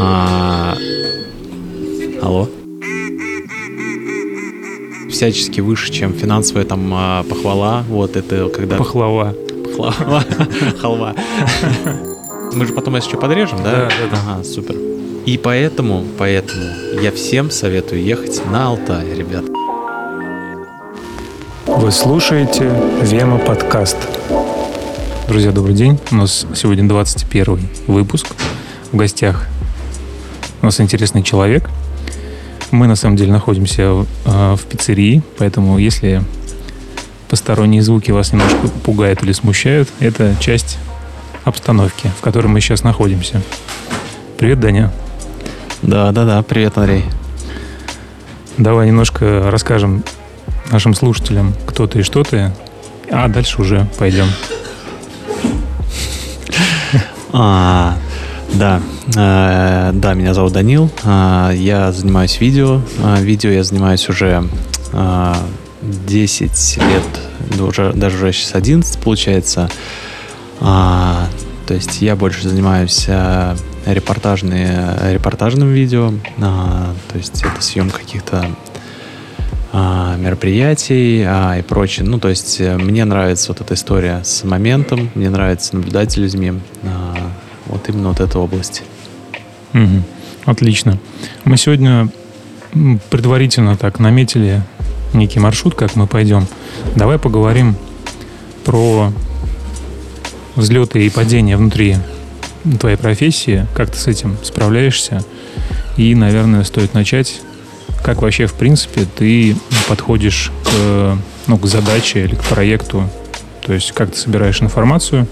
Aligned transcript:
А, 0.00 0.74
алло. 2.22 2.48
Всячески 5.10 5.60
выше, 5.60 5.92
чем 5.92 6.14
финансовая 6.14 6.64
там 6.64 6.90
а, 6.94 7.24
похвала. 7.24 7.84
Вот 7.88 8.16
это 8.16 8.48
когда... 8.48 8.76
Пахлава. 8.76 9.34
Пахлава. 9.76 10.24
Халва. 10.80 11.14
Мы 12.54 12.64
же 12.64 12.72
потом 12.72 12.96
еще 12.96 13.18
подрежем, 13.18 13.58
да? 13.62 13.72
Да, 13.72 13.88
да, 13.88 13.88
да. 14.10 14.18
Ага, 14.34 14.44
супер. 14.44 14.76
И 15.26 15.36
поэтому, 15.36 16.04
поэтому 16.16 16.64
я 17.02 17.12
всем 17.12 17.50
советую 17.50 18.02
ехать 18.02 18.40
на 18.46 18.68
Алтай, 18.68 19.14
ребят. 19.14 19.44
Вы 21.66 21.90
слушаете 21.92 22.72
Вема 23.02 23.38
подкаст. 23.38 23.98
Друзья, 25.28 25.52
добрый 25.52 25.74
день. 25.74 26.00
У 26.10 26.14
нас 26.14 26.46
сегодня 26.54 26.88
21 26.88 27.60
выпуск. 27.86 28.28
В 28.92 28.96
гостях 28.96 29.46
у 30.62 30.64
нас 30.64 30.80
интересный 30.80 31.22
человек. 31.22 31.68
Мы 32.70 32.86
на 32.86 32.96
самом 32.96 33.16
деле 33.16 33.30
находимся 33.30 33.82
э, 33.82 34.56
в 34.56 34.60
пиццерии, 34.64 35.22
поэтому 35.36 35.76
если 35.76 36.22
посторонние 37.28 37.82
звуки 37.82 38.10
вас 38.10 38.32
немножко 38.32 38.68
пугают 38.82 39.22
или 39.22 39.32
смущают, 39.32 39.90
это 40.00 40.34
часть 40.40 40.78
обстановки, 41.44 42.10
в 42.18 42.22
которой 42.22 42.46
мы 42.46 42.62
сейчас 42.62 42.82
находимся. 42.82 43.42
Привет, 44.38 44.60
Даня. 44.60 44.90
Да, 45.82 46.10
да, 46.10 46.24
да. 46.24 46.42
Привет, 46.42 46.78
Андрей. 46.78 47.04
Давай 48.56 48.86
немножко 48.86 49.50
расскажем 49.50 50.04
нашим 50.72 50.94
слушателям, 50.94 51.52
кто 51.66 51.86
ты 51.86 51.98
и 51.98 52.02
что 52.02 52.24
ты, 52.24 52.50
а 53.10 53.28
дальше 53.28 53.60
уже 53.60 53.86
пойдем. 53.98 54.28
А, 57.32 57.96
да, 58.54 58.80
э, 59.16 59.90
да, 59.92 60.14
меня 60.14 60.34
зовут 60.34 60.52
Данил. 60.52 60.90
А, 61.04 61.50
я 61.50 61.92
занимаюсь 61.92 62.40
видео. 62.40 62.80
А, 63.02 63.20
видео 63.20 63.50
я 63.50 63.62
занимаюсь 63.62 64.08
уже 64.08 64.44
а, 64.92 65.36
10 65.82 66.78
лет, 66.78 67.60
уже, 67.60 67.92
даже 67.92 68.16
уже 68.16 68.32
сейчас 68.32 68.54
11 68.54 68.98
получается. 69.00 69.68
А, 70.60 71.28
то 71.66 71.74
есть 71.74 72.00
я 72.00 72.16
больше 72.16 72.48
занимаюсь 72.48 73.06
а, 73.08 73.56
репортажные, 73.86 75.12
репортажным 75.12 75.68
видео. 75.68 76.12
А, 76.40 76.94
то 77.12 77.18
есть 77.18 77.42
это 77.42 77.60
съемка 77.60 77.98
каких-то 77.98 78.46
мероприятий 79.72 81.24
а, 81.26 81.58
и 81.58 81.62
прочее. 81.62 82.06
Ну, 82.06 82.18
то 82.18 82.28
есть 82.28 82.60
э, 82.60 82.76
мне 82.78 83.04
нравится 83.04 83.48
вот 83.48 83.60
эта 83.60 83.74
история 83.74 84.22
с 84.24 84.44
моментом, 84.44 85.10
мне 85.14 85.28
нравится 85.28 85.76
наблюдать 85.76 86.12
за 86.12 86.20
людьми. 86.20 86.54
А, 86.84 87.16
вот 87.66 87.88
именно 87.88 88.08
вот 88.08 88.20
эта 88.20 88.38
область. 88.38 88.82
Мгм. 89.72 90.04
Отлично. 90.46 90.98
Мы 91.44 91.58
сегодня 91.58 92.08
предварительно 93.10 93.76
так 93.76 93.98
наметили 93.98 94.62
некий 95.12 95.40
маршрут, 95.40 95.74
как 95.74 95.96
мы 95.96 96.06
пойдем. 96.06 96.46
Давай 96.96 97.18
поговорим 97.18 97.76
про 98.64 99.12
взлеты 100.56 101.04
и 101.04 101.10
падения 101.10 101.56
внутри 101.56 101.96
твоей 102.80 102.96
профессии, 102.96 103.66
как 103.74 103.90
ты 103.90 103.98
с 103.98 104.06
этим 104.06 104.36
справляешься. 104.42 105.22
И, 105.96 106.14
наверное, 106.14 106.64
стоит 106.64 106.94
начать, 106.94 107.40
как 108.08 108.22
вообще, 108.22 108.46
в 108.46 108.54
принципе, 108.54 109.04
ты 109.04 109.54
подходишь 109.86 110.50
к, 110.64 111.18
ну, 111.46 111.58
к 111.58 111.66
задаче 111.66 112.24
или 112.24 112.36
к 112.36 112.42
проекту. 112.42 113.06
То 113.60 113.74
есть, 113.74 113.92
как 113.92 114.12
ты 114.12 114.16
собираешь 114.16 114.62
информацию 114.62 115.26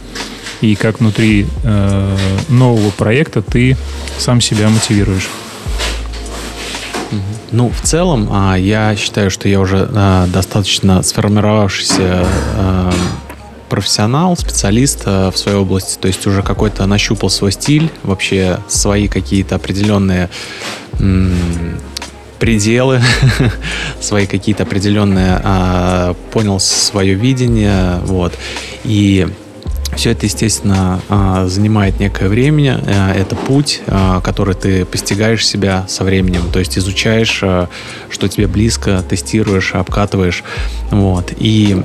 и 0.61 0.75
как 0.75 1.01
внутри 1.01 1.47
э, 1.63 2.17
нового 2.51 2.91
проекта 2.91 3.41
ты 3.41 3.79
сам 4.19 4.43
себя 4.43 4.69
мотивируешь. 4.69 5.27
Ну, 7.51 7.71
в 7.71 7.81
целом, 7.81 8.29
а, 8.31 8.57
я 8.57 8.95
считаю, 8.95 9.31
что 9.31 9.49
я 9.49 9.59
уже 9.59 9.89
а, 9.95 10.27
достаточно 10.27 11.03
сформировавшийся 11.03 12.27
а, 12.57 12.93
профессионал, 13.71 14.37
специалист 14.37 15.07
в 15.07 15.33
своей 15.35 15.57
области, 15.57 15.99
то 15.99 16.09
есть 16.09 16.27
уже 16.27 16.43
какой-то 16.43 16.85
нащупал 16.85 17.31
свой 17.31 17.53
стиль, 17.53 17.91
вообще 18.03 18.59
свои 18.69 19.09
какие-то 19.09 19.55
определенные 19.55 20.29
пределы, 22.39 23.03
свои 24.01 24.27
какие-то 24.27 24.65
определенные, 24.65 25.41
а, 25.43 26.15
понял 26.33 26.61
свое 26.61 27.15
видение, 27.15 27.99
вот, 28.05 28.33
и 28.85 29.27
все 29.97 30.11
это, 30.11 30.27
естественно, 30.27 31.01
а, 31.09 31.47
занимает 31.47 31.99
некое 32.01 32.29
время. 32.29 32.81
А, 32.87 33.15
Это 33.15 33.35
путь, 33.35 33.81
а, 33.87 34.21
который 34.21 34.55
ты 34.55 34.85
постигаешь 34.85 35.47
себя 35.47 35.87
со 35.89 36.05
временем. 36.05 36.43
То 36.53 36.59
есть 36.59 36.77
изучаешь, 36.77 37.41
а, 37.43 37.69
что 38.11 38.29
тебе 38.29 38.47
близко, 38.47 39.03
тестируешь, 39.09 39.75
обкатываешь. 39.75 40.45
Вот. 40.91 41.33
И 41.39 41.83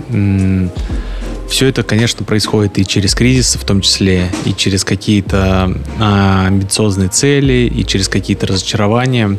все 1.50 1.68
это, 1.68 1.84
конечно, 1.84 2.26
происходит 2.26 2.78
и 2.80 2.86
через 2.86 3.16
кризисы 3.16 3.58
в 3.58 3.64
том 3.64 3.82
числе, 3.82 4.30
и 4.46 4.54
через 4.54 4.84
какие-то 4.84 5.74
а, 6.00 6.48
амбициозные 6.48 7.10
цели, 7.10 7.72
и 7.74 7.86
через 7.86 8.10
какие-то 8.10 8.48
разочарования. 8.48 9.38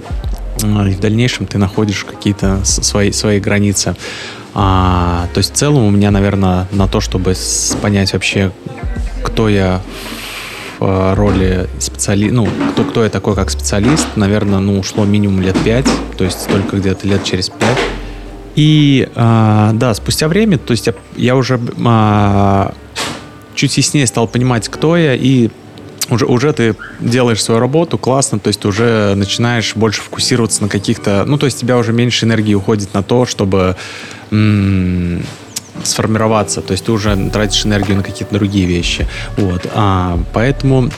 И 0.62 0.94
в 0.94 1.00
дальнейшем 1.00 1.46
ты 1.46 1.58
находишь 1.58 2.04
какие-то 2.04 2.60
свои, 2.64 3.12
свои 3.12 3.40
границы. 3.40 3.96
А, 4.54 5.28
то 5.32 5.38
есть 5.38 5.52
в 5.52 5.56
целом 5.56 5.84
у 5.84 5.90
меня, 5.90 6.10
наверное, 6.10 6.68
на 6.72 6.88
то, 6.88 7.00
чтобы 7.00 7.34
понять 7.80 8.12
вообще, 8.12 8.52
кто 9.22 9.48
я 9.48 9.80
в 10.78 10.84
э, 10.84 11.14
роли 11.14 11.68
специалиста, 11.78 12.34
ну, 12.34 12.48
кто, 12.72 12.84
кто 12.84 13.04
я 13.04 13.10
такой 13.10 13.34
как 13.34 13.50
специалист, 13.50 14.06
наверное, 14.16 14.58
ну, 14.58 14.78
ушло 14.78 15.04
минимум 15.04 15.40
лет 15.40 15.56
пять, 15.64 15.86
то 16.18 16.24
есть 16.24 16.48
только 16.48 16.76
где-то 16.76 17.06
лет 17.06 17.24
через 17.24 17.48
пять. 17.48 17.78
И 18.56 19.08
а, 19.14 19.72
да, 19.74 19.94
спустя 19.94 20.28
время, 20.28 20.58
то 20.58 20.72
есть 20.72 20.86
я, 20.86 20.94
я 21.16 21.36
уже 21.36 21.58
а, 21.86 22.74
чуть 23.54 23.76
яснее 23.76 24.06
стал 24.06 24.26
понимать, 24.26 24.68
кто 24.68 24.96
я, 24.96 25.14
и 25.14 25.50
уже, 26.12 26.26
уже 26.26 26.52
ты 26.52 26.76
делаешь 27.00 27.42
свою 27.42 27.60
работу, 27.60 27.98
классно, 27.98 28.38
то 28.38 28.48
есть 28.48 28.60
ты 28.60 28.68
уже 28.68 29.14
начинаешь 29.14 29.74
больше 29.74 30.02
фокусироваться 30.02 30.62
на 30.62 30.68
каких-то... 30.68 31.24
Ну, 31.26 31.38
то 31.38 31.46
есть 31.46 31.58
у 31.58 31.60
тебя 31.60 31.76
уже 31.78 31.92
меньше 31.92 32.26
энергии 32.26 32.54
уходит 32.54 32.94
на 32.94 33.02
то, 33.02 33.26
чтобы 33.26 33.76
м, 34.30 35.24
сформироваться, 35.82 36.60
то 36.60 36.72
есть 36.72 36.84
ты 36.84 36.92
уже 36.92 37.16
тратишь 37.30 37.64
энергию 37.66 37.96
на 37.96 38.02
какие-то 38.02 38.34
другие 38.34 38.66
вещи. 38.66 39.06
Вот. 39.36 39.66
А, 39.74 40.18
поэтому 40.32 40.90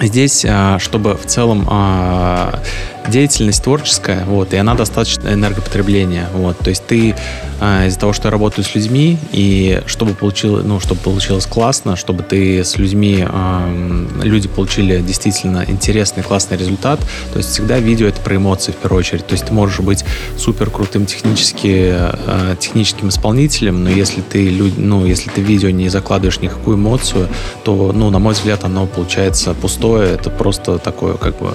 здесь, 0.00 0.44
а, 0.48 0.78
чтобы 0.78 1.16
в 1.16 1.26
целом 1.26 1.66
а, 1.70 2.60
деятельность 3.10 3.62
творческая, 3.62 4.24
вот, 4.24 4.54
и 4.54 4.56
она 4.56 4.74
достаточно 4.74 5.28
энергопотребления, 5.28 6.28
вот, 6.32 6.58
то 6.58 6.70
есть 6.70 6.86
ты 6.86 7.14
а, 7.60 7.86
из-за 7.86 7.98
того, 7.98 8.14
что 8.14 8.28
я 8.28 8.30
работаю 8.30 8.64
с 8.64 8.74
людьми, 8.74 9.18
и 9.32 9.82
чтобы 9.84 10.14
получилось, 10.14 10.64
ну, 10.64 10.80
чтобы 10.80 11.00
получилось 11.02 11.44
классно, 11.44 11.96
чтобы 11.96 12.22
ты 12.22 12.64
с 12.64 12.78
людьми, 12.78 13.26
ам, 13.28 14.08
люди 14.22 14.48
получили 14.48 15.02
действительно 15.02 15.64
интересный, 15.68 16.22
классный 16.22 16.56
результат, 16.56 17.00
то 17.32 17.38
есть 17.38 17.50
всегда 17.50 17.78
видео 17.78 18.06
это 18.06 18.20
про 18.22 18.36
эмоции 18.36 18.72
в 18.72 18.76
первую 18.76 19.00
очередь, 19.00 19.26
то 19.26 19.32
есть 19.32 19.44
ты 19.44 19.52
можешь 19.52 19.80
быть 19.80 20.04
супер 20.38 20.70
крутым 20.70 21.04
технически, 21.04 21.92
э, 21.92 22.56
техническим 22.58 23.08
исполнителем, 23.08 23.84
но 23.84 23.90
если 23.90 24.22
ты, 24.22 24.50
ну, 24.76 25.04
если 25.04 25.28
ты 25.28 25.42
видео 25.42 25.68
не 25.68 25.90
закладываешь 25.90 26.40
никакую 26.40 26.78
эмоцию, 26.78 27.28
то, 27.64 27.92
ну, 27.94 28.08
на 28.08 28.18
мой 28.18 28.32
взгляд, 28.32 28.64
оно 28.64 28.86
получается 28.86 29.52
пустое, 29.52 30.14
это 30.14 30.30
просто 30.30 30.78
такое, 30.78 31.14
как 31.14 31.38
бы, 31.38 31.54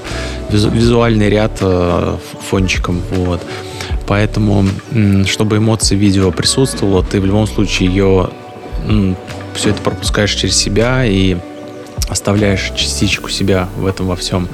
визу- 0.51 0.69
визуальный 0.69 1.29
ряд 1.29 1.44
э, 1.61 2.17
ф- 2.17 2.39
фончиком, 2.50 3.01
вот. 3.11 3.41
Поэтому, 4.07 4.66
чтобы 5.25 5.57
эмоции 5.57 5.95
видео 5.95 6.31
присутствовало, 6.31 7.03
ты 7.03 7.19
в 7.19 7.25
любом 7.25 7.47
случае 7.47 7.89
ее 7.89 8.29
все 9.56 9.69
это 9.72 9.81
пропускаешь 9.81 10.33
через 10.33 10.56
себя 10.56 11.06
и 11.06 11.38
оставляешь 12.09 12.72
частичку 12.75 13.30
себя 13.30 13.68
в 13.77 13.86
этом 13.86 14.07
во 14.07 14.15
всем. 14.15 14.47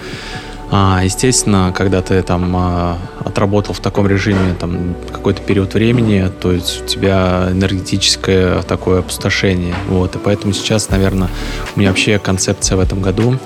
А, 0.73 1.01
естественно, 1.03 1.73
когда 1.75 2.01
ты 2.01 2.21
там 2.21 2.55
а, 2.55 2.97
отработал 3.25 3.73
в 3.73 3.81
таком 3.81 4.07
режиме 4.07 4.55
там 4.57 4.95
какой-то 5.11 5.41
период 5.41 5.73
времени, 5.73 6.31
то 6.39 6.53
есть 6.53 6.83
у 6.83 6.85
тебя 6.85 7.49
энергетическое 7.51 8.61
такое 8.61 8.99
опустошение. 8.99 9.75
Вот, 9.89 10.15
и 10.15 10.17
поэтому 10.17 10.53
сейчас, 10.53 10.89
наверное, 10.89 11.27
у 11.75 11.79
меня 11.79 11.89
вообще 11.89 12.19
концепция 12.19 12.77
в 12.77 12.79
этом 12.79 13.01
году 13.01 13.37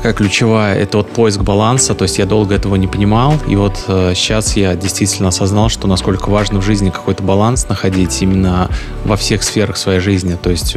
такая 0.00 0.14
ключевая, 0.14 0.78
это 0.78 0.96
вот 0.96 1.10
поиск 1.10 1.42
баланса, 1.42 1.94
то 1.94 2.04
есть 2.04 2.16
я 2.16 2.24
долго 2.24 2.54
этого 2.54 2.74
не 2.76 2.86
понимал, 2.86 3.34
и 3.46 3.54
вот 3.54 3.84
э, 3.86 4.14
сейчас 4.14 4.56
я 4.56 4.74
действительно 4.74 5.28
осознал, 5.28 5.68
что 5.68 5.86
насколько 5.86 6.30
важно 6.30 6.58
в 6.58 6.64
жизни 6.64 6.88
какой-то 6.88 7.22
баланс 7.22 7.68
находить 7.68 8.22
именно 8.22 8.70
во 9.04 9.18
всех 9.18 9.42
сферах 9.42 9.76
своей 9.76 10.00
жизни, 10.00 10.38
то 10.42 10.48
есть 10.48 10.74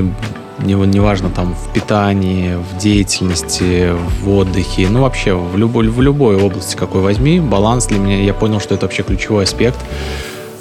неважно 0.60 1.30
там 1.30 1.56
в 1.56 1.72
питании, 1.72 2.56
в 2.56 2.78
деятельности, 2.78 3.92
в 4.22 4.30
отдыхе, 4.30 4.90
ну 4.90 5.04
вообще 5.04 5.34
в 5.36 5.56
любой, 5.56 5.88
в 5.88 6.02
любой 6.02 6.36
области 6.36 6.76
какой 6.76 7.00
возьми, 7.00 7.40
баланс 7.40 7.86
для 7.86 8.00
меня, 8.00 8.22
я 8.22 8.34
понял, 8.34 8.60
что 8.60 8.76
это 8.76 8.88
вообще 8.88 9.04
ключевой 9.04 9.46
аспект. 9.46 9.80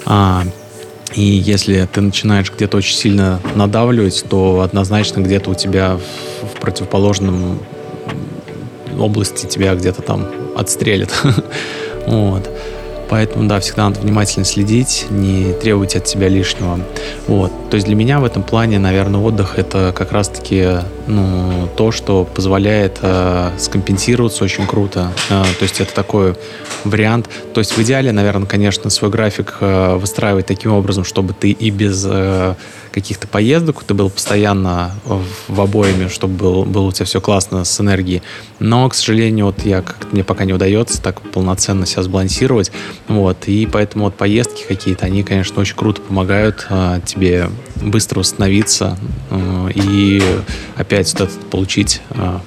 А, 0.05 0.43
И 1.15 1.21
если 1.21 1.85
ты 1.91 1.99
начинаешь 1.99 2.49
где-то 2.49 2.77
очень 2.77 2.95
сильно 2.95 3.41
надавливать, 3.55 4.23
то 4.29 4.61
однозначно 4.61 5.19
где-то 5.19 5.49
у 5.51 5.53
тебя 5.53 5.97
в 5.97 6.61
противоположном 6.61 7.59
области 8.99 9.45
тебя 9.45 9.75
где-то 9.75 10.01
там 10.01 10.27
отстрелят. 10.55 11.11
вот. 12.07 12.49
Поэтому, 13.09 13.47
да, 13.47 13.59
всегда 13.59 13.89
надо 13.89 13.99
внимательно 13.99 14.43
следить, 14.43 15.05
не 15.11 15.53
требовать 15.53 15.95
от 15.95 16.07
себя 16.07 16.29
лишнего. 16.29 16.79
Вот. 17.27 17.51
То 17.69 17.75
есть 17.75 17.85
для 17.85 17.95
меня 17.95 18.19
в 18.19 18.23
этом 18.23 18.41
плане, 18.41 18.79
наверное, 18.79 19.21
отдых 19.21 19.59
это 19.59 19.93
как 19.95 20.11
раз-таки 20.11 20.79
ну, 21.05 21.69
то, 21.75 21.91
что 21.91 22.23
позволяет 22.23 22.97
э, 23.03 23.51
скомпенсироваться 23.59 24.43
очень 24.43 24.65
круто. 24.65 25.11
Э, 25.29 25.43
то 25.43 25.63
есть 25.63 25.79
это 25.79 25.93
такой 25.93 26.35
вариант. 26.85 27.29
То 27.53 27.59
есть 27.59 27.77
в 27.77 27.81
идеале, 27.83 28.11
наверное, 28.11 28.47
конечно, 28.47 28.89
свой 28.89 29.11
график 29.11 29.57
э, 29.59 29.95
выстраивать 29.95 30.47
таким 30.47 30.71
образом, 30.73 31.03
чтобы 31.03 31.33
ты 31.33 31.51
и 31.51 31.69
без 31.69 32.03
э, 32.09 32.55
каких-то 32.93 33.27
поездок, 33.27 33.83
ты 33.83 33.93
был 33.93 34.09
постоянно 34.09 34.91
в, 35.03 35.23
в 35.47 35.61
обоими, 35.61 36.07
чтобы 36.07 36.35
был, 36.35 36.63
было 36.63 36.83
у 36.83 36.91
тебя 36.91 37.05
все 37.05 37.19
классно 37.19 37.65
с 37.65 37.81
энергией. 37.81 38.21
Но, 38.59 38.87
к 38.87 38.93
сожалению, 38.93 39.47
вот 39.47 39.65
я 39.65 39.81
как 39.81 40.13
мне 40.13 40.23
пока 40.23 40.45
не 40.45 40.53
удается 40.53 41.01
так 41.01 41.19
полноценно 41.21 41.85
себя 41.85 42.03
сбалансировать. 42.03 42.71
Вот, 43.07 43.47
и 43.47 43.65
поэтому 43.65 44.05
вот 44.05 44.15
поездки 44.15 44.63
какие-то, 44.67 45.07
они, 45.07 45.23
конечно, 45.23 45.59
очень 45.59 45.75
круто 45.75 46.01
помогают 46.01 46.67
э, 46.69 47.01
тебе 47.05 47.49
быстро 47.81 48.19
восстановиться 48.19 48.97
э, 49.31 49.69
и 49.73 50.21
опять 50.75 51.11
вот 51.13 51.29
этот 51.29 51.49
получить, 51.49 52.01
э, 52.11 52.39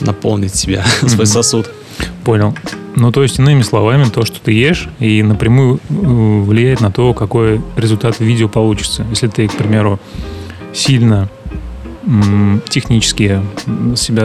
наполнить 0.00 0.54
себя, 0.54 0.84
mm-hmm. 0.84 1.08
свой 1.14 1.26
сосуд. 1.26 1.70
Понял. 2.24 2.54
Ну, 2.98 3.12
то 3.12 3.22
есть, 3.22 3.38
иными 3.38 3.62
словами, 3.62 4.04
то, 4.12 4.24
что 4.24 4.40
ты 4.40 4.50
ешь, 4.50 4.88
и 4.98 5.22
напрямую 5.22 5.76
э, 5.76 5.92
влияет 5.92 6.80
на 6.80 6.90
то, 6.90 7.14
какой 7.14 7.60
результат 7.76 8.18
видео 8.18 8.48
получится. 8.48 9.06
Если 9.10 9.28
ты, 9.28 9.46
к 9.46 9.52
примеру, 9.52 10.00
сильно 10.74 11.28
технически 12.70 13.40
себя 13.94 14.24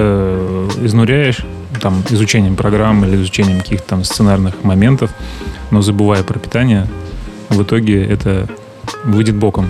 изнуряешь, 0.83 1.45
там, 1.81 2.01
изучением 2.09 2.55
программ 2.55 3.03
или 3.05 3.15
изучением 3.15 3.59
каких-то 3.59 3.89
там 3.89 4.03
сценарных 4.05 4.63
моментов, 4.63 5.11
но 5.69 5.81
забывая 5.81 6.23
про 6.23 6.39
питание, 6.39 6.87
в 7.49 7.61
итоге 7.61 8.03
это 8.03 8.47
выйдет 9.03 9.35
боком. 9.35 9.69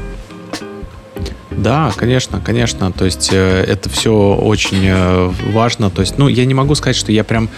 Да, 1.52 1.92
конечно, 1.98 2.40
конечно. 2.40 2.92
То 2.92 3.06
есть 3.06 3.32
э, 3.34 3.66
это 3.68 3.90
все 3.90 4.14
очень 4.14 4.86
э, 4.86 5.32
важно. 5.52 5.90
То 5.90 6.02
есть, 6.02 6.18
ну, 6.18 6.28
я 6.28 6.46
не 6.46 6.54
могу 6.54 6.76
сказать, 6.76 6.96
что 6.96 7.12
я 7.12 7.24
прям 7.24 7.50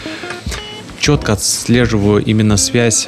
четко 1.05 1.33
отслеживаю 1.33 2.25
именно 2.25 2.57
связь 2.57 3.07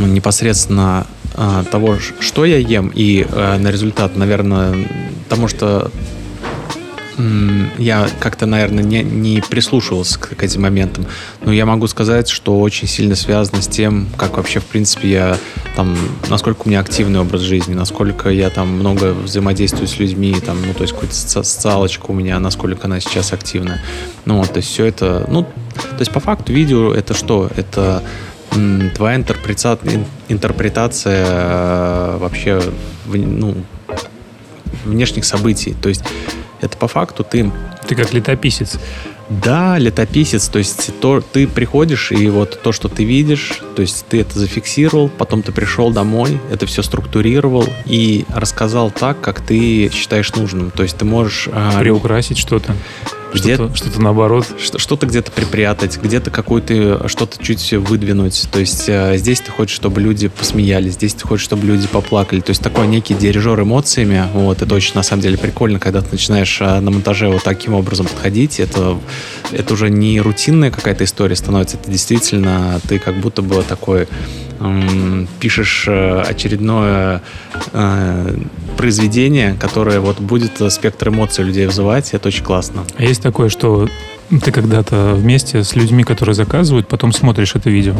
непосредственно 0.00 1.06
э, 1.36 1.62
того, 1.70 1.98
что 2.18 2.44
я 2.44 2.58
ем, 2.58 2.90
и 2.92 3.24
э, 3.24 3.58
на 3.58 3.70
результат, 3.70 4.16
наверное, 4.16 4.74
потому 5.28 5.46
что 5.46 5.92
я 7.78 8.08
как-то, 8.20 8.46
наверное, 8.46 8.84
не, 8.84 9.02
не 9.02 9.40
прислушивался 9.40 10.18
к, 10.18 10.36
к 10.36 10.42
этим 10.42 10.62
моментам. 10.62 11.06
Но 11.42 11.52
я 11.52 11.64
могу 11.64 11.86
сказать, 11.86 12.28
что 12.28 12.60
очень 12.60 12.88
сильно 12.88 13.14
связано 13.14 13.62
с 13.62 13.66
тем, 13.66 14.06
как 14.16 14.36
вообще, 14.36 14.60
в 14.60 14.64
принципе, 14.64 15.10
я 15.10 15.38
там, 15.76 15.96
насколько 16.28 16.62
у 16.64 16.68
меня 16.68 16.80
активный 16.80 17.20
образ 17.20 17.40
жизни, 17.40 17.74
насколько 17.74 18.28
я 18.28 18.50
там 18.50 18.68
много 18.68 19.12
взаимодействую 19.12 19.88
с 19.88 19.98
людьми, 19.98 20.36
там, 20.44 20.58
ну, 20.66 20.74
то 20.74 20.82
есть 20.82 20.92
какая-то 20.94 21.14
социалочка 21.14 22.06
у 22.10 22.14
меня, 22.14 22.38
насколько 22.38 22.86
она 22.86 23.00
сейчас 23.00 23.32
активна. 23.32 23.80
Ну, 24.26 24.38
вот, 24.38 24.52
то 24.52 24.58
есть 24.58 24.68
все 24.68 24.84
это, 24.84 25.26
ну, 25.28 25.42
то 25.42 26.00
есть 26.00 26.12
по 26.12 26.20
факту 26.20 26.52
видео 26.52 26.92
это 26.92 27.14
что? 27.14 27.50
Это 27.56 28.02
твоя 28.94 29.16
интерпретация, 29.16 30.04
интерпретация 30.28 31.26
э, 31.26 32.16
вообще 32.18 32.62
ну, 33.06 33.54
внешних 34.84 35.24
событий. 35.24 35.74
То 35.80 35.88
есть 35.88 36.02
это 36.66 36.76
по 36.76 36.88
факту 36.88 37.24
ты... 37.24 37.50
Ты 37.88 37.94
как 37.94 38.12
летописец. 38.12 38.78
Да, 39.28 39.76
летописец, 39.76 40.48
то 40.48 40.58
есть 40.58 41.00
то, 41.00 41.20
ты 41.20 41.48
приходишь, 41.48 42.12
и 42.12 42.28
вот 42.28 42.60
то, 42.62 42.70
что 42.70 42.88
ты 42.88 43.02
видишь, 43.02 43.60
то 43.74 43.82
есть 43.82 44.06
ты 44.08 44.20
это 44.20 44.38
зафиксировал, 44.38 45.08
потом 45.08 45.42
ты 45.42 45.50
пришел 45.50 45.90
домой, 45.90 46.40
это 46.50 46.66
все 46.66 46.82
структурировал 46.82 47.64
и 47.86 48.24
рассказал 48.28 48.92
так, 48.92 49.20
как 49.20 49.40
ты 49.40 49.90
считаешь 49.92 50.32
нужным. 50.34 50.70
То 50.70 50.84
есть 50.84 50.96
ты 50.96 51.04
можешь... 51.04 51.48
А, 51.52 51.80
Приукрасить 51.80 52.38
что-то. 52.38 52.76
Что-то, 53.36 53.74
что-то 53.74 54.00
наоборот. 54.00 54.46
Что-то 54.58 55.06
где-то 55.06 55.30
припрятать, 55.32 55.98
где-то 56.02 56.30
какую-то 56.30 57.08
что-то 57.08 57.42
чуть 57.42 57.72
выдвинуть. 57.72 58.48
То 58.50 58.58
есть 58.58 58.88
э, 58.88 59.16
здесь 59.16 59.40
ты 59.40 59.50
хочешь, 59.50 59.76
чтобы 59.76 60.00
люди 60.00 60.28
посмеялись, 60.28 60.94
здесь 60.94 61.14
ты 61.14 61.26
хочешь, 61.26 61.44
чтобы 61.44 61.66
люди 61.66 61.86
поплакали. 61.86 62.40
То 62.40 62.50
есть 62.50 62.62
такой 62.62 62.86
некий 62.86 63.14
дирижер 63.14 63.60
эмоциями. 63.60 64.24
Вот, 64.32 64.62
это 64.62 64.74
очень, 64.74 64.94
на 64.94 65.02
самом 65.02 65.22
деле, 65.22 65.38
прикольно, 65.38 65.78
когда 65.78 66.00
ты 66.00 66.08
начинаешь 66.12 66.60
э, 66.60 66.80
на 66.80 66.90
монтаже 66.90 67.28
вот 67.28 67.42
таким 67.42 67.74
образом 67.74 68.06
подходить. 68.06 68.60
Это, 68.60 68.98
это 69.52 69.74
уже 69.74 69.90
не 69.90 70.20
рутинная 70.20 70.70
какая-то 70.70 71.04
история 71.04 71.36
становится, 71.36 71.76
это 71.76 71.90
действительно 71.90 72.80
ты 72.88 72.98
как 72.98 73.16
будто 73.20 73.42
бы 73.42 73.62
такой 73.62 74.08
пишешь 75.40 75.84
э, 75.88 76.20
очередное 76.22 77.22
э, 77.72 78.36
произведение, 78.76 79.56
которое 79.58 80.00
вот 80.00 80.20
будет 80.20 80.60
спектр 80.72 81.08
эмоций 81.08 81.44
людей 81.44 81.66
вызывать, 81.66 82.14
это 82.14 82.28
очень 82.28 82.44
классно. 82.44 82.84
А 82.96 83.02
есть 83.02 83.22
такое, 83.22 83.48
что 83.48 83.88
ты 84.42 84.52
когда-то 84.52 85.14
вместе 85.14 85.62
с 85.62 85.76
людьми, 85.76 86.04
которые 86.04 86.34
заказывают, 86.34 86.88
потом 86.88 87.12
смотришь 87.12 87.54
это 87.54 87.70
видео? 87.70 87.94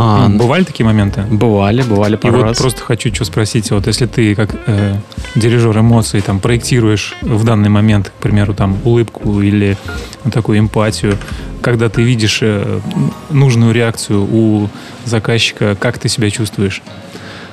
А, 0.00 0.28
бывали 0.28 0.62
такие 0.62 0.86
моменты? 0.86 1.22
Бывали, 1.22 1.82
бывали 1.82 2.14
пару 2.14 2.38
И 2.38 2.42
раз. 2.42 2.50
вот 2.50 2.62
просто 2.62 2.82
хочу 2.82 3.12
что 3.12 3.24
спросить. 3.24 3.70
Вот 3.72 3.86
если 3.88 4.06
ты 4.06 4.34
как 4.36 4.54
э, 4.66 4.94
дирижер 5.34 5.76
эмоций 5.76 6.20
там 6.20 6.38
проектируешь 6.38 7.16
в 7.20 7.44
данный 7.44 7.68
момент, 7.68 8.10
к 8.10 8.22
примеру, 8.22 8.54
там 8.54 8.78
улыбку 8.84 9.42
или 9.42 9.76
такую 10.32 10.60
эмпатию, 10.60 11.18
когда 11.68 11.90
ты 11.90 12.02
видишь 12.02 12.38
э, 12.40 12.80
нужную 13.28 13.72
реакцию 13.72 14.22
у 14.22 14.70
заказчика, 15.04 15.76
как 15.78 15.98
ты 15.98 16.08
себя 16.08 16.30
чувствуешь? 16.30 16.82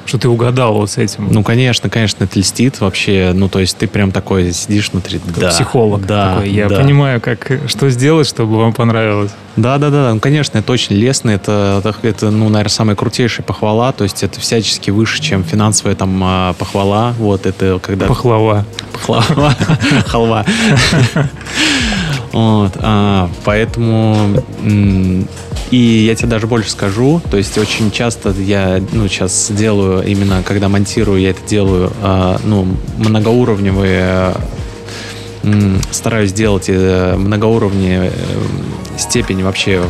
что 0.06 0.20
ты 0.20 0.30
угадал 0.30 0.76
вот 0.76 0.92
с 0.92 0.98
этим. 0.98 1.30
Ну, 1.32 1.44
конечно, 1.44 1.90
конечно, 1.90 2.26
это 2.26 2.40
льстит 2.40 2.80
вообще. 2.80 3.32
Ну, 3.34 3.50
то 3.50 3.60
есть 3.60 3.76
ты 3.78 3.88
прям 3.88 4.12
такой 4.12 4.52
сидишь 4.54 4.92
внутри. 4.92 5.20
Да, 5.36 5.50
психолог 5.50 6.06
да, 6.06 6.36
такой. 6.36 6.52
Я 6.52 6.70
да. 6.70 6.80
понимаю, 6.80 7.20
как, 7.20 7.60
что 7.68 7.90
сделать, 7.90 8.28
чтобы 8.28 8.60
вам 8.60 8.72
понравилось. 8.72 9.32
Да, 9.56 9.78
да, 9.78 9.90
да, 9.90 10.14
ну, 10.14 10.20
конечно, 10.20 10.58
это 10.58 10.72
очень 10.72 10.96
лестно, 10.96 11.30
это, 11.30 11.82
это, 12.02 12.30
ну, 12.30 12.50
наверное, 12.50 12.70
самая 12.70 12.96
крутейшая 12.96 13.46
похвала, 13.46 13.94
то 13.94 14.04
есть 14.04 14.22
это 14.22 14.38
всячески 14.40 14.92
выше, 14.92 15.22
чем 15.22 15.46
финансовая 15.46 15.96
там 15.96 16.22
а, 16.22 16.54
похвала, 16.54 17.14
вот 17.18 17.46
это 17.46 17.80
когда... 17.82 18.06
Пахлава. 18.08 18.66
Пахлава, 18.92 19.56
халва. 20.08 20.46
Вот, 22.36 22.74
а, 22.82 23.30
поэтому 23.46 24.44
и 25.72 25.78
я 25.78 26.16
тебе 26.16 26.28
даже 26.28 26.48
больше 26.48 26.70
скажу, 26.70 27.22
то 27.32 27.38
есть 27.38 27.58
очень 27.58 27.92
часто 27.92 28.32
я, 28.32 28.84
ну, 28.92 29.08
сейчас 29.08 29.50
делаю, 29.52 30.06
именно 30.06 30.44
когда 30.44 30.68
монтирую, 30.68 31.22
я 31.22 31.30
это 31.30 31.40
делаю, 31.48 31.94
а, 32.02 32.38
ну, 32.44 32.68
многоуровневые 32.98 34.36
стараюсь 35.92 36.32
сделать 36.32 36.66
э, 36.68 37.16
многоуровневые 37.16 38.12
э, 38.14 38.98
степень 38.98 39.42
вообще 39.42 39.84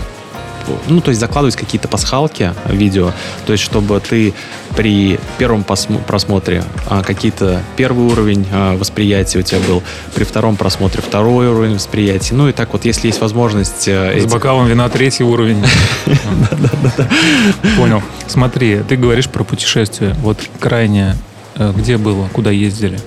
ну, 0.88 1.01
то 1.01 1.10
есть 1.10 1.19
закладывать 1.19 1.55
какие-то 1.55 1.88
пасхалки 1.88 2.53
видео, 2.67 3.12
то 3.45 3.51
есть 3.51 3.63
чтобы 3.63 4.00
ты 4.00 4.34
при 4.75 5.19
первом 5.38 5.63
просмотре 5.63 6.63
а, 6.88 7.01
какие-то 7.03 7.62
первый 7.75 8.05
уровень 8.05 8.45
а, 8.51 8.77
восприятия 8.77 9.39
у 9.39 9.41
тебя 9.41 9.60
был, 9.67 9.84
при 10.13 10.24
втором 10.24 10.55
просмотре 10.57 11.01
второй 11.01 11.48
уровень 11.48 11.75
восприятия, 11.75 12.36
ну 12.36 12.50
и 12.50 12.51
так 12.51 12.74
вот, 12.74 12.86
если 12.86 13.07
есть 13.07 13.22
возможность... 13.22 13.88
А, 13.88 14.12
С 14.12 14.17
этих... 14.17 14.31
бокалом 14.31 14.67
вина 14.67 14.89
третий 14.89 15.24
уровень. 15.24 15.63
Понял. 17.77 18.01
Смотри, 18.27 18.81
ты 18.88 18.98
говоришь 18.98 19.29
про 19.29 19.43
путешествие. 19.43 20.15
Вот 20.22 20.39
крайне 20.60 21.15
э, 21.55 21.74
где 21.75 21.98
было, 21.98 22.27
куда 22.34 22.51
ездили? 22.51 23.00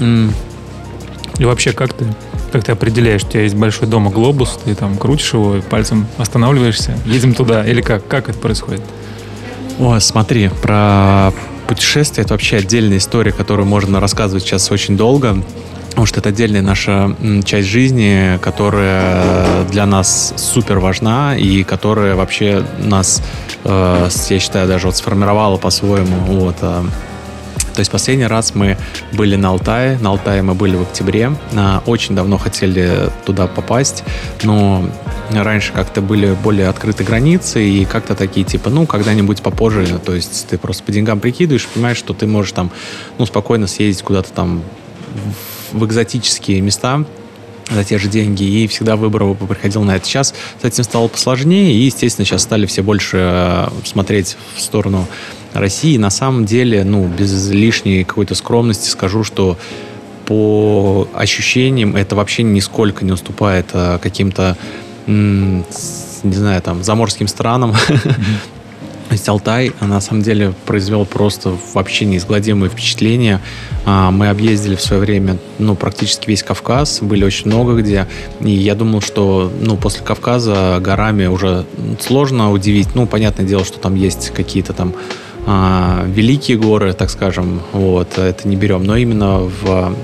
И 0.00 1.44
вообще, 1.44 1.72
как 1.72 1.92
ты 1.92 2.06
как 2.52 2.64
ты 2.64 2.72
определяешь, 2.72 3.24
у 3.24 3.28
тебя 3.28 3.42
есть 3.42 3.54
большой 3.54 3.88
дома 3.88 4.10
глобус, 4.10 4.58
ты 4.64 4.74
там 4.74 4.96
крутишь 4.96 5.32
его, 5.34 5.56
пальцем 5.68 6.06
останавливаешься, 6.18 6.96
едем 7.04 7.34
туда, 7.34 7.64
или 7.66 7.80
как? 7.80 8.06
Как 8.06 8.28
это 8.28 8.38
происходит? 8.38 8.82
О, 9.78 9.98
смотри, 10.00 10.48
про 10.62 11.32
путешествие 11.66 12.24
это 12.24 12.34
вообще 12.34 12.56
отдельная 12.56 12.98
история, 12.98 13.32
которую 13.32 13.66
можно 13.66 14.00
рассказывать 14.00 14.44
сейчас 14.44 14.70
очень 14.70 14.96
долго. 14.96 15.42
Потому 15.90 16.06
что 16.06 16.20
это 16.20 16.28
отдельная 16.28 16.60
наша 16.60 17.16
часть 17.46 17.68
жизни, 17.68 18.38
которая 18.42 19.64
для 19.70 19.86
нас 19.86 20.34
супер 20.36 20.78
важна 20.78 21.34
и 21.38 21.62
которая 21.64 22.14
вообще 22.14 22.62
нас, 22.78 23.22
э, 23.64 24.08
я 24.28 24.38
считаю, 24.38 24.68
даже 24.68 24.88
вот 24.88 24.96
сформировала 24.96 25.56
по-своему. 25.56 26.16
Вот, 26.26 26.56
э, 26.60 26.82
То 27.76 27.80
есть 27.80 27.92
последний 27.92 28.26
раз 28.26 28.54
мы 28.54 28.78
были 29.12 29.36
на 29.36 29.50
Алтае. 29.50 29.98
На 29.98 30.10
Алтае 30.10 30.40
мы 30.40 30.54
были 30.54 30.76
в 30.76 30.82
октябре. 30.82 31.30
А, 31.54 31.82
очень 31.84 32.14
давно 32.14 32.38
хотели 32.38 33.10
туда 33.26 33.46
попасть, 33.46 34.02
но 34.42 34.88
раньше 35.30 35.74
как-то 35.74 36.00
были 36.00 36.34
более 36.42 36.68
открыты 36.68 37.04
границы 37.04 37.62
и 37.68 37.84
как-то 37.84 38.14
такие 38.14 38.46
типа, 38.46 38.70
ну, 38.70 38.86
когда-нибудь 38.86 39.42
попозже. 39.42 40.00
То 40.02 40.14
есть 40.14 40.48
ты 40.48 40.56
просто 40.56 40.84
по 40.84 40.90
деньгам 40.90 41.20
прикидываешь, 41.20 41.66
понимаешь, 41.66 41.98
что 41.98 42.14
ты 42.14 42.26
можешь 42.26 42.52
там, 42.52 42.70
ну, 43.18 43.26
спокойно 43.26 43.66
съездить 43.66 44.02
куда-то 44.02 44.32
там 44.32 44.62
в 45.72 45.84
экзотические 45.84 46.62
места, 46.62 47.04
за 47.70 47.84
те 47.84 47.98
же 47.98 48.08
деньги, 48.08 48.44
и 48.44 48.66
всегда 48.66 48.96
выбор 48.96 49.34
приходил 49.34 49.82
на 49.82 49.96
это. 49.96 50.06
Сейчас 50.06 50.34
с 50.60 50.64
этим 50.64 50.84
стало 50.84 51.08
посложнее, 51.08 51.72
и, 51.72 51.84
естественно, 51.84 52.24
сейчас 52.24 52.42
стали 52.42 52.66
все 52.66 52.82
больше 52.82 53.18
э, 53.20 53.68
смотреть 53.84 54.36
в 54.54 54.60
сторону 54.60 55.06
России. 55.52 55.96
На 55.96 56.10
самом 56.10 56.44
деле, 56.44 56.84
ну, 56.84 57.06
без 57.06 57.48
лишней 57.50 58.04
какой-то 58.04 58.34
скромности 58.34 58.88
скажу, 58.88 59.24
что 59.24 59.58
по 60.26 61.08
ощущениям 61.14 61.96
это 61.96 62.16
вообще 62.16 62.42
нисколько 62.42 63.04
не 63.04 63.12
уступает 63.12 63.66
а, 63.72 63.98
каким-то, 63.98 64.56
не 65.06 65.62
знаю, 66.22 66.60
там, 66.62 66.82
заморским 66.82 67.28
странам. 67.28 67.72
То 67.72 68.00
есть 69.12 69.28
Алтай, 69.28 69.72
на 69.80 70.00
самом 70.00 70.22
деле, 70.22 70.52
произвел 70.66 71.04
просто 71.04 71.56
вообще 71.74 72.04
неизгладимые 72.04 72.70
впечатления. 72.70 73.40
А, 73.84 74.10
мы 74.10 74.28
объездили 74.28 74.74
в 74.74 74.80
свое 74.80 75.00
время, 75.00 75.38
ну, 75.58 75.74
практически 75.74 76.28
весь 76.28 76.42
Кавказ, 76.42 77.00
были 77.00 77.24
очень 77.24 77.46
много 77.46 77.74
где. 77.74 78.06
И 78.40 78.50
я 78.50 78.74
думал, 78.74 79.00
что, 79.00 79.52
ну, 79.60 79.76
после 79.76 80.02
Кавказа 80.04 80.78
горами 80.80 81.26
уже 81.26 81.66
сложно 82.00 82.52
удивить. 82.52 82.94
Ну, 82.94 83.06
понятное 83.06 83.46
дело, 83.46 83.64
что 83.64 83.78
там 83.78 83.94
есть 83.94 84.30
какие-то 84.30 84.72
там 84.72 84.94
а, 85.46 86.04
великие 86.06 86.58
горы, 86.58 86.92
так 86.92 87.08
скажем, 87.08 87.62
вот, 87.72 88.18
это 88.18 88.48
не 88.48 88.56
берем, 88.56 88.82
но 88.84 88.96
именно 88.96 89.38
в 89.38 89.94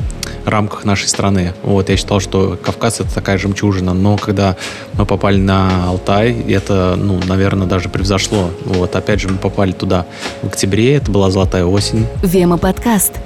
рамках 0.44 0.84
нашей 0.84 1.08
страны. 1.08 1.52
Вот, 1.62 1.88
я 1.88 1.96
считал, 1.96 2.20
что 2.20 2.58
Кавказ 2.62 3.00
это 3.00 3.12
такая 3.12 3.38
жемчужина, 3.38 3.92
но 3.92 4.16
когда 4.16 4.56
мы 4.94 5.04
попали 5.04 5.38
на 5.38 5.86
Алтай, 5.88 6.32
это, 6.48 6.94
ну, 6.96 7.20
наверное, 7.26 7.66
даже 7.66 7.88
превзошло. 7.88 8.50
Вот, 8.64 8.94
опять 8.94 9.20
же, 9.20 9.28
мы 9.28 9.36
попали 9.36 9.72
туда 9.72 10.06
в 10.42 10.46
октябре, 10.46 10.94
это 10.94 11.10
была 11.10 11.30
золотая 11.30 11.64
осень. 11.64 12.06
Вема 12.22 12.58
подкаст. 12.58 13.20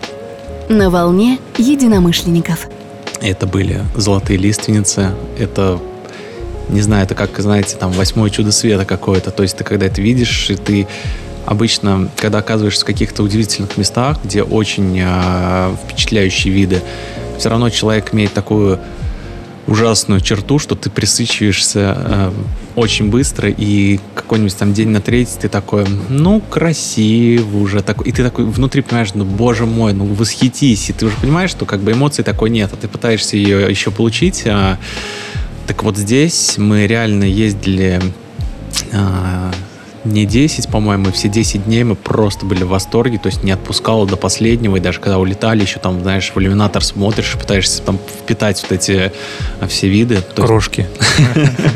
На 0.68 0.90
волне 0.90 1.38
единомышленников. 1.58 2.66
Это 3.20 3.46
были 3.46 3.82
золотые 3.94 4.38
лиственницы, 4.38 5.10
это 5.38 5.78
не 6.68 6.80
знаю, 6.80 7.04
это 7.04 7.14
как, 7.14 7.38
знаете, 7.38 7.76
там, 7.76 7.92
восьмое 7.92 8.28
чудо 8.30 8.50
света 8.50 8.84
какое-то. 8.84 9.30
То 9.30 9.42
есть 9.42 9.56
ты 9.56 9.64
когда 9.64 9.86
это 9.86 10.00
видишь, 10.02 10.50
и 10.50 10.56
ты 10.56 10.88
обычно, 11.46 12.10
когда 12.16 12.38
оказываешься 12.38 12.82
в 12.82 12.86
каких-то 12.86 13.22
удивительных 13.22 13.76
местах, 13.76 14.18
где 14.24 14.42
очень 14.42 14.98
э, 15.00 15.74
впечатляющие 15.84 16.52
виды, 16.52 16.82
все 17.38 17.48
равно 17.48 17.70
человек 17.70 18.12
имеет 18.12 18.32
такую 18.32 18.78
ужасную 19.66 20.20
черту, 20.20 20.58
что 20.58 20.74
ты 20.74 20.90
присычиваешься 20.90 21.96
э, 21.96 22.32
очень 22.76 23.10
быстро, 23.10 23.48
и 23.48 23.98
какой-нибудь 24.14 24.56
там 24.56 24.72
день 24.72 24.88
на 24.90 25.00
третий 25.00 25.38
ты 25.40 25.48
такой, 25.48 25.86
ну, 26.08 26.40
красиво 26.40 27.58
уже, 27.58 27.82
такой, 27.82 28.08
и 28.08 28.12
ты 28.12 28.22
такой 28.22 28.44
внутри 28.44 28.82
понимаешь, 28.82 29.14
ну, 29.14 29.24
боже 29.24 29.66
мой, 29.66 29.92
ну, 29.92 30.04
восхитись, 30.04 30.90
и 30.90 30.92
ты 30.92 31.06
уже 31.06 31.16
понимаешь, 31.16 31.50
что 31.50 31.64
как 31.64 31.80
бы 31.80 31.92
эмоций 31.92 32.22
такой 32.22 32.50
нет, 32.50 32.70
а 32.72 32.76
ты 32.76 32.86
пытаешься 32.86 33.36
ее 33.36 33.68
еще 33.68 33.90
получить. 33.90 34.44
А, 34.46 34.78
так 35.66 35.82
вот 35.82 35.96
здесь 35.96 36.58
мы 36.58 36.86
реально 36.86 37.24
ездили 37.24 38.00
а, 38.92 39.52
не 40.06 40.26
10, 40.26 40.68
по-моему, 40.68 41.12
все 41.12 41.28
10 41.28 41.64
дней 41.64 41.84
мы 41.84 41.94
просто 41.94 42.46
были 42.46 42.64
в 42.64 42.68
восторге, 42.68 43.18
то 43.18 43.28
есть 43.28 43.42
не 43.42 43.50
отпускало 43.50 44.06
до 44.06 44.16
последнего, 44.16 44.76
и 44.76 44.80
даже 44.80 45.00
когда 45.00 45.18
улетали, 45.18 45.62
еще 45.62 45.78
там, 45.78 46.00
знаешь, 46.02 46.32
в 46.34 46.40
иллюминатор 46.40 46.82
смотришь, 46.82 47.36
пытаешься 47.38 47.82
там 47.82 47.98
впитать 47.98 48.62
вот 48.62 48.72
эти 48.72 49.12
а, 49.60 49.66
все 49.66 49.88
виды. 49.88 50.22
Крошки. 50.34 50.86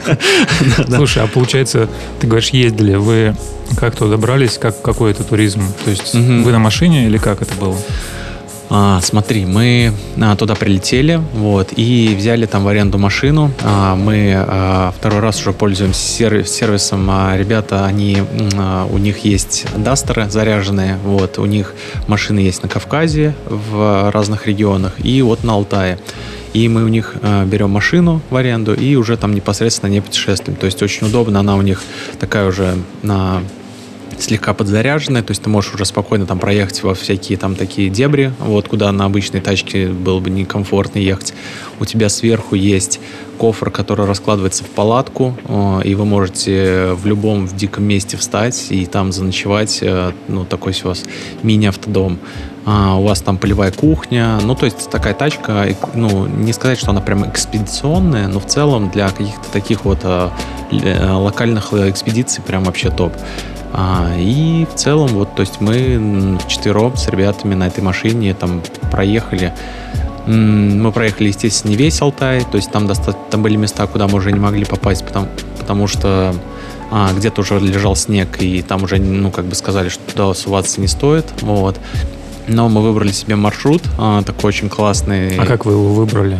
Слушай, 0.89 1.25
а 1.25 1.27
получается, 1.27 1.89
ты 2.21 2.27
говоришь, 2.27 2.51
ездили, 2.51 2.95
вы 2.95 3.35
как 3.77 3.97
туда 3.97 4.13
добрались, 4.13 4.59
как 4.59 4.81
какой 4.83 5.13
это 5.13 5.25
туризм? 5.25 5.63
То 5.85 5.91
есть 5.91 6.15
вы 6.15 6.51
на 6.51 6.59
машине 6.59 7.07
или 7.07 7.19
как 7.19 7.43
это 7.43 7.55
было? 7.55 7.77
А, 8.73 9.01
смотри, 9.03 9.47
мы 9.47 9.93
а, 10.21 10.37
туда 10.37 10.55
прилетели, 10.55 11.21
вот, 11.35 11.73
и 11.75 12.15
взяли 12.17 12.47
там 12.47 12.63
в 12.63 12.69
аренду 12.69 12.99
машину. 12.99 13.51
А, 13.65 13.97
мы 13.97 14.33
а, 14.37 14.95
второй 14.97 15.19
раз 15.19 15.41
уже 15.41 15.53
пользуемся 15.53 16.01
сервис, 16.01 16.53
сервисом. 16.53 17.09
А, 17.11 17.37
ребята, 17.37 17.85
они, 17.85 18.19
а, 18.57 18.87
у 18.87 18.99
них 18.99 19.25
есть 19.25 19.67
дастеры 19.77 20.31
заряженные, 20.31 20.99
вот, 21.05 21.39
у 21.39 21.47
них 21.47 21.75
машины 22.07 22.39
есть 22.39 22.63
на 22.63 22.69
Кавказе, 22.69 23.35
в 23.47 24.11
разных 24.13 24.47
регионах, 24.47 24.93
и 25.03 25.21
вот 25.23 25.43
на 25.43 25.55
Алтае. 25.55 25.99
И 26.53 26.69
мы 26.69 26.85
у 26.85 26.89
них 26.89 27.15
э, 27.23 27.45
берем 27.45 27.71
машину 27.71 28.21
в 28.29 28.35
аренду 28.35 28.75
и 28.75 28.97
уже 28.97 29.17
там 29.17 29.35
непосредственно 29.35 29.89
не 29.89 30.01
путешествуем. 30.01 30.59
То 30.59 30.67
есть 30.67 30.83
очень 30.83 31.07
удобно, 31.07 31.39
она 31.39 31.55
у 31.55 31.63
них 31.63 31.81
такая 32.19 32.49
уже 32.49 32.77
на 33.03 33.41
слегка 34.23 34.55
подзаряженная, 34.55 35.23
то 35.23 35.31
есть 35.33 35.43
ты 35.43 35.51
можешь 35.51 35.75
уже 35.75 35.85
спокойно 35.85 36.27
там 36.27 36.39
проехать 36.39 36.83
во 36.83 36.95
всякие 36.95 37.39
там 37.39 37.55
такие 37.55 37.91
дебри, 37.91 38.33
вот 38.39 38.69
куда 38.69 38.91
на 38.93 39.05
обычной 39.05 39.41
тачке 39.41 39.89
было 39.89 40.21
бы 40.21 40.31
некомфортно 40.31 40.99
ехать. 40.99 41.35
У 41.79 41.85
тебя 41.85 42.09
сверху 42.09 42.55
есть 42.55 43.01
кофр, 43.39 43.71
который 43.71 44.05
раскладывается 44.05 44.65
в 44.65 44.69
палатку, 44.69 45.35
э, 45.49 45.81
и 45.85 45.95
вы 45.95 46.05
можете 46.05 46.93
в 46.93 47.07
любом 47.07 47.47
в 47.47 47.57
диком 47.57 47.85
месте 47.85 48.19
встать 48.19 48.67
и 48.69 48.85
там 48.85 49.13
заночевать, 49.13 49.79
э, 49.81 50.13
ну, 50.29 50.45
такой 50.45 50.75
у 50.85 50.89
вас 50.89 51.05
мини-автодом. 51.43 52.19
А, 52.67 52.97
у 52.97 53.05
вас 53.05 53.23
там 53.23 53.39
полевая 53.39 53.73
кухня, 53.73 54.39
ну, 54.43 54.55
то 54.55 54.67
есть 54.67 54.91
такая 54.91 55.15
тачка, 55.15 55.67
ну, 55.95 56.27
не 56.27 56.53
сказать, 56.53 56.79
что 56.79 56.91
она 56.91 57.01
прям 57.01 57.29
экспедиционная, 57.29 58.29
но 58.29 58.39
в 58.39 58.47
целом 58.47 58.91
для 58.91 59.09
каких-то 59.09 59.51
таких 59.51 59.87
вот 59.87 60.01
э, 60.03 60.29
локальных 60.71 61.73
экспедиций 61.73 62.43
прям 62.43 62.65
вообще 62.65 62.91
топ. 62.91 63.15
А, 63.73 64.15
и 64.17 64.67
в 64.67 64.75
целом, 64.77 65.09
вот, 65.09 65.35
то 65.35 65.41
есть 65.41 65.61
мы 65.61 66.39
вчетвером 66.45 66.97
с 66.97 67.09
ребятами 67.09 67.55
на 67.55 67.69
этой 67.69 67.83
машине 67.83 68.35
там 68.35 68.63
проехали. 68.91 69.53
Мы 70.27 70.93
проехали, 70.93 71.29
естественно, 71.29 71.71
не 71.71 71.77
весь 71.77 72.01
Алтай, 72.03 72.45
то 72.45 72.57
есть 72.57 72.71
там, 72.71 72.87
достаточно, 72.87 73.21
там 73.31 73.43
были 73.43 73.57
места, 73.57 73.87
куда 73.87 74.07
мы 74.07 74.19
уже 74.19 74.33
не 74.33 74.39
могли 74.39 74.65
попасть, 74.65 75.05
потому, 75.05 75.29
потому 75.59 75.87
что 75.87 76.35
а, 76.91 77.13
где-то 77.13 77.41
уже 77.41 77.59
лежал 77.59 77.97
снег, 77.97 78.41
и 78.41 78.63
там 78.63 78.83
уже, 78.83 78.99
ну, 78.99 79.31
как 79.31 79.47
бы 79.47 79.55
сказали, 79.55 79.89
что 79.89 80.03
туда 80.13 80.35
суваться 80.35 80.81
не 80.81 80.89
стоит, 80.89 81.27
вот. 81.41 81.79
Но 82.49 82.69
мы 82.69 82.83
выбрали 82.83 83.13
себе 83.13 83.37
маршрут, 83.37 83.83
а, 83.99 84.23
такой 84.23 84.49
очень 84.49 84.69
классный. 84.69 85.37
А 85.37 85.47
как 85.47 85.65
вы 85.65 85.73
его 85.73 85.95
выбрали? 85.95 86.37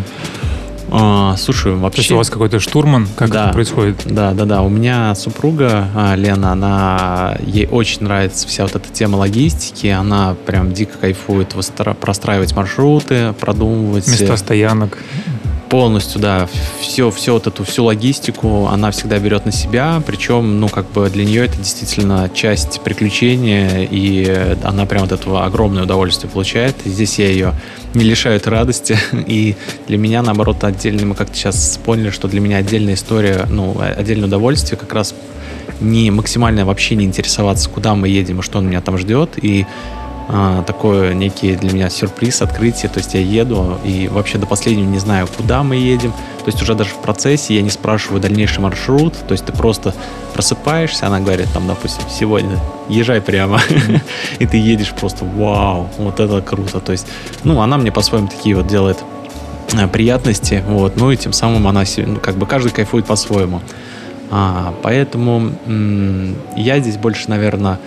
А, 0.93 1.37
слушай, 1.37 1.75
вообще... 1.75 1.97
То 1.97 2.01
есть 2.01 2.13
у 2.13 2.17
вас 2.17 2.31
какой-то 2.31 2.61
штурман? 2.61 3.07
Как 3.17 3.31
да, 3.31 3.45
это 3.45 3.53
происходит? 3.53 4.03
Да, 4.05 4.33
да, 4.33 4.45
да. 4.45 4.63
У 4.63 4.69
меня 4.69 5.15
супруга 5.15 5.89
а, 5.95 6.15
Лена, 6.17 6.53
она 6.53 7.37
ей 7.41 7.67
очень 7.67 8.03
нравится 8.05 8.47
вся 8.49 8.65
вот 8.65 8.75
эта 8.75 8.89
тема 8.91 9.17
логистики. 9.17 9.87
Она 9.87 10.35
прям 10.47 10.73
дико 10.73 10.99
кайфует 10.99 11.55
простраивать 12.01 12.55
маршруты, 12.55 13.33
продумывать. 13.35 14.09
Места 14.09 14.37
стоянок 14.37 14.99
полностью, 15.71 16.21
да, 16.21 16.49
все, 16.81 17.11
все 17.11 17.33
вот 17.33 17.47
эту 17.47 17.65
всю 17.65 17.85
логистику 17.85 18.67
она 18.67 18.91
всегда 18.91 19.19
берет 19.19 19.47
на 19.47 19.53
себя, 19.53 20.03
причем, 20.05 20.61
ну, 20.61 20.69
как 20.69 20.91
бы 20.91 21.09
для 21.09 21.25
нее 21.25 21.47
это 21.47 21.57
действительно 21.57 22.29
часть 22.35 22.81
приключения, 22.81 23.87
и 23.89 24.57
она 24.65 24.85
прям 24.85 25.03
вот 25.03 25.13
этого 25.13 25.45
огромное 25.45 25.85
удовольствие 25.85 26.31
получает. 26.31 26.75
Здесь 26.85 27.19
я 27.21 27.29
ее 27.29 27.55
не 27.95 28.05
лишаю 28.05 28.37
этой 28.37 28.49
радости, 28.49 28.99
и 29.27 29.55
для 29.87 29.97
меня, 29.97 30.23
наоборот, 30.23 30.63
отдельно, 30.65 31.07
мы 31.07 31.15
как-то 31.15 31.37
сейчас 31.37 31.79
поняли, 31.83 32.11
что 32.11 32.27
для 32.27 32.41
меня 32.41 32.59
отдельная 32.59 32.95
история, 32.95 33.47
ну, 33.49 33.77
отдельное 33.81 34.27
удовольствие 34.27 34.77
как 34.77 34.93
раз 34.93 35.15
не 35.81 36.11
максимально 36.11 36.67
вообще 36.67 36.97
не 36.97 37.05
интересоваться, 37.05 37.71
куда 37.71 37.95
мы 37.95 38.09
едем 38.09 38.41
и 38.41 38.43
что 38.43 38.59
он 38.59 38.67
меня 38.67 38.81
там 38.81 38.99
ждет, 38.99 39.39
и 39.41 39.67
а, 40.33 40.63
такой 40.63 41.13
некий 41.17 41.57
для 41.57 41.73
меня 41.73 41.91
сюрприз, 41.91 42.41
открытие. 42.41 42.89
То 42.89 42.99
есть 42.99 43.15
я 43.15 43.21
еду 43.21 43.79
и 43.85 44.07
вообще 44.07 44.39
до 44.39 44.47
последнего 44.47 44.87
не 44.87 45.01
знаю, 45.01 45.27
куда 45.27 45.65
мы 45.65 45.75
едем. 45.75 46.13
То 46.13 46.47
есть 46.47 46.63
уже 46.63 46.77
даже 46.77 46.91
в 46.91 46.99
процессе 46.99 47.57
я 47.57 47.63
не 47.63 47.71
спрашиваю 47.71 48.21
дальнейший 48.21 48.61
маршрут. 48.61 49.15
То 49.27 49.33
есть 49.33 49.45
ты 49.45 49.53
просто 49.53 49.93
просыпаешься, 50.33 51.09
она 51.09 51.19
говорит, 51.19 51.49
там, 51.53 51.67
допустим, 51.67 52.05
сегодня 52.09 52.61
езжай 52.89 53.21
прямо. 53.21 53.61
И 54.39 54.47
ты 54.47 54.57
едешь 54.57 54.93
просто, 54.93 55.25
вау, 55.25 55.89
вот 55.99 56.21
это 56.21 56.41
круто. 56.43 56.79
То 56.79 56.93
есть, 56.93 57.09
ну, 57.43 57.61
она 57.61 57.77
мне 57.77 57.91
по-своему 57.91 58.29
такие 58.29 58.55
вот 58.55 58.69
делает 58.69 58.99
э, 59.73 59.89
приятности, 59.89 60.63
вот, 60.69 60.97
ну 60.97 61.11
и 61.11 61.17
тем 61.17 61.33
самым 61.33 61.67
она, 61.67 61.83
ну, 61.97 62.21
как 62.21 62.37
бы 62.37 62.47
каждый 62.47 62.71
кайфует 62.71 63.05
по-своему. 63.05 63.63
А, 64.31 64.75
поэтому 64.83 65.51
я 66.55 66.79
здесь 66.79 66.99
больше, 66.99 67.29
наверное, 67.29 67.81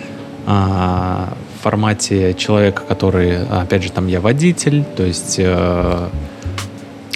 а, 0.46 1.32
формате 1.64 2.34
человека, 2.34 2.82
который, 2.86 3.42
опять 3.46 3.82
же, 3.82 3.90
там 3.90 4.06
я 4.06 4.20
водитель, 4.20 4.84
то 4.96 5.02
есть... 5.02 5.36
Э... 5.38 6.08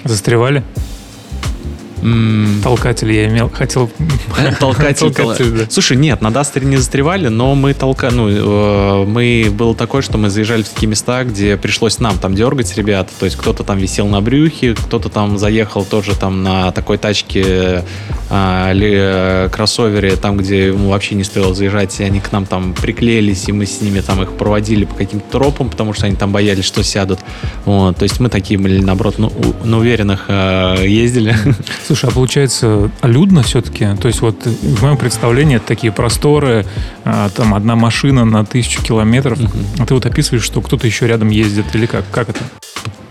Застревали? 0.03 0.63
Толкатель 2.63 3.11
я 3.11 3.27
имел, 3.27 3.49
хотел... 3.49 3.89
Толкатель, 4.59 5.13
Толкатель 5.13 5.51
да. 5.51 5.65
Слушай, 5.69 5.97
нет, 5.97 6.21
на 6.21 6.31
Дастере 6.31 6.65
не 6.65 6.77
застревали, 6.77 7.27
но 7.27 7.55
мы 7.55 7.73
толка... 7.73 8.09
Ну, 8.11 8.29
э, 8.29 9.05
мы... 9.05 9.47
Было 9.51 9.75
такое, 9.75 10.01
что 10.01 10.17
мы 10.17 10.29
заезжали 10.29 10.63
в 10.63 10.69
такие 10.69 10.87
места, 10.87 11.23
где 11.23 11.57
пришлось 11.57 11.99
нам 11.99 12.17
там 12.17 12.35
дергать 12.35 12.75
ребята, 12.77 13.11
то 13.19 13.25
есть 13.25 13.37
кто-то 13.37 13.63
там 13.63 13.77
висел 13.77 14.07
на 14.07 14.21
брюхе, 14.21 14.75
кто-то 14.75 15.09
там 15.09 15.37
заехал 15.37 15.83
тоже 15.83 16.15
там 16.15 16.43
на 16.43 16.71
такой 16.71 16.97
тачке 16.97 17.83
э, 18.29 18.71
или 18.71 18.93
э, 18.95 19.49
кроссовере, 19.51 20.15
там, 20.15 20.37
где 20.37 20.67
ему 20.67 20.89
вообще 20.89 21.15
не 21.15 21.23
стоило 21.23 21.53
заезжать, 21.53 21.99
и 21.99 22.03
они 22.03 22.19
к 22.19 22.31
нам 22.31 22.45
там 22.45 22.73
приклеились, 22.73 23.49
и 23.49 23.51
мы 23.51 23.65
с 23.65 23.81
ними 23.81 23.99
там 23.99 24.21
их 24.21 24.33
проводили 24.33 24.85
по 24.85 24.95
каким-то 24.95 25.29
тропам, 25.31 25.69
потому 25.69 25.93
что 25.93 26.05
они 26.05 26.15
там 26.15 26.31
боялись, 26.31 26.65
что 26.65 26.83
сядут. 26.83 27.19
Вот, 27.65 27.97
то 27.97 28.03
есть 28.03 28.19
мы 28.19 28.29
такие 28.29 28.59
были, 28.59 28.81
наоборот, 28.81 29.15
ну, 29.17 29.31
на 29.63 29.77
уверенных 29.77 30.25
э, 30.27 30.85
ездили. 30.85 31.35
Слушай, 31.89 32.11
а 32.11 32.13
получается 32.13 32.91
людно 33.01 33.41
все-таки? 33.41 33.95
То 33.99 34.09
есть 34.09 34.21
вот 34.21 34.45
в 34.45 34.83
моем 34.83 34.95
представлении 34.95 35.55
это 35.55 35.65
такие 35.65 35.91
просторы, 35.91 36.63
а, 37.03 37.29
там 37.29 37.55
одна 37.55 37.75
машина 37.75 38.25
на 38.25 38.45
тысячу 38.45 38.83
километров, 38.83 39.39
угу. 39.39 39.49
а 39.79 39.87
ты 39.87 39.95
вот 39.95 40.05
описываешь, 40.05 40.43
что 40.43 40.61
кто-то 40.61 40.85
еще 40.85 41.07
рядом 41.07 41.29
ездит 41.29 41.65
или 41.73 41.87
как? 41.87 42.05
Как 42.11 42.29
это? 42.29 42.41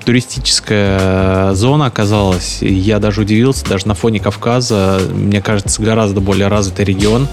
туристическая 0.04 1.52
зона 1.54 1.86
оказалась. 1.86 2.58
Я 2.62 3.00
даже 3.00 3.22
удивился, 3.22 3.68
даже 3.68 3.88
на 3.88 3.94
фоне 3.94 4.20
Кавказа, 4.20 5.00
мне 5.12 5.42
кажется, 5.42 5.82
гораздо 5.82 6.20
более 6.20 6.46
развитый 6.46 6.84
регион. 6.84 7.26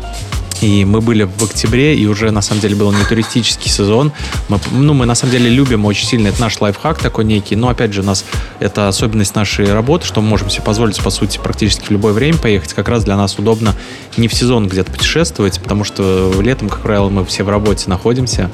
И 0.61 0.85
мы 0.85 1.01
были 1.01 1.23
в 1.23 1.43
октябре, 1.43 1.95
и 1.95 2.05
уже 2.07 2.31
на 2.31 2.41
самом 2.41 2.61
деле 2.61 2.75
был 2.75 2.91
не 2.91 3.03
туристический 3.03 3.69
сезон. 3.69 4.11
Мы, 4.47 4.59
ну, 4.71 4.93
мы 4.93 5.05
на 5.05 5.15
самом 5.15 5.31
деле 5.31 5.49
любим 5.49 5.85
очень 5.85 6.07
сильно, 6.07 6.29
это 6.29 6.39
наш 6.41 6.59
лайфхак 6.59 6.99
такой 6.99 7.25
некий, 7.25 7.55
но 7.55 7.69
опять 7.69 7.93
же 7.93 8.01
у 8.01 8.05
нас 8.05 8.25
это 8.59 8.87
особенность 8.87 9.35
нашей 9.35 9.71
работы, 9.71 10.05
что 10.05 10.21
мы 10.21 10.29
можем 10.29 10.49
себе 10.49 10.63
позволить, 10.63 11.01
по 11.01 11.09
сути, 11.09 11.37
практически 11.37 11.85
в 11.87 11.91
любое 11.91 12.13
время 12.13 12.37
поехать. 12.37 12.73
Как 12.73 12.87
раз 12.87 13.03
для 13.03 13.17
нас 13.17 13.37
удобно 13.37 13.75
не 14.17 14.27
в 14.27 14.33
сезон 14.33 14.67
где-то 14.67 14.91
путешествовать, 14.91 15.59
потому 15.59 15.83
что 15.83 16.33
летом, 16.41 16.69
как 16.69 16.79
правило, 16.79 17.09
мы 17.09 17.25
все 17.25 17.43
в 17.43 17.49
работе 17.49 17.89
находимся. 17.89 18.49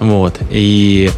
Вот. 0.00 0.38
И 0.50 1.10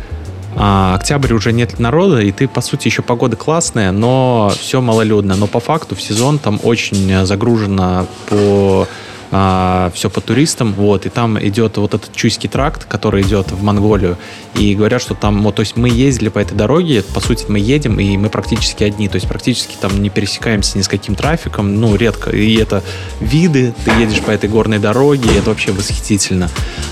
а, 0.56 0.94
октябрь 0.94 1.32
уже 1.32 1.52
нет 1.52 1.78
народа, 1.78 2.20
и 2.20 2.30
ты, 2.32 2.48
по 2.48 2.60
сути, 2.60 2.88
еще 2.88 3.02
погода 3.02 3.36
классная, 3.36 3.92
но 3.92 4.52
все 4.58 4.80
малолюдно. 4.80 5.36
Но 5.36 5.46
по 5.46 5.60
факту 5.60 5.94
в 5.94 6.02
сезон 6.02 6.38
там 6.38 6.60
очень 6.62 7.24
загружено 7.24 8.06
по 8.28 8.86
а, 9.34 9.90
все 9.94 10.10
по 10.10 10.20
туристам, 10.20 10.74
вот, 10.74 11.06
и 11.06 11.08
там 11.08 11.42
идет 11.42 11.78
вот 11.78 11.94
этот 11.94 12.14
Чуйский 12.14 12.50
тракт, 12.50 12.84
который 12.84 13.22
идет 13.22 13.50
в 13.50 13.62
Монголию, 13.62 14.18
и 14.54 14.74
говорят, 14.74 15.00
что 15.00 15.14
там, 15.14 15.42
вот, 15.42 15.54
то 15.54 15.60
есть 15.60 15.74
мы 15.76 15.88
ездили 15.88 16.28
по 16.28 16.38
этой 16.38 16.54
дороге, 16.54 17.02
по 17.14 17.20
сути, 17.20 17.46
мы 17.48 17.58
едем, 17.58 17.98
и 17.98 18.18
мы 18.18 18.28
практически 18.28 18.84
одни, 18.84 19.08
то 19.08 19.16
есть 19.16 19.26
практически 19.26 19.74
там 19.80 20.02
не 20.02 20.10
пересекаемся 20.10 20.76
ни 20.76 20.82
с 20.82 20.88
каким 20.88 21.14
трафиком, 21.14 21.80
ну, 21.80 21.96
редко, 21.96 22.28
и 22.30 22.56
это 22.56 22.84
виды, 23.20 23.74
ты 23.86 23.90
едешь 23.92 24.20
по 24.20 24.30
этой 24.30 24.50
горной 24.50 24.78
дороге, 24.78 25.30
и 25.32 25.38
это 25.38 25.48
вообще 25.48 25.72
восхитительно. 25.72 26.50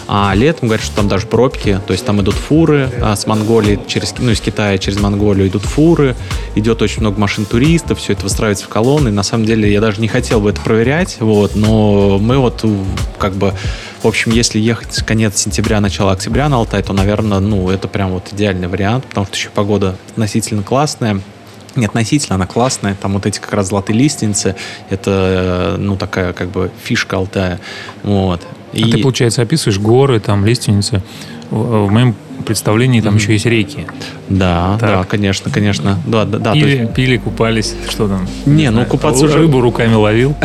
А 0.09 0.33
летом 0.35 0.69
говорят, 0.69 0.85
что 0.85 0.97
там 0.97 1.09
даже 1.09 1.27
пробки, 1.27 1.79
то 1.87 1.93
есть 1.93 2.07
там 2.07 2.23
идут 2.23 2.35
фуры 2.35 2.91
а, 3.03 3.17
с 3.17 3.27
Монголии, 3.27 3.79
через, 3.87 4.15
ну, 4.19 4.31
из 4.31 4.41
Китая 4.41 4.79
через 4.79 4.99
Монголию 4.99 5.47
идут 5.47 5.63
фуры, 5.63 6.17
идет 6.55 6.81
очень 6.81 7.01
много 7.01 7.21
машин 7.21 7.45
туристов, 7.45 7.99
все 7.99 8.15
это 8.15 8.23
выстраивается 8.23 8.65
в 8.65 8.69
колонны, 8.69 9.11
на 9.11 9.23
самом 9.23 9.45
деле 9.45 9.71
я 9.71 9.83
даже 9.83 10.01
не 10.01 10.09
хотел 10.09 10.41
бы 10.41 10.49
это 10.49 10.63
проверять, 10.63 11.19
вот, 11.21 11.55
но 11.55 12.19
мы 12.31 12.39
вот 12.39 12.65
как 13.19 13.33
бы, 13.33 13.53
в 14.05 14.07
общем, 14.07 14.31
если 14.31 14.61
ехать 14.61 14.95
с 14.95 15.03
конец 15.03 15.37
сентября, 15.37 15.81
начало 15.81 16.13
октября 16.13 16.49
на 16.49 16.59
Алтай, 16.59 16.81
то, 16.81 16.93
наверное, 16.93 17.41
ну, 17.41 17.69
это 17.71 17.89
прям 17.89 18.13
вот 18.13 18.33
идеальный 18.33 18.69
вариант, 18.69 19.05
потому 19.07 19.27
что 19.27 19.35
еще 19.35 19.49
погода 19.51 19.97
относительно 20.13 20.63
классная. 20.63 21.21
Не 21.75 21.87
относительно, 21.87 22.37
она 22.37 22.47
классная. 22.47 22.95
Там 22.95 23.15
вот 23.15 23.27
эти 23.27 23.41
как 23.41 23.53
раз 23.53 23.71
золотые 23.71 23.99
лиственницы, 23.99 24.55
это, 24.91 25.75
ну, 25.77 25.97
такая 25.97 26.33
как 26.33 26.51
бы 26.51 26.71
фишка 26.85 27.17
Алтая. 27.17 27.59
Вот. 28.05 28.43
И... 28.73 28.85
А 28.85 28.87
ты, 28.87 29.03
получается, 29.03 29.43
описываешь 29.43 29.81
горы, 29.81 30.21
там, 30.21 30.47
лиственницы. 30.47 31.03
В 31.51 31.91
моем 31.91 32.15
представлении 32.51 33.01
там 33.01 33.15
mm-hmm. 33.15 33.19
еще 33.19 33.33
есть 33.33 33.47
реки. 33.47 33.87
Да, 34.29 34.77
так. 34.81 34.91
да, 34.91 35.05
конечно, 35.05 35.53
конечно. 35.53 36.01
Да, 36.05 36.25
да, 36.25 36.39
да. 36.39 36.53
Пили, 36.53 36.81
есть... 36.81 36.95
пили, 36.95 37.17
купались, 37.17 37.77
что 37.89 38.09
там? 38.09 38.27
Не, 38.45 38.65
не 38.65 38.71
ну 38.71 38.85
купаться 38.85 39.25
уже... 39.25 39.39
Рыбу 39.39 39.61
руками 39.61 39.95
ловил. 39.95 40.35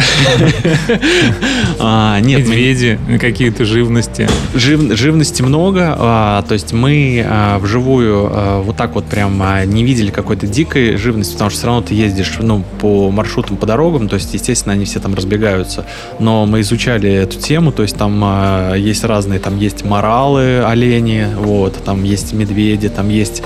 А, 1.78 2.20
нет, 2.20 2.48
медведи, 2.48 2.98
какие-то 3.20 3.66
живности. 3.66 4.30
Живности 4.54 5.42
много, 5.42 5.94
а, 5.98 6.42
то 6.44 6.54
есть 6.54 6.74
мы 6.74 7.24
а, 7.28 7.60
вживую 7.60 8.64
вот 8.64 8.78
так 8.78 8.96
вот 8.96 9.06
прям 9.06 9.44
не 9.66 9.84
видели 9.84 10.10
какой-то 10.10 10.48
дикой 10.48 10.96
живности, 10.96 11.34
потому 11.34 11.50
что 11.50 11.60
все 11.60 11.68
равно 11.68 11.82
ты 11.82 11.94
ездишь 11.94 12.38
ну, 12.40 12.64
по 12.80 13.12
маршрутам, 13.12 13.58
по 13.58 13.66
дорогам, 13.66 14.08
то 14.08 14.16
есть, 14.16 14.34
естественно, 14.34 14.74
они 14.74 14.86
все 14.86 15.00
там 15.00 15.14
разбегаются. 15.14 15.86
Но 16.20 16.46
мы 16.46 16.62
изучали 16.62 17.12
эту 17.12 17.40
тему, 17.40 17.72
то 17.72 17.84
есть 17.84 17.98
там 17.98 18.74
есть 18.76 19.04
разные, 19.04 19.40
там 19.40 19.58
есть 19.58 19.84
моралы, 19.84 20.64
олени, 20.64 21.28
вот, 21.38 21.76
там 21.84 21.95
есть 22.04 22.34
медведи, 22.34 22.90
там 22.90 23.10
есть 23.10 23.42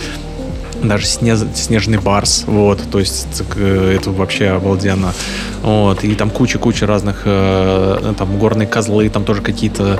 даже 0.83 1.05
снеж, 1.05 1.39
снежный 1.55 1.97
барс, 1.97 2.43
вот, 2.45 2.81
то 2.91 2.99
есть 2.99 3.43
это 3.57 4.11
вообще 4.11 4.49
обалденно, 4.49 5.13
вот, 5.61 6.03
и 6.03 6.15
там 6.15 6.29
куча-куча 6.29 6.85
разных, 6.85 7.23
э, 7.25 8.13
там 8.17 8.37
горные 8.37 8.67
козлы, 8.67 9.09
там 9.09 9.25
тоже 9.25 9.41
какие-то 9.41 9.99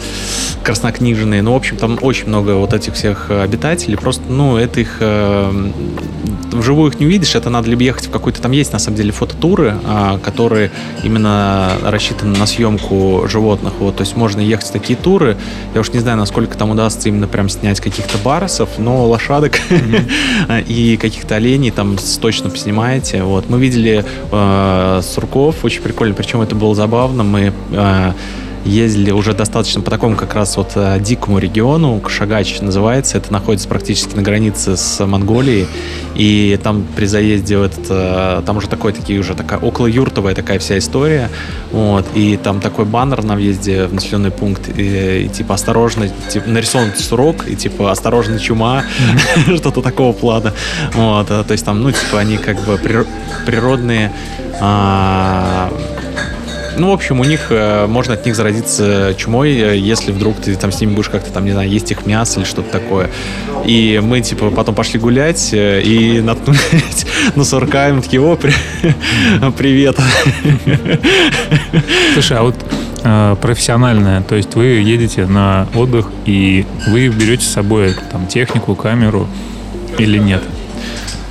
краснокнижные, 0.63 1.41
ну, 1.41 1.53
в 1.53 1.55
общем, 1.55 1.77
там 1.77 1.97
очень 2.01 2.27
много 2.27 2.51
вот 2.55 2.73
этих 2.73 2.93
всех 2.93 3.29
обитателей, 3.29 3.97
просто, 3.97 4.23
ну, 4.29 4.57
это 4.57 4.79
их, 4.79 4.97
э, 4.99 5.71
вживую 6.51 6.91
их 6.91 6.99
не 6.99 7.05
увидишь, 7.05 7.35
это 7.35 7.49
надо 7.49 7.69
либо 7.69 7.83
ехать 7.83 8.07
в 8.07 8.11
какой-то, 8.11 8.41
там 8.41 8.51
есть 8.51 8.73
на 8.73 8.79
самом 8.79 8.97
деле 8.97 9.11
фототуры, 9.11 9.75
э, 9.83 10.19
которые 10.23 10.71
именно 11.03 11.71
рассчитаны 11.83 12.37
на 12.37 12.45
съемку 12.45 13.25
животных, 13.27 13.73
вот, 13.79 13.97
то 13.97 14.01
есть 14.01 14.15
можно 14.15 14.39
ехать 14.39 14.67
в 14.67 14.71
такие 14.71 14.97
туры, 14.97 15.37
я 15.73 15.81
уж 15.81 15.91
не 15.91 15.99
знаю, 15.99 16.17
насколько 16.17 16.57
там 16.57 16.71
удастся 16.71 17.09
именно 17.09 17.27
прям 17.27 17.49
снять 17.49 17.79
каких-то 17.79 18.17
барсов, 18.19 18.69
но 18.77 19.05
лошадок 19.07 19.59
mm-hmm. 19.69 20.65
и 20.69 20.97
каких-то 20.97 21.35
оленей 21.35 21.71
там 21.71 21.97
точно 22.21 22.49
поснимаете. 22.49 23.23
Вот. 23.23 23.49
Мы 23.49 23.59
видели 23.59 24.05
э, 24.31 25.01
сурков, 25.03 25.65
очень 25.65 25.81
прикольно, 25.81 26.13
причем 26.13 26.41
это 26.41 26.55
было 26.55 26.75
забавно. 26.75 27.23
Мы 27.23 27.51
э, 27.71 28.13
ездили 28.65 29.11
уже 29.11 29.33
достаточно 29.33 29.81
по 29.81 29.89
такому 29.89 30.15
как 30.15 30.33
раз 30.33 30.57
вот 30.57 30.71
э, 30.75 30.99
дикому 30.99 31.39
региону, 31.39 31.99
Кашагач 31.99 32.59
называется, 32.61 33.17
это 33.17 33.31
находится 33.31 33.67
практически 33.67 34.15
на 34.15 34.21
границе 34.21 34.77
с 34.77 35.05
Монголией, 35.05 35.67
и 36.15 36.59
там 36.61 36.85
при 36.95 37.05
заезде 37.05 37.57
в 37.57 37.63
этот, 37.63 37.85
э, 37.89 38.41
там 38.45 38.57
уже 38.57 38.67
такой, 38.67 38.93
такие 38.93 39.19
уже 39.19 39.35
такая 39.35 39.59
около 39.59 39.87
юртовая 39.87 40.35
такая 40.35 40.59
вся 40.59 40.77
история, 40.77 41.29
вот, 41.71 42.05
и 42.15 42.37
там 42.37 42.59
такой 42.59 42.85
баннер 42.85 43.23
на 43.23 43.35
въезде 43.35 43.85
в 43.85 43.93
населенный 43.93 44.31
пункт, 44.31 44.69
и, 44.77 45.25
и 45.25 45.29
типа 45.29 45.55
осторожно, 45.55 46.09
типа 46.29 46.49
нарисован 46.49 46.91
сурок, 46.97 47.47
и 47.47 47.55
типа 47.55 47.91
осторожно 47.91 48.39
чума, 48.39 48.83
что-то 49.55 49.81
такого 49.81 50.13
плана, 50.13 50.53
вот, 50.93 51.31
э, 51.31 51.43
то 51.43 51.51
есть 51.51 51.65
там, 51.65 51.81
ну, 51.81 51.91
типа 51.91 52.19
они 52.19 52.37
как 52.37 52.59
бы 52.65 52.79
природные 53.45 54.11
а, 54.61 55.71
ну, 56.77 56.89
в 56.89 56.93
общем, 56.93 57.19
у 57.19 57.23
них 57.23 57.47
э, 57.49 57.87
можно 57.87 58.13
от 58.13 58.25
них 58.25 58.35
заразиться 58.35 59.13
чумой, 59.17 59.57
э, 59.57 59.77
если 59.77 60.11
вдруг 60.11 60.37
ты 60.37 60.55
там 60.55 60.71
с 60.71 60.79
ними 60.79 60.93
будешь 60.93 61.09
как-то 61.09 61.31
там, 61.31 61.45
не 61.45 61.51
знаю, 61.51 61.69
есть 61.69 61.91
их 61.91 62.05
мясо 62.05 62.39
или 62.39 62.47
что-то 62.47 62.71
такое. 62.71 63.09
И 63.65 63.99
мы, 64.03 64.21
типа, 64.21 64.51
потом 64.51 64.75
пошли 64.75 64.99
гулять 64.99 65.49
э, 65.53 65.81
и 65.81 66.21
наткнулись 66.21 67.05
на 67.35 67.43
сурка, 67.43 67.89
и 67.89 67.93
мы 67.93 68.01
такие, 68.01 68.21
о, 68.21 68.35
при... 68.35 68.53
привет. 69.57 69.97
Слушай, 72.13 72.37
а 72.37 72.43
вот 72.43 72.55
э, 73.03 73.35
профессиональная, 73.41 74.21
то 74.21 74.35
есть 74.35 74.55
вы 74.55 74.65
едете 74.65 75.25
на 75.25 75.67
отдых 75.75 76.07
и 76.25 76.65
вы 76.87 77.09
берете 77.09 77.43
с 77.43 77.49
собой 77.49 77.95
там 78.11 78.27
технику, 78.27 78.75
камеру 78.75 79.27
или 79.97 80.17
нет? 80.17 80.43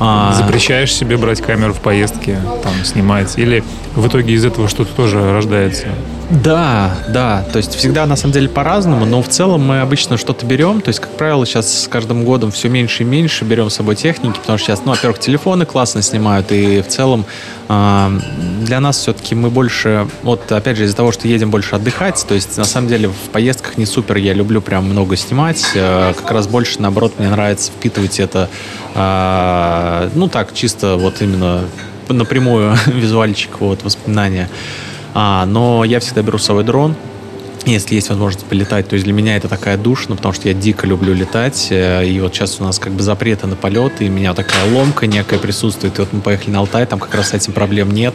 А... 0.00 0.32
Запрещаешь 0.34 0.94
себе 0.94 1.16
брать 1.16 1.40
камеру 1.40 1.72
в 1.72 1.80
поездке, 1.80 2.38
там, 2.62 2.72
снимать? 2.84 3.38
Или 3.38 3.64
в 3.94 4.06
итоге 4.06 4.34
из 4.34 4.44
этого 4.44 4.68
что-то 4.68 4.94
тоже 4.94 5.32
рождается? 5.32 5.88
Да, 6.30 6.94
да. 7.08 7.42
То 7.52 7.56
есть 7.56 7.74
всегда 7.74 8.04
на 8.04 8.14
самом 8.14 8.34
деле 8.34 8.50
по-разному, 8.50 9.06
но 9.06 9.22
в 9.22 9.28
целом 9.28 9.62
мы 9.66 9.80
обычно 9.80 10.18
что-то 10.18 10.44
берем. 10.44 10.82
То 10.82 10.88
есть, 10.88 11.00
как 11.00 11.10
правило, 11.16 11.46
сейчас 11.46 11.84
с 11.84 11.88
каждым 11.88 12.24
годом 12.24 12.50
все 12.50 12.68
меньше 12.68 13.02
и 13.02 13.06
меньше 13.06 13.44
берем 13.44 13.70
с 13.70 13.76
собой 13.76 13.96
техники, 13.96 14.38
потому 14.38 14.58
что 14.58 14.66
сейчас, 14.66 14.84
ну, 14.84 14.92
во-первых, 14.92 15.20
телефоны 15.20 15.64
классно 15.64 16.02
снимают, 16.02 16.52
и 16.52 16.82
в 16.82 16.88
целом 16.88 17.24
э, 17.68 18.20
для 18.62 18.80
нас 18.80 18.98
все-таки 18.98 19.34
мы 19.34 19.48
больше, 19.48 20.06
вот 20.22 20.52
опять 20.52 20.76
же, 20.76 20.84
из-за 20.84 20.96
того, 20.96 21.12
что 21.12 21.26
едем 21.28 21.50
больше 21.50 21.76
отдыхать, 21.76 22.22
то 22.28 22.34
есть 22.34 22.58
на 22.58 22.64
самом 22.64 22.88
деле 22.88 23.08
в 23.08 23.30
поездках 23.32 23.78
не 23.78 23.86
супер, 23.86 24.16
я 24.16 24.34
люблю 24.34 24.60
прям 24.60 24.84
много 24.84 25.16
снимать, 25.16 25.64
э, 25.74 26.12
как 26.14 26.30
раз 26.30 26.46
больше, 26.46 26.80
наоборот, 26.82 27.14
мне 27.18 27.30
нравится 27.30 27.72
впитывать 27.72 28.20
это, 28.20 28.50
э, 28.94 30.10
ну, 30.14 30.28
так, 30.28 30.52
чисто 30.52 30.96
вот 30.96 31.22
именно 31.22 31.64
напрямую 32.08 32.76
визуальчик, 32.86 33.60
вот, 33.60 33.82
воспоминания. 33.82 34.50
А, 35.20 35.44
но 35.46 35.82
я 35.82 35.98
всегда 35.98 36.22
беру 36.22 36.38
с 36.38 36.44
собой 36.44 36.62
дрон, 36.62 36.94
если 37.74 37.94
есть 37.94 38.08
возможность 38.08 38.46
полетать. 38.46 38.88
То 38.88 38.94
есть 38.94 39.04
для 39.04 39.12
меня 39.12 39.36
это 39.36 39.48
такая 39.48 39.76
душно, 39.76 40.16
потому 40.16 40.32
что 40.32 40.48
я 40.48 40.54
дико 40.54 40.86
люблю 40.86 41.14
летать. 41.14 41.68
Э, 41.70 42.06
и 42.06 42.20
вот 42.20 42.34
сейчас 42.34 42.60
у 42.60 42.64
нас 42.64 42.78
как 42.78 42.92
бы 42.92 43.02
запреты 43.02 43.46
на 43.46 43.56
полет, 43.56 44.00
и 44.00 44.08
у 44.08 44.12
меня 44.12 44.34
такая 44.34 44.72
ломка 44.72 45.06
некая 45.06 45.38
присутствует. 45.38 45.98
И 45.98 46.00
вот 46.00 46.12
мы 46.12 46.20
поехали 46.20 46.50
на 46.50 46.60
Алтай, 46.60 46.86
там 46.86 46.98
как 46.98 47.14
раз 47.14 47.30
с 47.30 47.34
этим 47.34 47.52
проблем 47.52 47.90
нет. 47.90 48.14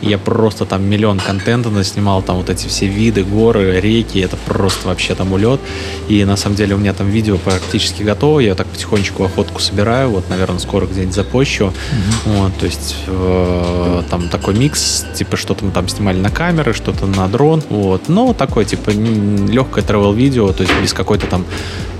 И 0.00 0.08
я 0.08 0.18
просто 0.18 0.64
там 0.64 0.84
миллион 0.84 1.18
контента 1.18 1.70
наснимал, 1.70 2.22
там 2.22 2.36
вот 2.36 2.50
эти 2.50 2.68
все 2.68 2.86
виды, 2.86 3.24
горы, 3.24 3.80
реки, 3.80 4.18
это 4.18 4.36
просто 4.36 4.88
вообще 4.88 5.14
там 5.14 5.32
улет. 5.32 5.60
И 6.08 6.24
на 6.24 6.36
самом 6.36 6.56
деле 6.56 6.74
у 6.74 6.78
меня 6.78 6.94
там 6.94 7.08
видео 7.08 7.36
практически 7.36 8.02
готово, 8.02 8.40
я 8.40 8.54
так 8.54 8.66
потихонечку 8.66 9.24
охотку 9.24 9.60
собираю, 9.60 10.10
вот, 10.10 10.28
наверное, 10.28 10.58
скоро 10.58 10.86
где-нибудь 10.86 11.14
запощу. 11.14 11.64
Mm-hmm. 11.64 12.38
Вот, 12.38 12.56
то 12.58 12.66
есть 12.66 12.96
э, 13.06 14.02
там 14.10 14.28
такой 14.28 14.54
микс, 14.54 15.04
типа 15.14 15.36
что-то 15.36 15.64
мы 15.64 15.70
там 15.70 15.88
снимали 15.88 16.18
на 16.18 16.30
камеры, 16.30 16.72
что-то 16.72 17.06
на 17.06 17.28
дрон, 17.28 17.62
вот. 17.68 18.08
Но 18.08 18.32
такой, 18.34 18.64
типа, 18.64 18.90
легкое 18.94 19.84
travel 19.84 20.14
видео, 20.14 20.52
то 20.52 20.62
есть 20.62 20.74
без 20.80 20.92
какой-то 20.92 21.26
там 21.26 21.44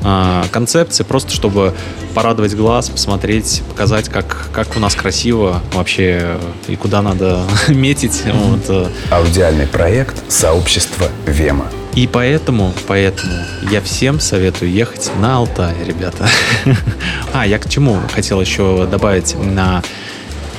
э, 0.02 0.44
концепции, 0.50 1.02
просто 1.02 1.32
чтобы 1.32 1.74
порадовать 2.14 2.54
глаз, 2.54 2.90
посмотреть, 2.90 3.62
показать, 3.68 4.08
как, 4.08 4.48
как 4.52 4.76
у 4.76 4.80
нас 4.80 4.94
красиво 4.94 5.60
вообще 5.72 6.36
и 6.68 6.76
куда 6.76 7.02
надо 7.02 7.42
метить. 7.68 8.22
Вот. 8.26 8.64
Э. 8.68 8.88
Аудиальный 9.10 9.66
проект 9.66 10.30
сообщества 10.30 11.08
Вема. 11.26 11.66
И 11.94 12.08
поэтому, 12.08 12.74
поэтому 12.88 13.32
я 13.70 13.80
всем 13.80 14.18
советую 14.18 14.72
ехать 14.72 15.12
на 15.20 15.36
Алтай, 15.36 15.74
ребята. 15.86 16.28
а, 17.32 17.46
я 17.46 17.58
к 17.58 17.68
чему 17.68 17.98
хотел 18.12 18.40
еще 18.40 18.88
добавить 18.90 19.36
на 19.36 19.82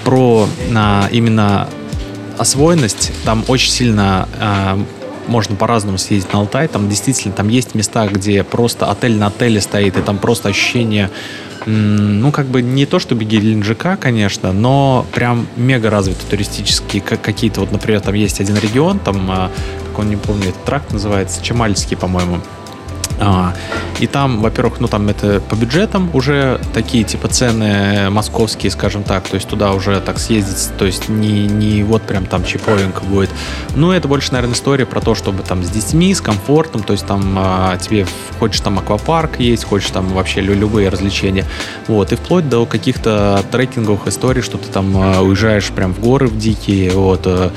про 0.06 0.48
на 0.70 1.10
именно 1.12 1.68
освоенность. 2.38 3.12
Там 3.26 3.44
очень 3.48 3.72
сильно 3.72 4.30
э, 4.40 4.78
можно 5.28 5.56
по-разному 5.56 5.98
съездить 5.98 6.32
на 6.34 6.40
Алтай. 6.40 6.68
Там 6.68 6.90
действительно 6.90 7.34
там 7.34 7.50
есть 7.50 7.76
места, 7.76 8.08
где 8.08 8.44
просто 8.44 8.90
отель 8.90 9.18
на 9.18 9.28
отеле 9.28 9.62
стоит, 9.62 9.98
и 9.98 10.02
там 10.02 10.18
просто 10.18 10.50
ощущение 10.50 11.10
ну, 11.66 12.32
как 12.32 12.46
бы 12.46 12.62
не 12.62 12.86
то, 12.86 13.00
чтобы 13.00 13.24
Геленджика, 13.24 13.98
конечно, 13.98 14.52
но 14.54 15.06
прям 15.14 15.48
мега 15.56 15.90
развитые 15.90 16.30
туристические 16.30 17.02
какие-то, 17.02 17.62
вот, 17.62 17.72
например, 17.72 18.02
там 18.02 18.14
есть 18.14 18.40
один 18.40 18.56
регион, 18.58 19.00
там, 19.00 19.30
а, 19.32 19.52
как 19.88 20.00
он 20.00 20.10
не 20.10 20.16
помню, 20.16 20.50
этот 20.50 20.64
тракт 20.64 20.92
называется, 20.94 21.44
Чемальский, 21.44 21.98
по-моему, 21.98 22.40
а, 23.20 23.54
и 24.00 24.08
там, 24.08 24.42
во-первых, 24.42 24.80
ну 24.80 24.88
там 24.88 25.08
это 25.08 25.40
по 25.40 25.56
бюджетам 25.56 26.10
уже 26.14 26.60
такие 26.74 27.04
типа 27.04 27.28
цены 27.28 28.10
московские, 28.10 28.72
скажем 28.72 29.04
так, 29.04 29.28
то 29.28 29.36
есть 29.36 29.48
туда 29.48 29.72
уже 29.72 30.00
так 30.02 30.20
съездить, 30.20 30.78
то 30.78 30.86
есть 30.86 31.10
не, 31.10 31.48
не 31.48 31.84
вот 31.84 32.02
прям 32.04 32.26
там 32.26 32.44
чиповенько 32.44 33.04
будет. 33.04 33.30
Ну, 33.76 33.92
это 33.92 34.08
больше, 34.08 34.34
наверное, 34.34 34.56
история 34.56 34.86
про 34.86 35.02
то, 35.02 35.16
чтобы 35.16 35.44
там 35.44 35.64
с 35.64 35.70
детьми, 35.70 36.14
с 36.14 36.22
комфортом, 36.22 36.84
то 36.84 36.94
есть 36.94 37.06
там 37.06 37.36
а, 37.38 37.78
тебе 37.78 38.06
хочешь 38.40 38.62
там 38.62 38.80
аквапарк 38.80 39.40
есть, 39.40 39.64
хочешь 39.64 39.92
там 39.92 40.08
вообще 40.10 40.42
любые 40.42 40.90
развлечения. 40.90 41.46
Вот, 41.88 42.12
и 42.12 42.16
вплоть 42.16 42.50
до 42.50 42.66
каких-то 42.66 43.44
трекинговых 43.52 44.08
историй, 44.08 44.42
что 44.42 44.58
ты 44.58 44.68
там 44.72 44.96
а, 44.98 45.22
уезжаешь 45.22 45.70
прям 45.70 45.94
в 45.94 46.00
горы 46.00 46.28
в 46.28 46.38
дикие, 46.38 46.92
вот, 46.92 47.22
э, 47.26 47.50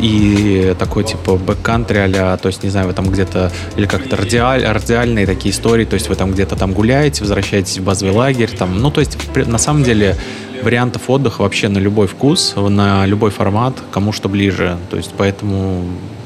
и 0.00 0.74
такой 0.78 1.04
типа 1.04 1.36
бэккантри 1.36 1.98
а 2.18 2.36
то 2.36 2.48
есть, 2.48 2.62
не 2.62 2.70
знаю, 2.70 2.88
вы 2.88 2.92
там 2.92 3.08
где-то, 3.08 3.52
или 3.76 3.86
как 3.86 4.06
это, 4.06 4.16
радиаль, 4.16 4.64
радиальные 4.64 5.26
такие 5.26 5.52
истории, 5.52 5.84
то 5.84 5.94
есть 5.94 6.08
вы 6.08 6.14
там 6.14 6.32
где-то 6.32 6.56
там 6.56 6.72
гуляете, 6.72 7.22
возвращаетесь 7.22 7.78
в 7.78 7.84
базовый 7.84 8.14
лагерь, 8.14 8.50
там, 8.50 8.78
ну, 8.78 8.90
то 8.90 9.00
есть, 9.00 9.18
на 9.34 9.58
самом 9.58 9.82
деле, 9.82 10.16
вариантов 10.62 11.08
отдыха 11.08 11.42
вообще 11.42 11.68
на 11.68 11.78
любой 11.78 12.06
вкус, 12.06 12.54
на 12.56 13.06
любой 13.06 13.30
формат, 13.30 13.74
кому 13.90 14.12
что 14.12 14.28
ближе, 14.28 14.76
то 14.90 14.96
есть, 14.96 15.12
поэтому 15.16 15.84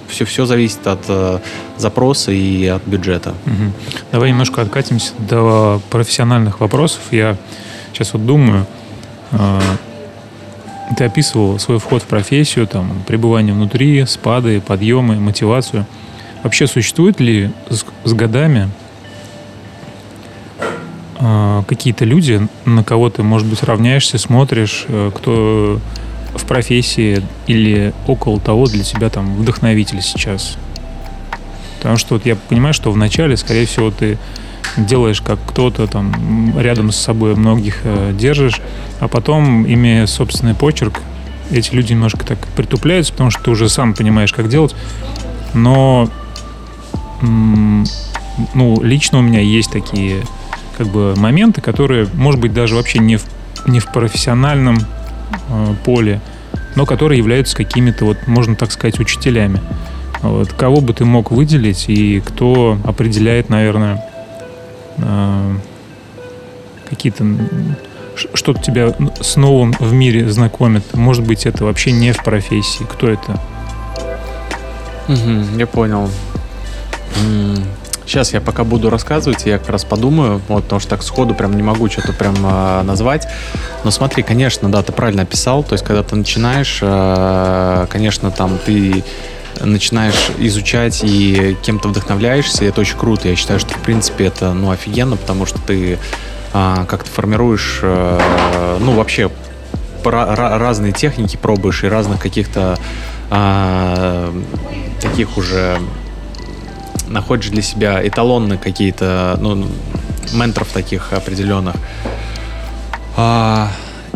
все, 0.08 0.24
все 0.24 0.44
зависит 0.44 0.86
от 0.86 1.04
э, 1.08 1.38
запроса 1.76 2.32
и 2.32 2.66
от 2.66 2.84
бюджета. 2.84 3.34
Угу. 3.46 3.72
Давай 4.12 4.30
немножко 4.30 4.60
откатимся 4.62 5.12
до 5.18 5.80
профессиональных 5.88 6.60
вопросов. 6.60 7.00
Я 7.12 7.36
сейчас 7.92 8.12
вот 8.12 8.26
думаю, 8.26 8.66
э, 9.32 9.60
ты 10.96 11.04
описывал 11.04 11.58
свой 11.58 11.78
вход 11.78 12.02
в 12.02 12.06
профессию, 12.06 12.66
там, 12.66 13.02
пребывание 13.06 13.54
внутри, 13.54 14.04
спады, 14.06 14.60
подъемы, 14.60 15.16
мотивацию. 15.16 15.86
Вообще 16.42 16.66
существуют 16.66 17.20
ли 17.20 17.50
с, 17.68 17.84
с 18.04 18.12
годами 18.12 18.70
э, 21.18 21.62
какие-то 21.66 22.04
люди, 22.04 22.46
на 22.64 22.82
кого 22.82 23.10
ты, 23.10 23.22
может 23.22 23.46
быть, 23.46 23.62
равняешься, 23.62 24.18
смотришь, 24.18 24.84
э, 24.88 25.10
кто 25.14 25.80
в 26.34 26.44
профессии 26.44 27.22
или 27.46 27.92
около 28.06 28.40
того 28.40 28.66
для 28.66 28.84
тебя 28.84 29.10
там 29.10 29.36
вдохновитель 29.36 30.00
сейчас? 30.00 30.56
Потому 31.78 31.96
что 31.96 32.14
вот 32.14 32.26
я 32.26 32.36
понимаю, 32.36 32.74
что 32.74 32.90
вначале, 32.90 33.36
скорее 33.36 33.66
всего, 33.66 33.90
ты 33.90 34.18
делаешь 34.76 35.20
как 35.20 35.38
кто-то 35.46 35.86
там 35.86 36.58
рядом 36.58 36.92
с 36.92 36.96
собой 36.96 37.34
многих 37.34 37.80
э, 37.84 38.12
держишь, 38.14 38.60
а 39.00 39.08
потом, 39.08 39.66
имея 39.66 40.06
собственный 40.06 40.54
почерк, 40.54 41.00
эти 41.50 41.74
люди 41.74 41.92
немножко 41.92 42.24
так 42.24 42.38
притупляются, 42.56 43.12
потому 43.12 43.30
что 43.30 43.42
ты 43.42 43.50
уже 43.50 43.68
сам 43.68 43.94
понимаешь, 43.94 44.32
как 44.32 44.48
делать. 44.48 44.74
Но 45.52 46.08
ну, 47.22 48.82
лично 48.82 49.18
у 49.18 49.22
меня 49.22 49.40
есть 49.40 49.70
такие 49.70 50.22
как 50.78 50.88
бы 50.88 51.14
моменты, 51.16 51.60
которые, 51.60 52.08
может 52.14 52.40
быть, 52.40 52.54
даже 52.54 52.74
вообще 52.74 52.98
не 52.98 53.16
в, 53.16 53.24
не 53.66 53.80
в 53.80 53.92
профессиональном 53.92 54.78
э, 55.48 55.74
поле, 55.84 56.20
но 56.76 56.86
которые 56.86 57.18
являются 57.18 57.56
какими-то, 57.56 58.04
вот, 58.04 58.26
можно 58.26 58.54
так 58.54 58.72
сказать, 58.72 58.98
учителями. 58.98 59.60
Вот. 60.22 60.52
Кого 60.52 60.80
бы 60.80 60.92
ты 60.92 61.04
мог 61.04 61.30
выделить 61.30 61.86
и 61.88 62.20
кто 62.20 62.78
определяет, 62.84 63.48
наверное, 63.48 64.04
какие-то 66.88 67.24
что-то 68.34 68.60
тебя 68.60 68.94
с 69.20 69.36
новым 69.36 69.72
в 69.78 69.92
мире 69.92 70.28
знакомит. 70.28 70.94
Может 70.94 71.24
быть, 71.26 71.46
это 71.46 71.64
вообще 71.64 71.92
не 71.92 72.12
в 72.12 72.22
профессии. 72.22 72.84
Кто 72.84 73.08
это? 73.08 73.40
Я 75.56 75.66
понял. 75.66 76.10
Сейчас 78.06 78.32
я 78.32 78.40
пока 78.40 78.64
буду 78.64 78.90
рассказывать, 78.90 79.46
я 79.46 79.58
как 79.58 79.68
раз 79.70 79.84
подумаю, 79.84 80.40
вот, 80.48 80.64
потому 80.64 80.80
что 80.80 80.90
так 80.90 81.04
сходу 81.04 81.32
прям 81.32 81.56
не 81.56 81.62
могу 81.62 81.88
что-то 81.88 82.12
прям 82.12 82.34
э, 82.44 82.82
назвать. 82.82 83.28
Но 83.84 83.92
смотри, 83.92 84.24
конечно, 84.24 84.68
да, 84.68 84.82
ты 84.82 84.90
правильно 84.90 85.22
описал. 85.22 85.62
То 85.62 85.74
есть, 85.74 85.84
когда 85.84 86.02
ты 86.02 86.16
начинаешь, 86.16 86.80
э, 86.82 87.86
конечно, 87.88 88.32
там 88.32 88.58
ты 88.66 89.04
начинаешь 89.58 90.30
изучать 90.38 91.00
и 91.02 91.56
кем-то 91.62 91.88
вдохновляешься, 91.88 92.64
это 92.64 92.80
очень 92.80 92.96
круто. 92.96 93.28
Я 93.28 93.36
считаю, 93.36 93.58
что 93.60 93.74
в 93.74 93.82
принципе 93.82 94.26
это 94.26 94.52
ну 94.52 94.70
офигенно, 94.70 95.16
потому 95.16 95.46
что 95.46 95.58
ты 95.60 95.98
а, 96.52 96.84
как 96.86 97.04
ты 97.04 97.10
формируешь, 97.10 97.80
а, 97.82 98.78
ну 98.80 98.92
вообще 98.92 99.30
разные 100.04 100.92
техники 100.92 101.36
пробуешь 101.36 101.84
и 101.84 101.88
разных 101.88 102.20
каких-то 102.20 102.78
а, 103.30 104.34
таких 105.00 105.36
уже 105.36 105.78
находишь 107.08 107.50
для 107.50 107.62
себя 107.62 108.06
эталонные 108.06 108.58
какие-то, 108.58 109.36
ну, 109.40 109.66
менторов 110.32 110.68
таких 110.68 111.12
определенных. 111.12 111.76
А, 113.16 113.70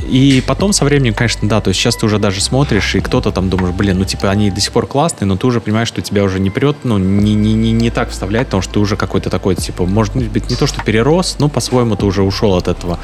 и 0.08 0.42
потом 0.46 0.72
со 0.72 0.84
временем, 0.84 1.14
конечно, 1.14 1.48
да, 1.48 1.60
то 1.60 1.68
есть 1.68 1.80
сейчас 1.80 1.96
ты 1.96 2.06
уже 2.06 2.18
даже 2.18 2.40
смотришь, 2.40 2.94
и 2.94 3.00
кто-то 3.00 3.32
там 3.32 3.48
думаешь, 3.48 3.74
блин, 3.74 3.98
ну 3.98 4.04
типа 4.04 4.30
они 4.30 4.50
до 4.50 4.60
сих 4.60 4.72
пор 4.72 4.86
классные, 4.86 5.26
но 5.26 5.36
ты 5.36 5.46
уже 5.46 5.60
понимаешь, 5.60 5.88
что 5.88 6.02
тебя 6.02 6.24
уже 6.24 6.40
не 6.40 6.50
прет, 6.50 6.76
ну 6.84 6.98
не, 6.98 7.34
не, 7.34 7.54
не, 7.54 7.72
не 7.72 7.90
так 7.90 8.10
вставлять, 8.10 8.46
потому 8.46 8.62
что 8.62 8.74
ты 8.74 8.78
уже 8.80 8.96
какой-то 8.96 9.30
такой, 9.30 9.54
типа, 9.54 9.86
может 9.86 10.14
быть, 10.14 10.50
не 10.50 10.56
то, 10.56 10.66
что 10.66 10.82
перерос, 10.82 11.36
но 11.38 11.48
по-своему 11.48 11.96
ты 11.96 12.06
уже 12.06 12.22
ушел 12.22 12.54
от 12.54 12.68
этого. 12.68 12.98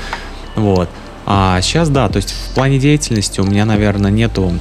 Вот. 0.56 0.88
А 1.26 1.60
сейчас, 1.60 1.88
да, 1.88 2.08
то 2.08 2.16
есть 2.16 2.32
в 2.32 2.54
плане 2.54 2.78
деятельности 2.78 3.40
у 3.40 3.44
меня, 3.44 3.64
наверное, 3.64 4.10
нету 4.10 4.52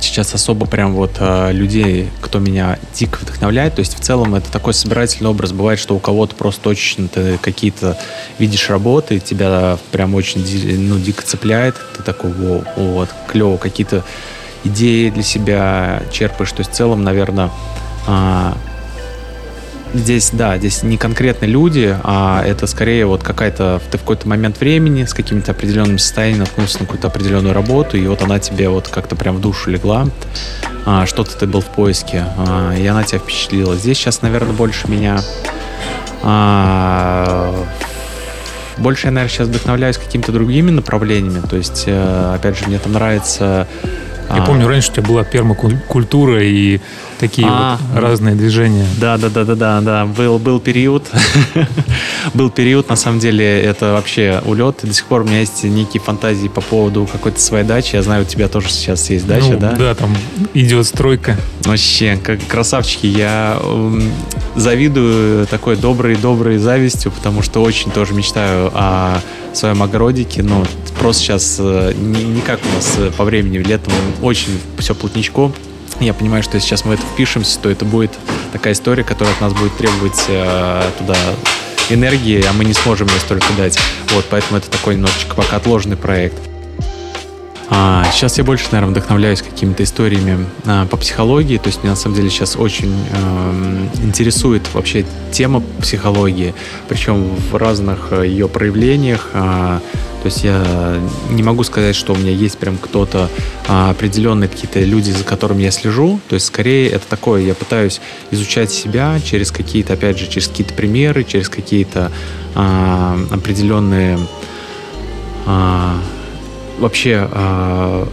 сейчас 0.00 0.34
особо 0.34 0.66
прям 0.66 0.94
вот 0.94 1.16
э, 1.20 1.52
людей, 1.52 2.10
кто 2.20 2.38
меня 2.38 2.78
дико 2.94 3.18
вдохновляет. 3.20 3.76
То 3.76 3.80
есть 3.80 3.96
в 3.96 4.00
целом 4.00 4.34
это 4.34 4.50
такой 4.50 4.74
собирательный 4.74 5.30
образ. 5.30 5.52
Бывает, 5.52 5.78
что 5.78 5.94
у 5.94 5.98
кого-то 5.98 6.34
просто 6.34 6.62
точно 6.62 7.08
ты 7.08 7.38
какие-то 7.38 7.96
видишь 8.38 8.68
работы, 8.68 9.20
тебя 9.20 9.78
прям 9.92 10.14
очень 10.14 10.44
ну, 10.88 10.98
дико 10.98 11.22
цепляет. 11.22 11.76
Ты 11.96 12.02
такой, 12.02 12.32
Воу, 12.32 12.64
вот, 12.76 13.10
клево, 13.28 13.56
какие-то 13.56 14.04
идеи 14.64 15.10
для 15.10 15.22
себя 15.22 16.02
черпаешь. 16.12 16.52
То 16.52 16.60
есть 16.60 16.72
в 16.72 16.74
целом, 16.74 17.04
наверное, 17.04 17.50
э, 18.06 18.52
Здесь, 19.92 20.30
да, 20.32 20.56
здесь 20.56 20.84
не 20.84 20.96
конкретно 20.96 21.46
люди, 21.46 21.96
а 22.04 22.44
это 22.46 22.68
скорее 22.68 23.06
вот 23.06 23.24
какая-то, 23.24 23.80
ты 23.90 23.98
в 23.98 24.02
какой-то 24.02 24.28
момент 24.28 24.60
времени 24.60 25.04
с 25.04 25.12
какими-то 25.12 25.50
определенными 25.50 25.96
состояниями 25.96 26.40
наткнулся 26.40 26.78
на 26.78 26.84
какую-то 26.84 27.08
определенную 27.08 27.54
работу, 27.54 27.96
и 27.96 28.06
вот 28.06 28.22
она 28.22 28.38
тебе 28.38 28.68
вот 28.68 28.86
как-то 28.86 29.16
прям 29.16 29.36
в 29.36 29.40
душу 29.40 29.68
легла, 29.68 30.06
а, 30.86 31.06
что-то 31.06 31.36
ты 31.36 31.46
был 31.48 31.60
в 31.60 31.66
поиске, 31.66 32.24
а, 32.36 32.72
и 32.72 32.86
она 32.86 33.02
тебя 33.02 33.18
впечатлила. 33.18 33.74
Здесь 33.74 33.98
сейчас, 33.98 34.22
наверное, 34.22 34.52
больше 34.52 34.88
меня... 34.88 35.18
А, 36.22 37.66
больше 38.78 39.08
я, 39.08 39.10
наверное, 39.10 39.34
сейчас 39.34 39.48
вдохновляюсь 39.48 39.98
какими-то 39.98 40.30
другими 40.30 40.70
направлениями, 40.70 41.42
то 41.46 41.56
есть, 41.56 41.84
э, 41.86 42.34
опять 42.34 42.56
же, 42.58 42.66
мне 42.66 42.78
там 42.78 42.92
нравится 42.92 43.66
Я 44.30 44.42
А, 44.42 44.46
помню, 44.46 44.68
раньше 44.68 44.90
у 44.90 44.94
тебя 44.94 45.02
была 45.06 45.24
пермакультура 45.24 46.42
и 46.42 46.80
такие 47.20 47.46
А, 47.48 47.78
вот 47.92 48.00
разные 48.00 48.34
движения. 48.34 48.86
Да, 48.98 49.18
да, 49.18 49.28
да, 49.28 49.44
да, 49.44 49.54
да, 49.54 49.80
да. 49.80 50.06
Был, 50.06 50.38
был 50.38 50.58
период. 50.58 51.08
был 52.34 52.50
период, 52.50 52.88
на 52.88 52.96
самом 52.96 53.20
деле, 53.20 53.60
это 53.62 53.92
вообще 53.92 54.42
улет. 54.46 54.80
До 54.82 54.92
сих 54.92 55.04
пор 55.04 55.20
у 55.20 55.24
меня 55.24 55.40
есть 55.40 55.62
некие 55.64 56.02
фантазии 56.02 56.48
по 56.48 56.62
поводу 56.62 57.06
какой-то 57.10 57.40
своей 57.40 57.64
дачи. 57.64 57.94
Я 57.94 58.02
знаю, 58.02 58.22
у 58.22 58.24
тебя 58.24 58.48
тоже 58.48 58.70
сейчас 58.70 59.10
есть 59.10 59.26
дача, 59.26 59.50
Ну, 59.52 59.58
да? 59.58 59.72
Да, 59.72 59.94
там 59.94 60.16
идет 60.54 60.86
стройка. 60.86 61.36
Вообще, 61.64 62.18
как 62.22 62.40
красавчики, 62.46 63.06
я 63.06 63.60
завидую 64.56 65.46
такой 65.46 65.76
доброй-доброй 65.76 66.58
завистью, 66.58 67.12
потому 67.12 67.42
что 67.42 67.62
очень 67.62 67.90
тоже 67.90 68.14
мечтаю 68.14 68.70
о 68.74 69.20
своем 69.52 69.82
огородике, 69.82 70.42
но 70.42 70.64
просто 70.98 71.22
сейчас 71.22 71.56
э, 71.58 71.92
не, 71.96 72.22
не 72.22 72.40
как 72.40 72.60
у 72.64 72.74
нас 72.74 72.94
э, 72.98 73.10
по 73.16 73.24
времени 73.24 73.58
летом 73.58 73.92
очень 74.22 74.60
все 74.78 74.94
плотничком. 74.94 75.52
Я 76.00 76.14
понимаю, 76.14 76.42
что 76.42 76.56
если 76.56 76.68
сейчас 76.68 76.84
мы 76.86 76.94
это 76.94 77.02
впишемся, 77.02 77.58
то 77.60 77.68
это 77.68 77.84
будет 77.84 78.10
такая 78.52 78.72
история, 78.72 79.04
которая 79.04 79.34
от 79.34 79.40
нас 79.42 79.52
будет 79.52 79.76
требовать 79.76 80.24
э, 80.28 80.90
туда 80.98 81.16
энергии, 81.90 82.42
а 82.48 82.52
мы 82.54 82.64
не 82.64 82.72
сможем 82.72 83.08
ее 83.08 83.20
столько 83.20 83.52
дать. 83.56 83.78
Вот, 84.14 84.24
поэтому 84.30 84.58
это 84.58 84.70
такой 84.70 84.94
немножечко 84.94 85.34
пока 85.34 85.56
отложенный 85.56 85.96
проект. 85.96 86.38
А, 87.72 88.04
сейчас 88.12 88.36
я 88.38 88.44
больше, 88.44 88.66
наверное, 88.72 88.92
вдохновляюсь 88.92 89.42
какими-то 89.42 89.84
историями 89.84 90.46
а, 90.66 90.86
по 90.86 90.96
психологии. 90.96 91.58
То 91.58 91.68
есть 91.68 91.82
меня 91.82 91.90
на 91.90 91.96
самом 91.96 92.16
деле 92.16 92.30
сейчас 92.30 92.56
очень 92.56 92.92
эм, 93.12 93.88
интересует 94.02 94.62
вообще 94.74 95.04
тема 95.30 95.62
психологии, 95.80 96.54
причем 96.88 97.36
в 97.36 97.54
разных 97.56 98.08
э, 98.10 98.26
ее 98.26 98.48
проявлениях. 98.48 99.28
А, 99.34 99.80
то 100.22 100.26
есть 100.26 100.44
я 100.44 101.00
не 101.30 101.42
могу 101.42 101.64
сказать, 101.64 101.96
что 101.96 102.12
у 102.12 102.16
меня 102.16 102.30
есть 102.30 102.58
прям 102.58 102.76
кто-то 102.76 103.30
а, 103.66 103.90
определенные 103.90 104.48
какие-то 104.48 104.80
люди, 104.80 105.10
за 105.10 105.24
которыми 105.24 105.62
я 105.62 105.70
слежу. 105.70 106.20
То 106.28 106.34
есть 106.34 106.46
скорее 106.46 106.90
это 106.90 107.06
такое, 107.08 107.42
я 107.42 107.54
пытаюсь 107.54 108.00
изучать 108.30 108.70
себя 108.70 109.18
через 109.24 109.50
какие-то, 109.50 109.94
опять 109.94 110.18
же, 110.18 110.26
через 110.26 110.48
какие-то 110.48 110.74
примеры, 110.74 111.24
через 111.24 111.48
какие-то 111.48 112.12
а, 112.54 113.18
определенные 113.30 114.18
а, 115.46 115.98
вообще 116.78 117.28
а, 117.30 118.08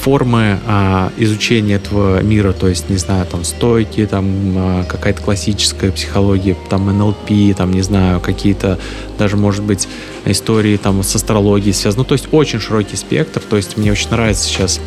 формы 0.00 0.58
а, 0.66 1.12
изучения 1.18 1.74
этого 1.74 2.22
мира, 2.22 2.52
то 2.52 2.68
есть, 2.68 2.88
не 2.88 2.96
знаю, 2.96 3.26
там, 3.26 3.44
стойки, 3.44 4.06
там, 4.06 4.24
а, 4.56 4.84
какая-то 4.84 5.22
классическая 5.22 5.92
психология, 5.92 6.56
там, 6.68 6.86
НЛП, 6.86 7.54
там, 7.56 7.72
не 7.72 7.82
знаю, 7.82 8.20
какие-то 8.20 8.78
даже, 9.18 9.36
может 9.36 9.62
быть, 9.62 9.88
истории 10.24 10.76
там 10.76 11.02
с 11.02 11.14
астрологией 11.14 11.74
связаны. 11.74 12.02
Ну, 12.02 12.04
то 12.04 12.14
есть, 12.14 12.28
очень 12.32 12.60
широкий 12.60 12.96
спектр, 12.96 13.40
то 13.40 13.56
есть, 13.56 13.76
мне 13.76 13.92
очень 13.92 14.10
нравится 14.10 14.44
сейчас 14.44 14.80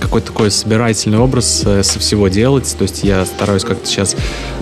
какой-то 0.00 0.28
такой 0.28 0.50
собирательный 0.50 1.18
образ 1.18 1.62
э, 1.64 1.82
со 1.82 1.98
всего 1.98 2.28
делать. 2.28 2.74
То 2.78 2.82
есть 2.82 3.04
я 3.04 3.24
стараюсь 3.24 3.64
как-то 3.64 3.86
сейчас 3.86 4.16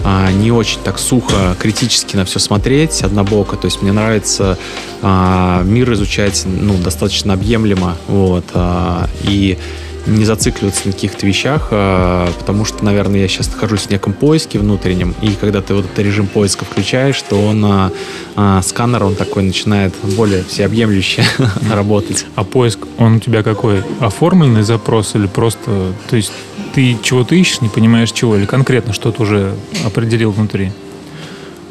а, 0.05 0.31
не 0.33 0.51
очень 0.51 0.81
так 0.81 0.98
сухо, 0.98 1.57
критически 1.59 2.16
на 2.16 2.25
все 2.25 2.38
смотреть, 2.38 3.03
однобоко. 3.03 3.57
То 3.57 3.66
есть 3.66 3.83
мне 3.83 3.92
нравится 3.92 4.59
а, 5.03 5.62
мир 5.64 5.92
изучать 5.92 6.42
ну, 6.46 6.77
достаточно 6.79 7.35
объемлемо. 7.35 7.96
Вот, 8.09 8.44
а, 8.55 9.09
и 9.22 9.59
не 10.07 10.25
зацикливаться 10.25 10.87
на 10.87 10.93
каких-то 10.93 11.27
вещах, 11.27 11.69
а, 11.71 12.31
потому 12.38 12.65
что, 12.65 12.85
наверное, 12.85 13.21
я 13.21 13.29
сейчас 13.29 13.53
нахожусь 13.53 13.83
в 13.83 13.91
неком 13.91 14.12
поиске 14.12 14.59
внутреннем, 14.59 15.15
и 15.23 15.35
когда 15.35 15.61
ты 15.61 15.75
вот 15.75 15.85
этот 15.85 15.99
режим 15.99 16.27
поиска 16.27 16.65
включаешь, 16.65 17.21
то 17.23 17.37
он, 17.37 17.65
а, 17.65 17.93
а, 18.37 18.62
сканер, 18.62 19.05
он 19.05 19.15
такой 19.15 19.43
начинает 19.43 19.95
более 20.17 20.45
всеобъемлюще 20.45 21.25
работать. 21.71 22.27
А 22.35 22.45
поиск, 22.45 22.81
он 22.99 23.17
у 23.17 23.21
тебя 23.21 23.43
какой? 23.43 23.83
Оформленный 24.01 24.62
запрос 24.62 25.15
или 25.15 25.27
просто... 25.27 25.93
То 26.09 26.17
есть 26.17 26.33
ты 26.75 26.97
чего-то 27.03 27.35
ищешь, 27.35 27.61
не 27.61 27.69
понимаешь 27.69 28.12
чего, 28.12 28.37
или 28.37 28.47
конкретно 28.47 28.93
что-то 28.93 29.23
уже 29.23 29.55
определил 29.85 30.31
внутри? 30.31 30.73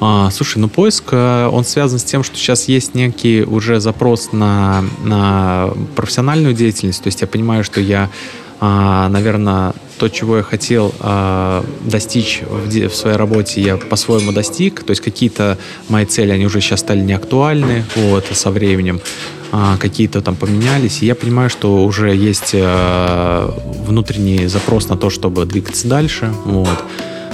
А, 0.04 0.32
слушай, 0.32 0.58
ну 0.58 0.68
поиск, 0.68 1.10
э, 1.12 1.48
он 1.52 1.64
связан 1.64 2.00
с 2.00 2.04
тем, 2.04 2.24
что 2.24 2.36
сейчас 2.36 2.68
есть 2.68 2.96
некий 2.96 3.44
уже 3.44 3.80
запрос 3.80 4.32
на, 4.32 4.84
на 5.04 5.70
профессиональную 5.96 6.56
деятельность. 6.56 7.04
То 7.04 7.08
есть 7.08 7.22
я 7.22 7.28
понимаю, 7.28 7.64
что 7.64 7.80
я, 7.80 8.10
а, 8.60 9.10
наверное, 9.10 9.74
то, 10.00 10.10
чего 10.10 10.38
я 10.38 10.44
хотел 10.44 10.96
а, 11.02 11.64
достичь 11.82 12.42
в, 12.42 12.90
в 12.90 12.96
своей 12.96 13.16
работе, 13.16 13.62
я 13.62 13.78
по-своему 13.78 14.32
достиг. 14.32 14.84
То 14.84 14.90
есть 14.90 15.04
какие-то 15.04 15.60
мои 15.88 16.06
цели, 16.06 16.32
они 16.32 16.48
уже 16.48 16.62
сейчас 16.62 16.80
стали 16.80 17.02
неактуальны 17.02 17.86
вот, 17.96 18.26
со 18.32 18.50
временем. 18.50 19.02
А, 19.52 19.78
какие-то 19.78 20.22
там 20.22 20.36
поменялись. 20.36 21.04
И 21.04 21.06
я 21.06 21.14
понимаю, 21.14 21.52
что 21.52 21.84
уже 21.84 22.16
есть 22.16 22.52
э, 22.54 23.52
внутренний 23.86 24.48
запрос 24.48 24.90
на 24.90 24.98
то, 24.98 25.12
чтобы 25.12 25.46
двигаться 25.46 25.88
дальше. 25.88 26.34
Вот. 26.46 26.80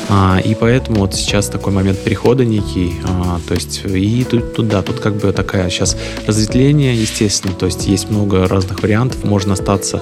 А, 0.10 0.39
и 0.43 0.56
поэтому 0.56 1.02
вот 1.02 1.15
сейчас 1.15 1.48
такой 1.48 1.74
момент 1.74 2.00
перехода 2.00 2.46
некий, 2.46 2.93
а, 3.06 3.39
то 3.48 3.54
есть 3.54 3.82
и 3.86 4.24
тут, 4.24 4.56
тут, 4.56 4.67
да, 4.67 4.82
тут 4.82 5.00
как 5.00 5.17
бы 5.17 5.34
такая 5.34 5.70
сейчас 5.70 5.98
разветвление, 6.26 6.96
естественно, 6.96 7.54
то 7.54 7.65
есть 7.65 7.88
есть 7.88 8.10
много 8.10 8.48
разных 8.48 8.82
вариантов, 8.82 9.24
можно 9.24 9.54
остаться 9.54 10.02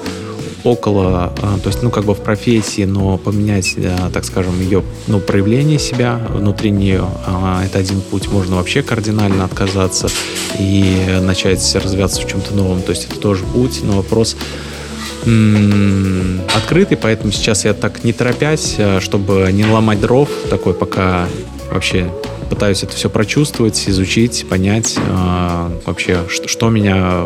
около, 0.65 1.33
а, 1.41 1.59
то 1.59 1.69
есть, 1.69 1.83
ну, 1.83 1.91
как 1.91 2.05
бы 2.05 2.13
в 2.13 2.19
профессии, 2.19 2.85
но 2.85 3.17
поменять, 3.17 3.75
а, 3.77 4.09
так 4.11 4.25
скажем, 4.25 4.59
ее, 4.59 4.83
ну, 5.07 5.19
проявление 5.19 5.79
себя 5.79 6.19
внутри 6.29 6.71
нее, 6.71 7.07
а, 7.25 7.63
это 7.63 7.79
один 7.79 8.01
путь, 8.01 8.29
можно 8.29 8.55
вообще 8.55 8.81
кардинально 8.81 9.45
отказаться 9.45 10.07
и 10.59 11.19
начать 11.21 11.75
развиваться 11.75 12.21
в 12.21 12.27
чем-то 12.27 12.53
новом, 12.55 12.81
то 12.81 12.91
есть 12.91 13.07
это 13.09 13.19
тоже 13.19 13.43
путь, 13.45 13.81
но 13.83 13.97
вопрос, 13.97 14.35
м, 15.25 16.41
открытый, 16.55 16.97
поэтому 16.97 17.31
сейчас 17.31 17.65
я 17.65 17.73
так 17.73 18.03
не 18.03 18.13
торопясь, 18.13 18.75
э, 18.77 18.99
чтобы 18.99 19.49
не 19.51 19.65
ломать 19.65 19.99
дров, 19.99 20.29
такой 20.49 20.73
пока 20.73 21.27
вообще 21.71 22.11
пытаюсь 22.49 22.83
это 22.83 22.95
все 22.95 23.09
прочувствовать, 23.09 23.83
изучить, 23.87 24.45
понять 24.47 24.97
э, 24.97 25.69
вообще, 25.85 26.19
что, 26.29 26.47
что 26.47 26.69
меня, 26.69 27.23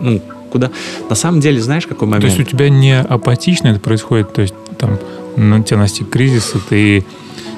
ну, 0.00 0.20
куда. 0.50 0.70
На 1.08 1.16
самом 1.16 1.40
деле, 1.40 1.60
знаешь, 1.60 1.86
какой 1.86 2.06
То 2.08 2.12
момент? 2.12 2.24
есть 2.24 2.40
у 2.40 2.44
тебя 2.44 2.68
не 2.68 2.98
апатично 2.98 3.68
это 3.68 3.80
происходит, 3.80 4.32
то 4.32 4.42
есть 4.42 4.54
там 4.78 4.98
на 5.36 5.62
тебя 5.62 5.78
настиг 5.78 6.10
кризис, 6.10 6.54
и 6.54 6.58
ты 6.68 7.06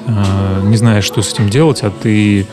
э, 0.07 0.61
не 0.65 0.77
знаешь, 0.77 1.03
что 1.03 1.21
с 1.21 1.33
этим 1.33 1.49
делать, 1.49 1.81
а 1.83 1.91
ты, 1.91 2.45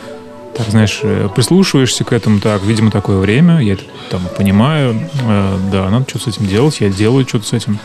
так 0.61 0.71
знаешь, 0.71 1.01
э, 1.03 1.29
прислушиваешься 1.35 2.05
к 2.05 2.13
этому, 2.13 2.39
так, 2.41 2.63
видимо, 2.63 2.91
такое 2.91 3.19
время, 3.19 3.61
я 3.61 3.75
это 3.75 3.85
там 4.11 4.21
понимаю, 4.37 5.09
э, 5.23 5.59
да, 5.73 5.89
надо 5.89 6.05
что-то 6.09 6.31
с 6.31 6.37
этим 6.37 6.47
делать, 6.47 6.81
я 6.81 6.91
делаю 6.91 7.27
что-то 7.27 7.47
с 7.47 7.53
этим. 7.55 7.79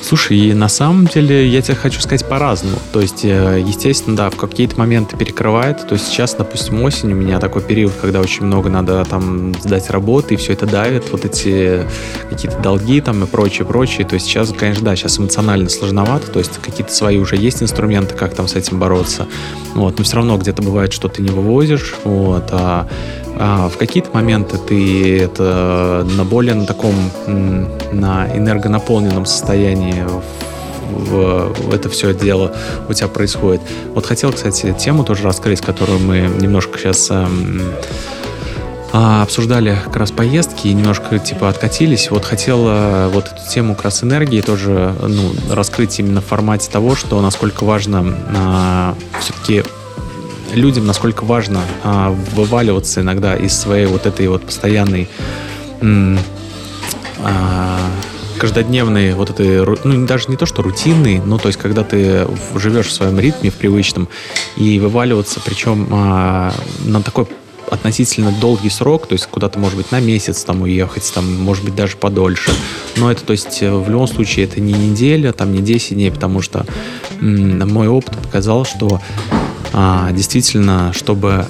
Слушай, 0.00 0.38
и 0.38 0.54
на 0.54 0.68
самом 0.68 1.06
деле 1.06 1.48
я 1.48 1.62
тебе 1.62 1.76
хочу 1.76 2.00
сказать 2.00 2.28
по-разному. 2.28 2.78
То 2.92 3.00
есть, 3.00 3.24
э, 3.24 3.62
естественно, 3.66 4.16
да, 4.16 4.30
в 4.30 4.36
какие-то 4.36 4.78
моменты 4.78 5.16
перекрывает. 5.16 5.86
То 5.86 5.94
есть 5.94 6.08
сейчас, 6.08 6.34
допустим, 6.34 6.82
осень 6.82 7.12
у 7.12 7.14
меня 7.14 7.40
такой 7.40 7.62
период, 7.62 7.92
когда 8.00 8.20
очень 8.20 8.44
много 8.44 8.68
надо 8.68 9.04
там 9.04 9.54
сдать 9.60 9.90
работы, 9.90 10.34
и 10.34 10.36
все 10.36 10.52
это 10.52 10.66
давит, 10.66 11.10
вот 11.10 11.24
эти 11.24 11.86
какие-то 12.28 12.58
долги 12.58 13.00
там 13.00 13.24
и 13.24 13.26
прочее, 13.26 13.66
прочее. 13.66 14.06
То 14.06 14.14
есть 14.14 14.26
сейчас, 14.26 14.52
конечно, 14.52 14.84
да, 14.84 14.94
сейчас 14.94 15.18
эмоционально 15.18 15.68
сложновато, 15.70 16.30
то 16.30 16.38
есть 16.38 16.58
какие-то 16.62 16.92
свои 16.92 17.18
уже 17.18 17.36
есть 17.36 17.62
инструменты, 17.62 18.14
как 18.14 18.34
там 18.34 18.46
с 18.46 18.54
этим 18.54 18.78
бороться. 18.78 19.26
Вот, 19.74 19.98
но 19.98 20.04
все 20.04 20.16
равно 20.16 20.36
где-то 20.36 20.62
бывает, 20.62 20.92
что 20.92 21.08
ты 21.08 21.22
не 21.22 21.30
вывозишь, 21.30 21.94
вот, 22.14 22.48
а 22.52 22.86
а 23.36 23.68
в 23.68 23.76
какие-то 23.78 24.10
моменты 24.12 24.58
ты 24.58 25.18
это 25.18 26.06
на 26.16 26.24
более 26.24 26.54
на 26.54 26.66
таком 26.66 26.94
на 27.26 28.28
энергонаполненном 28.32 29.26
состоянии 29.26 30.04
в, 30.88 31.52
в 31.52 31.74
это 31.74 31.88
все 31.88 32.14
дело 32.14 32.54
у 32.88 32.92
тебя 32.92 33.08
происходит. 33.08 33.60
Вот 33.94 34.06
хотел, 34.06 34.32
кстати, 34.32 34.72
тему 34.78 35.04
тоже 35.04 35.24
раскрыть, 35.24 35.60
которую 35.60 35.98
мы 35.98 36.30
немножко 36.40 36.78
сейчас 36.78 37.10
обсуждали 38.92 39.76
как 39.84 39.96
раз 39.96 40.12
поездки 40.12 40.68
и 40.68 40.72
немножко 40.72 41.18
типа 41.18 41.48
откатились. 41.48 42.12
Вот 42.12 42.24
хотел 42.24 42.64
э, 42.68 43.08
вот 43.12 43.26
эту 43.26 43.50
тему 43.50 43.74
как 43.74 43.86
раз 43.86 44.04
энергии 44.04 44.40
тоже 44.40 44.94
ну, 45.00 45.32
раскрыть 45.50 45.98
именно 45.98 46.20
в 46.20 46.24
формате 46.24 46.70
того, 46.70 46.94
что 46.94 47.20
насколько 47.20 47.64
важно 47.64 48.14
а, 48.36 48.94
все-таки 49.18 49.64
людям, 50.54 50.86
насколько 50.86 51.24
важно 51.24 51.62
а, 51.82 52.10
вываливаться 52.34 53.00
иногда 53.00 53.36
из 53.36 53.56
своей 53.56 53.86
вот 53.86 54.06
этой 54.06 54.28
вот 54.28 54.42
постоянной 54.42 55.08
а, 57.22 57.80
каждодневной 58.38 59.14
вот 59.14 59.30
этой, 59.30 59.64
ну 59.84 60.06
даже 60.06 60.26
не 60.28 60.36
то, 60.36 60.46
что 60.46 60.62
рутинной, 60.62 61.20
ну 61.24 61.38
то 61.38 61.48
есть 61.48 61.58
когда 61.58 61.84
ты 61.84 62.26
живешь 62.56 62.86
в 62.86 62.92
своем 62.92 63.18
ритме, 63.18 63.50
в 63.50 63.54
привычном, 63.54 64.08
и 64.56 64.78
вываливаться, 64.78 65.40
причем 65.44 65.88
а, 65.90 66.52
на 66.84 67.02
такой 67.02 67.26
относительно 67.70 68.30
долгий 68.30 68.70
срок, 68.70 69.06
то 69.06 69.14
есть 69.14 69.26
куда-то, 69.26 69.58
может 69.58 69.76
быть, 69.76 69.90
на 69.90 70.00
месяц 70.00 70.44
там 70.44 70.62
уехать, 70.62 71.10
там, 71.14 71.34
может 71.42 71.64
быть, 71.64 71.74
даже 71.74 71.96
подольше. 71.96 72.52
Но 72.96 73.10
это, 73.10 73.24
то 73.24 73.32
есть, 73.32 73.62
в 73.62 73.90
любом 73.90 74.06
случае, 74.06 74.44
это 74.44 74.60
не 74.60 74.74
неделя, 74.74 75.32
там, 75.32 75.52
не 75.52 75.60
10 75.60 75.94
дней, 75.94 76.12
потому 76.12 76.42
что 76.42 76.66
м, 77.20 77.66
мой 77.68 77.88
опыт 77.88 78.16
показал, 78.18 78.64
что 78.64 79.00
а, 79.74 80.12
действительно, 80.12 80.92
чтобы 80.92 81.46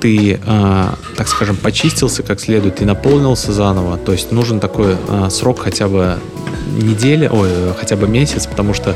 ты 0.00 0.38
э, 0.44 0.84
так 1.16 1.26
скажем, 1.28 1.56
почистился 1.56 2.22
как 2.22 2.38
следует 2.38 2.80
и 2.82 2.84
наполнился 2.84 3.52
заново. 3.52 3.96
То 3.96 4.12
есть 4.12 4.30
нужен 4.30 4.60
такой 4.60 4.94
э, 5.08 5.28
срок 5.30 5.60
хотя 5.60 5.88
бы 5.88 6.18
неделя, 6.76 7.30
ой, 7.30 7.48
хотя 7.78 7.96
бы 7.96 8.06
месяц, 8.06 8.46
потому 8.46 8.74
что 8.74 8.94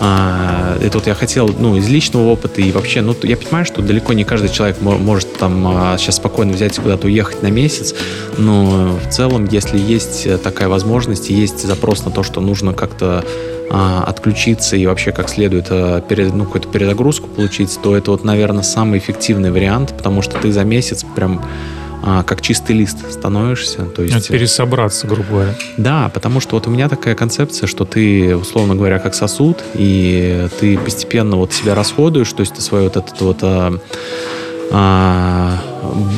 а, 0.00 0.78
это 0.82 0.98
вот 0.98 1.06
я 1.06 1.14
хотел, 1.14 1.54
ну, 1.58 1.76
из 1.76 1.88
личного 1.88 2.28
опыта 2.28 2.60
и 2.60 2.72
вообще, 2.72 3.02
ну, 3.02 3.14
я 3.22 3.36
понимаю, 3.36 3.66
что 3.66 3.82
далеко 3.82 4.14
не 4.14 4.24
каждый 4.24 4.48
человек 4.48 4.80
может 4.80 5.38
там 5.38 5.66
а, 5.66 5.98
сейчас 5.98 6.16
спокойно 6.16 6.52
взять 6.52 6.78
и 6.78 6.80
куда-то 6.80 7.06
уехать 7.06 7.42
на 7.42 7.48
месяц, 7.48 7.94
но 8.38 8.98
в 8.98 9.10
целом, 9.10 9.46
если 9.50 9.78
есть 9.78 10.42
такая 10.42 10.68
возможность, 10.68 11.28
есть 11.28 11.66
запрос 11.66 12.04
на 12.04 12.10
то, 12.10 12.22
что 12.22 12.40
нужно 12.40 12.72
как-то 12.72 13.22
а, 13.22 13.59
отключиться 13.70 14.76
и 14.76 14.84
вообще 14.86 15.12
как 15.12 15.28
следует 15.28 15.66
а, 15.70 16.00
перед, 16.00 16.34
ну, 16.34 16.44
какую-то 16.44 16.68
перезагрузку 16.68 17.28
получить, 17.28 17.78
то 17.82 17.96
это 17.96 18.10
вот, 18.10 18.24
наверное, 18.24 18.62
самый 18.62 18.98
эффективный 18.98 19.50
вариант, 19.50 19.94
потому 19.96 20.22
что 20.22 20.38
ты 20.38 20.50
за 20.52 20.64
месяц 20.64 21.04
прям 21.14 21.44
а, 22.02 22.22
как 22.22 22.40
чистый 22.40 22.72
лист 22.72 22.98
становишься. 23.12 23.84
То 23.84 24.02
есть, 24.02 24.28
пересобраться, 24.28 25.06
грубо 25.06 25.28
говоря. 25.28 25.54
Да, 25.76 26.10
потому 26.12 26.40
что 26.40 26.56
вот 26.56 26.66
у 26.66 26.70
меня 26.70 26.88
такая 26.88 27.14
концепция, 27.14 27.66
что 27.66 27.84
ты, 27.84 28.34
условно 28.36 28.74
говоря, 28.74 28.98
как 28.98 29.14
сосуд, 29.14 29.62
и 29.74 30.48
ты 30.58 30.78
постепенно 30.78 31.36
вот 31.36 31.52
себя 31.52 31.74
расходуешь, 31.74 32.32
то 32.32 32.40
есть 32.40 32.54
ты 32.54 32.60
свою 32.62 32.84
вот 32.84 32.96
этот 32.96 33.20
вот 33.20 33.38
а, 33.42 33.78
а, 34.72 35.58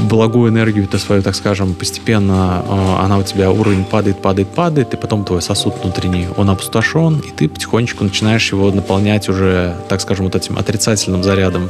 благую 0.09 0.51
энергию, 0.51 0.87
ты 0.87 0.99
свою, 0.99 1.23
так 1.23 1.35
скажем, 1.35 1.75
постепенно 1.75 2.63
а, 2.67 3.03
она 3.05 3.19
у 3.19 3.23
тебя 3.23 3.51
уровень 3.51 3.85
падает, 3.85 4.21
падает, 4.21 4.49
падает, 4.49 4.95
и 4.95 4.97
потом 4.97 5.25
твой 5.25 5.43
сосуд 5.43 5.75
внутренний, 5.83 6.29
он 6.37 6.51
опустошен, 6.51 7.19
и 7.21 7.31
ты 7.31 7.49
потихонечку 7.49 8.05
начинаешь 8.05 8.51
его 8.53 8.71
наполнять 8.71 9.29
уже, 9.29 9.77
так 9.89 10.01
скажем, 10.01 10.27
вот 10.27 10.35
этим 10.35 10.59
отрицательным 10.59 11.23
зарядом 11.23 11.69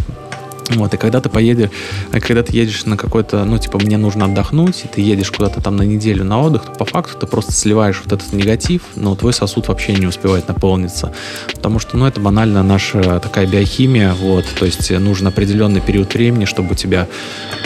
вот, 0.71 0.95
и 0.95 0.97
когда 0.97 1.21
ты 1.21 1.29
поедешь, 1.29 1.71
когда 2.11 2.43
ты 2.43 2.57
едешь 2.57 2.85
на 2.85 2.97
какой-то, 2.97 3.45
ну, 3.45 3.59
типа, 3.59 3.79
мне 3.79 3.99
нужно 3.99 4.27
отдохнуть, 4.27 4.85
и 4.85 4.89
ты 4.89 5.01
едешь 5.01 5.31
куда-то 5.31 5.61
там 5.61 5.77
на 5.77 5.83
неделю 5.83 6.25
на 6.25 6.41
отдых, 6.41 6.65
то 6.65 6.73
по 6.73 6.85
факту 6.85 7.19
ты 7.19 7.27
просто 7.27 7.53
сливаешь 7.53 8.01
вот 8.05 8.13
этот 8.13 8.33
негатив, 8.33 8.83
но 8.95 9.15
твой 9.15 9.33
сосуд 9.33 9.69
вообще 9.69 9.95
не 9.95 10.07
успевает 10.07 10.49
наполниться. 10.49 11.13
Потому 11.53 11.79
что, 11.79 11.97
ну, 11.97 12.07
это 12.07 12.21
банально 12.21 12.63
наша 12.63 13.21
такая 13.21 13.47
биохимия, 13.47 14.15
вот, 14.15 14.45
то 14.59 14.65
есть 14.65 14.91
нужен 14.91 15.27
определенный 15.27 15.81
период 15.81 16.15
времени, 16.15 16.45
чтобы 16.45 16.73
у 16.73 16.75
тебя... 16.75 17.09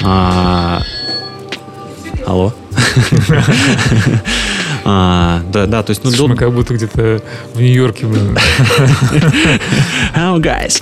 А... 0.02 0.82
Алло? 2.26 2.52
А, 4.88 5.42
да, 5.52 5.66
да, 5.66 5.82
то 5.82 5.90
есть... 5.90 6.04
Ну, 6.04 6.10
Слушай, 6.10 6.30
мы 6.30 6.36
как 6.36 6.54
будто 6.54 6.72
где-то 6.72 7.20
в 7.54 7.60
Нью-Йорке, 7.60 8.06
блин. 8.06 8.38
Oh, 10.14 10.38
guys. 10.38 10.80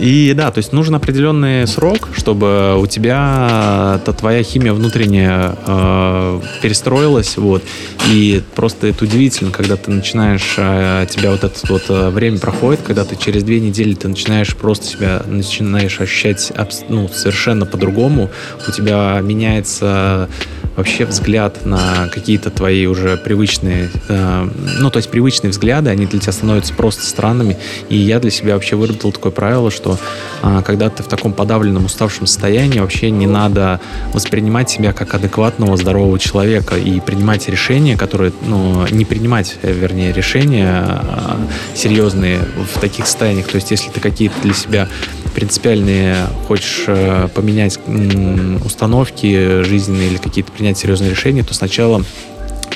И 0.00 0.32
да, 0.34 0.50
то 0.50 0.58
есть 0.58 0.72
нужен 0.72 0.94
определенный 0.94 1.66
срок, 1.66 2.08
чтобы 2.16 2.78
у 2.78 2.86
тебя 2.86 4.00
та 4.04 4.12
твоя 4.12 4.42
химия 4.42 4.72
внутренняя 4.72 5.54
э, 5.66 6.40
перестроилась, 6.62 7.36
вот. 7.36 7.62
И 8.08 8.42
просто 8.54 8.86
это 8.86 9.04
удивительно, 9.04 9.50
когда 9.50 9.76
ты 9.76 9.90
начинаешь, 9.90 10.54
э, 10.56 11.06
тебя 11.10 11.30
вот 11.30 11.44
это 11.44 11.58
вот 11.68 11.82
э, 11.88 12.08
время 12.08 12.38
проходит, 12.38 12.80
когда 12.82 13.04
ты 13.04 13.16
через 13.16 13.44
две 13.44 13.60
недели 13.60 13.94
ты 13.94 14.08
начинаешь 14.08 14.56
просто 14.56 14.86
себя, 14.86 15.22
начинаешь 15.26 16.00
ощущать 16.00 16.52
ну, 16.88 17.08
совершенно 17.08 17.66
по-другому, 17.66 18.30
у 18.66 18.70
тебя 18.70 19.20
меняется 19.22 20.28
вообще 20.76 21.04
взгляд 21.04 21.64
на 21.64 22.08
какие-то 22.08 22.50
твои 22.50 22.86
уже 22.86 23.16
привычные, 23.16 23.90
э, 24.08 24.48
ну, 24.78 24.90
то 24.90 24.98
есть 24.98 25.10
привычные 25.10 25.50
взгляды, 25.50 25.90
они 25.90 26.06
для 26.06 26.18
тебя 26.18 26.32
становятся 26.32 26.74
просто 26.74 27.04
странными. 27.04 27.56
И 27.88 27.96
я 27.96 28.18
для 28.18 28.30
себя 28.30 28.54
вообще 28.54 28.76
выработал 28.76 29.12
такое 29.12 29.32
правило, 29.32 29.70
что 29.70 29.98
э, 30.42 30.62
когда 30.64 30.90
ты 30.90 31.02
в 31.02 31.06
таком 31.06 31.32
подавленном, 31.32 31.84
уставшем 31.84 32.26
состоянии, 32.26 32.80
вообще 32.80 33.10
не 33.10 33.26
надо 33.26 33.80
воспринимать 34.12 34.70
себя 34.70 34.92
как 34.92 35.14
адекватного, 35.14 35.76
здорового 35.76 36.18
человека 36.18 36.76
и 36.76 37.00
принимать 37.00 37.48
решения, 37.48 37.96
которые, 37.96 38.32
ну, 38.46 38.86
не 38.90 39.04
принимать, 39.04 39.56
э, 39.62 39.72
вернее, 39.72 40.12
решения 40.12 40.84
э, 40.86 41.76
серьезные 41.76 42.40
в 42.74 42.80
таких 42.80 43.06
состояниях. 43.06 43.46
То 43.48 43.56
есть, 43.56 43.70
если 43.70 43.90
ты 43.90 44.00
какие-то 44.00 44.34
для 44.42 44.54
себя 44.54 44.88
принципиальные 45.34 46.16
хочешь 46.46 46.84
э, 46.86 47.28
поменять 47.34 47.78
установки 48.64 49.62
жизненные 49.62 50.08
или 50.08 50.16
какие-то 50.16 50.52
принять 50.64 50.78
серьезные 50.78 51.10
решения, 51.10 51.42
то 51.42 51.52
сначала 51.52 52.02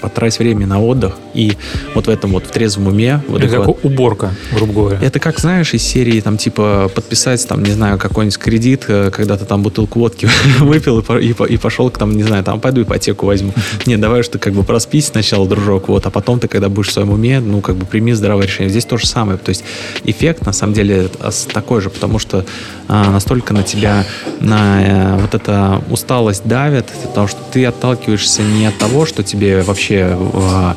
потрать 0.00 0.38
время 0.38 0.66
на 0.66 0.82
отдых 0.82 1.16
и 1.34 1.52
вот 1.94 2.06
в 2.06 2.10
этом 2.10 2.32
вот 2.32 2.44
в 2.44 2.50
трезвом 2.50 2.88
уме. 2.88 3.22
Вот 3.28 3.42
это 3.42 3.58
как 3.58 3.84
уборка, 3.84 4.32
грубо 4.52 4.72
говоря. 4.72 4.98
Это 5.00 5.20
как, 5.20 5.38
знаешь, 5.38 5.74
из 5.74 5.82
серии 5.82 6.20
там 6.20 6.36
типа 6.36 6.90
подписать 6.94 7.46
там, 7.46 7.62
не 7.62 7.70
знаю, 7.70 7.98
какой-нибудь 7.98 8.38
кредит, 8.38 8.84
э, 8.88 9.10
когда 9.10 9.36
ты 9.36 9.44
там 9.44 9.62
бутылку 9.62 10.00
водки 10.00 10.28
выпил 10.60 11.00
и, 11.00 11.56
пошел 11.56 11.90
там, 11.90 12.16
не 12.16 12.22
знаю, 12.22 12.44
там 12.44 12.60
пойду 12.60 12.82
ипотеку 12.82 13.26
возьму. 13.26 13.52
Не, 13.86 13.96
давай 13.96 14.22
что 14.22 14.38
как 14.38 14.52
бы 14.52 14.64
проспись 14.64 15.06
сначала, 15.06 15.46
дружок, 15.46 15.88
вот, 15.88 16.06
а 16.06 16.10
потом 16.10 16.40
ты, 16.40 16.48
когда 16.48 16.68
будешь 16.68 16.88
в 16.88 16.92
своем 16.92 17.10
уме, 17.10 17.40
ну, 17.40 17.60
как 17.60 17.76
бы 17.76 17.86
прими 17.86 18.12
здравое 18.12 18.46
решение. 18.46 18.70
Здесь 18.70 18.84
то 18.84 18.96
же 18.96 19.06
самое. 19.06 19.38
То 19.38 19.50
есть 19.50 19.64
эффект, 20.04 20.46
на 20.46 20.52
самом 20.52 20.74
деле, 20.74 21.08
такой 21.52 21.80
же, 21.80 21.90
потому 21.90 22.18
что 22.18 22.44
а, 22.88 23.10
настолько 23.10 23.54
на 23.54 23.62
тебя 23.62 24.04
на 24.40 24.78
а, 24.80 25.18
вот 25.18 25.34
эта 25.34 25.82
усталость 25.90 26.42
давит, 26.44 26.86
потому 27.02 27.28
что 27.28 27.38
ты 27.52 27.64
отталкиваешься 27.66 28.42
не 28.42 28.66
от 28.66 28.78
того, 28.78 29.06
что 29.06 29.22
тебе 29.22 29.62
вообще 29.62 29.87
а, 29.96 30.76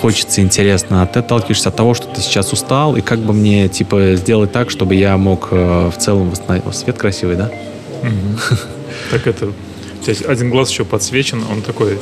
хочется 0.00 0.40
интересно, 0.40 1.02
а 1.02 1.06
ты 1.06 1.20
отталкиваешься 1.20 1.68
от 1.68 1.76
того, 1.76 1.94
что 1.94 2.08
ты 2.08 2.20
сейчас 2.20 2.52
устал, 2.52 2.96
и 2.96 3.00
как 3.00 3.20
бы 3.20 3.32
мне, 3.32 3.68
типа, 3.68 4.16
сделать 4.16 4.50
так, 4.50 4.68
чтобы 4.68 4.96
я 4.96 5.16
мог 5.16 5.48
э, 5.52 5.90
в 5.94 5.96
целом 5.96 6.30
восстановить... 6.30 6.64
Свет 6.74 6.98
красивый, 6.98 7.36
да? 7.36 7.50
Так 9.12 9.26
это... 9.28 9.46
У 9.46 10.04
тебя 10.04 10.28
один 10.28 10.50
глаз 10.50 10.70
еще 10.70 10.84
подсвечен, 10.84 11.44
он 11.50 11.62
такой 11.62 12.00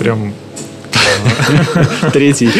прям... 0.00 0.32
Третий. 2.12 2.50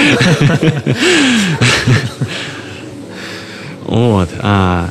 Вот. 3.86 4.28
А, 4.40 4.90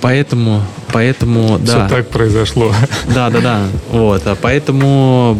поэтому, 0.00 0.62
поэтому, 0.92 1.58
да. 1.58 1.86
Все 1.86 1.96
так 1.96 2.08
произошло. 2.08 2.74
Да, 3.14 3.30
да, 3.30 3.40
да. 3.40 3.62
Вот. 3.90 4.26
А 4.26 4.34
поэтому 4.34 5.38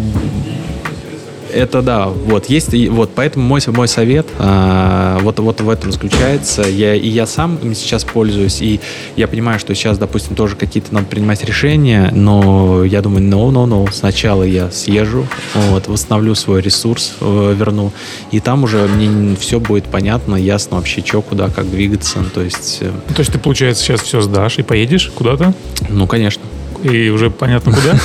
это 1.52 1.82
да, 1.82 2.06
вот 2.06 2.46
есть, 2.46 2.74
вот 2.90 3.10
поэтому 3.14 3.46
мой 3.46 3.60
мой 3.68 3.88
совет 3.88 4.26
а, 4.38 5.18
вот 5.20 5.38
вот 5.38 5.60
в 5.60 5.68
этом 5.68 5.92
заключается. 5.92 6.62
Я 6.62 6.94
и 6.94 7.08
я 7.08 7.26
сам 7.26 7.56
им 7.62 7.74
сейчас 7.74 8.04
пользуюсь, 8.04 8.60
и 8.60 8.80
я 9.16 9.28
понимаю, 9.28 9.58
что 9.58 9.74
сейчас, 9.74 9.98
допустим, 9.98 10.36
тоже 10.36 10.56
какие-то 10.56 10.92
надо 10.94 11.06
принимать 11.06 11.44
решения, 11.44 12.10
но 12.14 12.84
я 12.84 13.02
думаю, 13.02 13.24
no, 13.24 13.50
no, 13.50 13.66
no, 13.66 13.92
сначала 13.92 14.42
я 14.42 14.70
съезжу, 14.70 15.26
вот, 15.54 15.88
восстановлю 15.88 16.34
свой 16.34 16.60
ресурс, 16.60 17.14
э, 17.20 17.54
верну, 17.56 17.92
и 18.30 18.40
там 18.40 18.64
уже 18.64 18.86
мне 18.86 19.36
все 19.36 19.60
будет 19.60 19.84
понятно, 19.84 20.36
ясно 20.36 20.76
вообще, 20.76 21.02
что, 21.04 21.22
куда, 21.22 21.48
как 21.48 21.70
двигаться, 21.70 22.24
то 22.34 22.42
есть. 22.42 22.78
Э, 22.80 22.90
то 23.14 23.20
есть 23.20 23.32
ты, 23.32 23.38
получается, 23.38 23.82
сейчас 23.82 24.00
все 24.02 24.20
сдашь 24.20 24.58
и 24.58 24.62
поедешь 24.62 25.10
куда-то? 25.14 25.54
Ну, 25.88 26.06
конечно 26.06 26.42
и 26.82 27.08
уже 27.08 27.30
понятно 27.30 27.72
куда? 27.72 27.98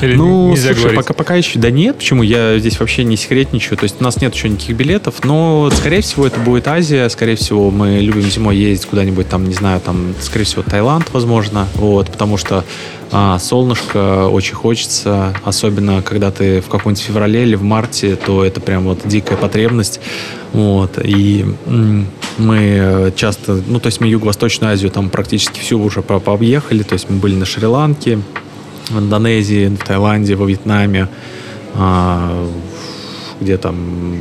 ну, 0.00 0.54
слушай, 0.56 0.94
пока, 0.94 1.14
пока 1.14 1.34
еще, 1.34 1.58
да 1.58 1.70
нет, 1.70 1.98
почему, 1.98 2.22
я 2.22 2.58
здесь 2.58 2.78
вообще 2.78 3.04
не 3.04 3.16
секретничаю, 3.16 3.78
то 3.78 3.84
есть 3.84 3.96
у 4.00 4.04
нас 4.04 4.20
нет 4.20 4.34
еще 4.34 4.48
никаких 4.48 4.76
билетов, 4.76 5.24
но, 5.24 5.70
скорее 5.74 6.00
всего, 6.02 6.26
это 6.26 6.40
будет 6.40 6.68
Азия, 6.68 7.08
скорее 7.08 7.36
всего, 7.36 7.70
мы 7.70 7.98
любим 7.98 8.22
зимой 8.22 8.56
ездить 8.56 8.88
куда-нибудь 8.88 9.28
там, 9.28 9.44
не 9.44 9.54
знаю, 9.54 9.80
там, 9.80 10.14
скорее 10.20 10.44
всего, 10.44 10.62
Таиланд, 10.62 11.12
возможно, 11.12 11.66
вот, 11.74 12.10
потому 12.10 12.36
что 12.36 12.64
а, 13.12 13.38
солнышко 13.38 14.28
очень 14.28 14.54
хочется, 14.54 15.34
особенно 15.44 16.02
когда 16.02 16.30
ты 16.30 16.60
в 16.60 16.68
каком-нибудь 16.68 17.02
феврале 17.02 17.42
или 17.42 17.56
в 17.56 17.62
марте, 17.62 18.14
то 18.16 18.44
это 18.44 18.60
прям 18.60 18.84
вот 18.84 19.00
дикая 19.04 19.36
потребность. 19.36 20.00
Вот, 20.52 20.98
и 21.02 21.44
мы 22.40 23.12
часто, 23.16 23.62
ну, 23.66 23.80
то 23.80 23.86
есть 23.86 24.00
мы 24.00 24.08
Юго-Восточную 24.08 24.72
Азию 24.72 24.90
там 24.90 25.10
практически 25.10 25.60
всю 25.60 25.80
уже 25.80 26.02
пообъехали, 26.02 26.82
то 26.82 26.94
есть 26.94 27.08
мы 27.08 27.16
были 27.16 27.34
на 27.36 27.44
Шри-Ланке, 27.44 28.20
в 28.90 28.98
Индонезии, 28.98 29.68
в 29.68 29.78
Таиланде, 29.78 30.34
во 30.34 30.46
Вьетнаме, 30.46 31.08
а, 31.74 32.48
где 33.40 33.56
там 33.56 34.20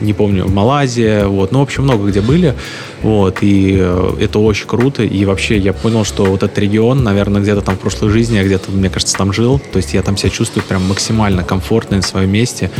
не 0.00 0.12
помню, 0.12 0.48
Малайзия, 0.48 1.26
вот, 1.26 1.52
ну, 1.52 1.60
в 1.60 1.62
общем, 1.62 1.84
много 1.84 2.08
где 2.08 2.20
были, 2.20 2.54
вот, 3.02 3.38
и 3.42 3.76
э, 3.78 4.16
это 4.20 4.38
очень 4.38 4.66
круто, 4.66 5.02
и 5.02 5.24
вообще 5.24 5.56
я 5.58 5.72
понял, 5.72 6.04
что 6.04 6.24
вот 6.24 6.42
этот 6.42 6.58
регион, 6.58 7.02
наверное, 7.02 7.40
где-то 7.40 7.60
там 7.60 7.76
в 7.76 7.80
прошлой 7.80 8.10
жизни 8.10 8.36
я 8.36 8.44
где-то, 8.44 8.70
мне 8.70 8.90
кажется, 8.90 9.16
там 9.16 9.32
жил, 9.32 9.58
то 9.58 9.76
есть 9.76 9.94
я 9.94 10.02
там 10.02 10.16
себя 10.16 10.30
чувствую 10.30 10.64
прям 10.64 10.86
максимально 10.86 11.44
комфортно 11.44 11.96
на 11.96 12.02
своем 12.02 12.30
месте, 12.30 12.70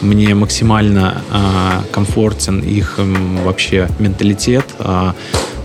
мне 0.00 0.34
максимально 0.34 1.22
э, 1.30 1.92
комфортен 1.92 2.60
их 2.60 2.94
э, 2.98 3.14
вообще 3.44 3.88
менталитет, 3.98 4.66
э, 4.78 5.12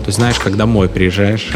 то 0.02 0.08
есть 0.08 0.18
знаешь, 0.18 0.40
как 0.40 0.56
домой 0.56 0.88
приезжаешь. 0.88 1.50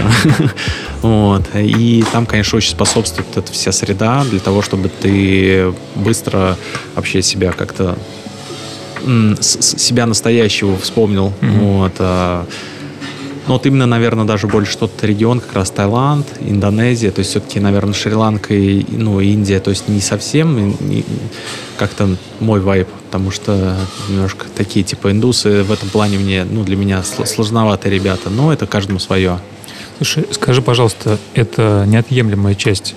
вот. 1.02 1.42
И 1.56 2.04
там, 2.12 2.26
конечно, 2.26 2.56
очень 2.56 2.70
способствует 2.70 3.36
эта 3.36 3.52
вся 3.52 3.72
среда 3.72 4.24
для 4.30 4.38
того, 4.38 4.62
чтобы 4.62 4.88
ты 4.88 5.74
быстро 5.96 6.56
вообще 6.94 7.22
себя 7.22 7.50
как-то 7.50 7.98
себя 9.40 10.06
настоящего 10.06 10.76
вспомнил. 10.76 11.32
Mm-hmm. 11.40 11.58
Вот, 11.58 11.92
а, 11.98 12.46
Ну 13.46 13.52
вот 13.52 13.64
именно, 13.64 13.86
наверное, 13.86 14.24
даже 14.24 14.48
больше 14.48 14.76
тот 14.76 14.90
регион, 15.02 15.38
как 15.38 15.52
раз 15.54 15.70
Таиланд, 15.70 16.26
Индонезия, 16.40 17.12
то 17.12 17.20
есть 17.20 17.30
все-таки, 17.30 17.60
наверное, 17.60 17.94
Шри-Ланка 17.94 18.54
и 18.54 18.84
ну, 18.88 19.20
Индия, 19.20 19.60
то 19.60 19.70
есть 19.70 19.88
не 19.88 20.00
совсем 20.00 20.76
как-то 21.78 22.16
мой 22.40 22.60
вайб, 22.60 22.88
потому 23.06 23.30
что 23.30 23.76
немножко 24.08 24.46
такие 24.56 24.84
типа 24.84 25.12
индусы 25.12 25.62
в 25.62 25.70
этом 25.70 25.88
плане 25.90 26.18
мне, 26.18 26.44
ну 26.44 26.64
для 26.64 26.76
меня 26.76 27.02
сложноватые 27.02 27.94
ребята, 27.94 28.30
но 28.30 28.52
это 28.52 28.66
каждому 28.66 28.98
свое. 28.98 29.38
Слушай, 29.98 30.26
скажи, 30.32 30.60
пожалуйста, 30.60 31.18
это 31.34 31.84
неотъемлемая 31.86 32.54
часть 32.54 32.94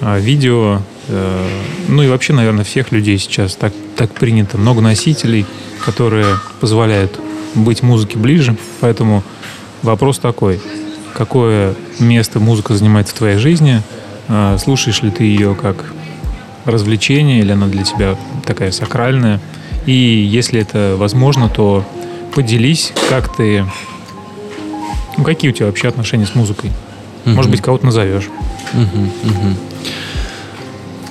а, 0.00 0.18
видео, 0.18 0.76
э, 0.76 0.93
ну 1.08 2.02
и 2.02 2.08
вообще, 2.08 2.32
наверное, 2.32 2.64
всех 2.64 2.92
людей 2.92 3.18
сейчас 3.18 3.56
так, 3.56 3.72
так 3.96 4.12
принято. 4.12 4.58
Много 4.58 4.80
носителей, 4.80 5.46
которые 5.84 6.26
позволяют 6.60 7.18
быть 7.54 7.82
музыке 7.82 8.18
ближе, 8.18 8.56
поэтому 8.80 9.22
вопрос 9.82 10.18
такой, 10.18 10.60
какое 11.14 11.74
место 11.98 12.40
музыка 12.40 12.74
занимает 12.74 13.08
в 13.08 13.12
твоей 13.12 13.38
жизни, 13.38 13.82
а, 14.28 14.58
слушаешь 14.58 15.02
ли 15.02 15.10
ты 15.10 15.24
ее 15.24 15.54
как 15.54 15.92
развлечение 16.64 17.40
или 17.40 17.52
она 17.52 17.66
для 17.66 17.84
тебя 17.84 18.16
такая 18.44 18.72
сакральная, 18.72 19.40
и 19.86 19.92
если 19.92 20.60
это 20.60 20.96
возможно, 20.98 21.48
то 21.48 21.84
поделись, 22.34 22.92
как 23.10 23.36
ты 23.36 23.64
ну, 25.16 25.24
какие 25.24 25.50
у 25.50 25.54
тебя 25.54 25.66
вообще 25.66 25.88
отношения 25.88 26.26
с 26.26 26.34
музыкой? 26.34 26.72
Угу. 27.24 27.34
Может 27.34 27.50
быть, 27.50 27.60
кого-то 27.60 27.86
назовешь. 27.86 28.28
Угу, 28.72 29.30
угу. 29.30 29.56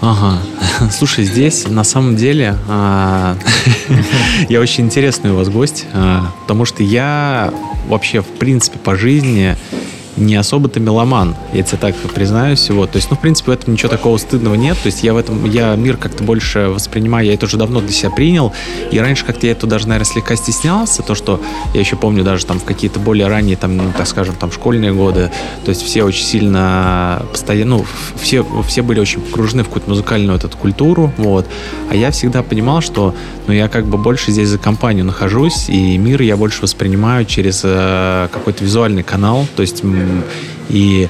Ага. 0.06 0.38
Слушай, 0.92 1.24
здесь 1.24 1.66
на 1.66 1.86
самом 1.86 2.18
деле 2.18 2.58
а, 2.68 3.38
я 4.50 4.60
очень 4.60 4.84
интересный 4.84 5.32
у 5.32 5.38
вас 5.38 5.48
гость, 5.48 5.86
а, 5.94 6.30
потому 6.42 6.66
что 6.66 6.84
я 6.84 7.54
вообще 7.88 8.22
в 8.22 8.28
принципе 8.28 8.80
по 8.80 8.98
жизни 8.98 9.56
не 10.18 10.36
особо-то 10.36 10.80
меломан, 10.80 11.36
я 11.54 11.64
тебе 11.64 11.78
так 11.78 11.96
признаюсь. 11.96 12.70
Вот. 12.70 12.92
То 12.92 12.98
есть, 12.98 13.10
ну, 13.10 13.18
в 13.18 13.20
принципе, 13.20 13.52
в 13.52 13.54
этом 13.54 13.74
ничего 13.74 13.90
такого 13.90 14.18
стыдного 14.18 14.56
нет. 14.56 14.78
То 14.82 14.88
есть 14.88 15.04
я 15.04 15.14
в 15.14 15.18
этом, 15.18 15.46
я 15.46 15.76
мир 15.76 15.98
как-то 15.98 16.24
больше 16.24 16.70
воспринимаю, 16.70 17.26
я 17.26 17.34
это 17.34 17.46
уже 17.46 17.58
давно 17.58 17.82
для 17.82 17.92
себя 17.92 18.12
принял. 18.12 18.54
И 18.92 19.00
раньше 19.00 19.26
как-то 19.26 19.46
я 19.46 19.54
это 19.54 19.68
даже, 19.68 19.88
наверное, 19.88 20.12
слегка 20.12 20.36
стеснялся, 20.36 21.04
то, 21.04 21.16
что 21.16 21.42
я 21.74 21.80
еще 21.80 21.96
помню 21.96 22.24
даже 22.24 22.46
там 22.46 22.60
в 22.60 22.64
какие-то 22.64 23.00
более 23.00 23.28
ранние, 23.28 23.58
там, 23.58 23.78
ну, 23.78 23.84
так 23.96 24.08
скажем, 24.08 24.36
там, 24.36 24.52
школьные 24.52 24.94
годы, 24.94 25.32
то 25.66 25.70
есть 25.70 25.82
все 25.82 26.04
очень 26.04 26.26
сильно 26.26 27.26
постоянно, 27.32 27.78
ну, 27.78 27.86
все, 28.16 28.46
все 28.68 28.82
были 28.82 29.00
очень 29.00 29.22
погружены 29.22 29.64
в 29.64 29.68
какую-то 29.68 29.90
музыкальную 29.90 30.38
эту 30.38 30.50
культуру, 30.58 31.12
вот. 31.18 31.48
А 31.90 31.96
я 31.96 32.12
всегда 32.12 32.44
понимал, 32.44 32.82
что, 32.82 33.16
ну, 33.48 33.54
я 33.54 33.68
как 33.68 33.86
бы 33.86 33.98
больше 33.98 34.32
здесь 34.32 34.50
за 34.50 34.58
компанию 34.58 35.06
нахожусь, 35.06 35.70
и 35.70 35.98
мир 35.98 36.22
я 36.22 36.38
больше 36.38 36.62
воспринимаю 36.62 37.26
через 37.26 37.62
э, 37.64 38.28
какой-то 38.32 38.64
визуальный 38.64 39.04
канал, 39.04 39.48
то 39.56 39.62
есть 39.62 39.84
и 40.70 41.10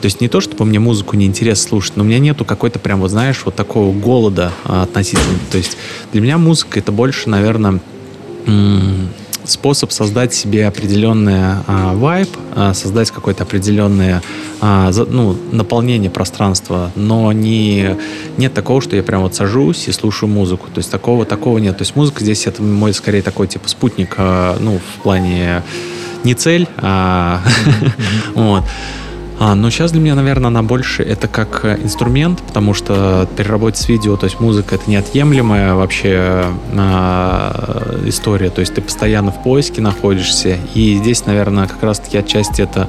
то 0.00 0.06
есть 0.06 0.20
не 0.20 0.28
то, 0.28 0.40
чтобы 0.40 0.64
мне 0.64 0.78
музыку 0.78 1.16
не 1.16 1.26
интересно 1.26 1.68
слушать, 1.68 1.96
но 1.96 2.04
у 2.04 2.06
меня 2.06 2.20
нету 2.20 2.44
какой-то 2.44 2.78
прям, 2.78 3.00
вот 3.00 3.10
знаешь, 3.10 3.42
вот 3.44 3.56
такого 3.56 3.92
голода 3.92 4.52
а, 4.64 4.84
относительно. 4.84 5.38
То 5.50 5.58
есть 5.58 5.76
для 6.12 6.20
меня 6.20 6.38
музыка 6.38 6.78
это 6.78 6.92
больше, 6.92 7.28
наверное, 7.28 7.80
способ 9.44 9.92
создать 9.92 10.34
себе 10.34 10.66
определенный 10.66 11.62
а, 11.66 11.94
вайб, 11.94 12.28
а, 12.54 12.74
создать 12.74 13.10
какое-то 13.10 13.44
определенное 13.44 14.22
а, 14.60 14.92
за, 14.92 15.04
ну, 15.04 15.36
наполнение 15.52 16.10
пространства, 16.10 16.92
но 16.94 17.32
не, 17.32 17.96
нет 18.36 18.54
такого, 18.54 18.80
что 18.80 18.96
я 18.96 19.02
прям 19.02 19.22
вот 19.22 19.34
сажусь 19.34 19.88
и 19.88 19.92
слушаю 19.92 20.30
музыку. 20.30 20.66
То 20.72 20.78
есть 20.78 20.90
такого, 20.90 21.24
такого 21.24 21.58
нет. 21.58 21.76
То 21.76 21.82
есть 21.82 21.96
музыка 21.96 22.22
здесь 22.22 22.46
это 22.46 22.62
мой 22.62 22.92
скорее 22.92 23.22
такой 23.22 23.48
типа 23.48 23.68
спутник, 23.68 24.14
а, 24.16 24.56
ну, 24.60 24.78
в 24.78 25.02
плане 25.02 25.62
не 26.28 26.34
цель, 26.34 26.68
а 26.76 27.40
вот. 28.34 28.62
А, 29.40 29.54
но 29.54 29.70
сейчас 29.70 29.92
для 29.92 30.00
меня, 30.00 30.14
наверное, 30.14 30.48
она 30.48 30.62
больше 30.62 31.02
это 31.02 31.26
как 31.28 31.64
инструмент, 31.64 32.42
потому 32.42 32.74
что 32.74 33.28
при 33.36 33.44
работе 33.44 33.80
с 33.80 33.88
видео, 33.88 34.16
то 34.16 34.24
есть 34.24 34.40
музыка 34.40 34.74
это 34.74 34.90
неотъемлемая 34.90 35.74
вообще 35.74 36.44
а, 36.76 38.00
история, 38.04 38.50
то 38.50 38.60
есть 38.60 38.74
ты 38.74 38.82
постоянно 38.82 39.30
в 39.30 39.42
поиске 39.42 39.80
находишься, 39.80 40.58
и 40.74 40.96
здесь, 40.96 41.24
наверное, 41.24 41.66
как 41.66 41.82
раз-таки 41.82 42.18
отчасти 42.18 42.62
это 42.62 42.88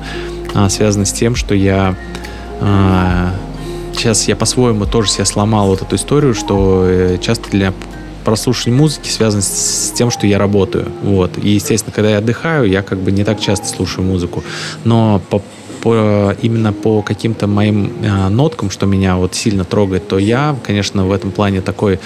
а, 0.54 0.70
связано 0.70 1.06
с 1.06 1.14
тем, 1.14 1.36
что 1.36 1.56
я 1.56 1.96
а, 2.60 3.32
сейчас 3.94 4.28
я 4.28 4.36
по-своему 4.36 4.86
тоже 4.86 5.12
себя 5.12 5.26
сломал 5.26 5.68
вот 5.68 5.82
эту 5.82 5.96
историю, 5.96 6.34
что 6.34 6.84
э, 6.86 7.18
часто 7.22 7.50
для 7.52 7.74
прослушивание 8.24 8.80
музыки 8.80 9.10
связано 9.10 9.42
с 9.42 9.92
тем, 9.96 10.12
что 10.12 10.28
я 10.28 10.38
работаю. 10.38 10.88
Вот. 11.04 11.38
И, 11.38 11.50
естественно, 11.50 11.94
когда 11.94 12.12
я 12.12 12.18
отдыхаю, 12.18 12.70
я 12.70 12.82
как 12.82 13.00
бы 13.00 13.12
не 13.12 13.24
так 13.24 13.40
часто 13.40 13.68
слушаю 13.68 14.06
музыку. 14.06 14.44
Но 14.84 15.22
по, 15.30 15.42
по, 15.82 16.36
именно 16.42 16.74
по 16.74 17.02
каким-то 17.02 17.48
моим 17.48 17.92
э, 18.02 18.30
ноткам, 18.30 18.70
что 18.70 18.86
меня 18.86 19.16
вот 19.16 19.36
сильно 19.36 19.64
трогает, 19.64 20.08
то 20.08 20.18
я, 20.18 20.56
конечно, 20.64 21.06
в 21.06 21.12
этом 21.12 21.32
плане 21.32 21.62
такой 21.62 22.00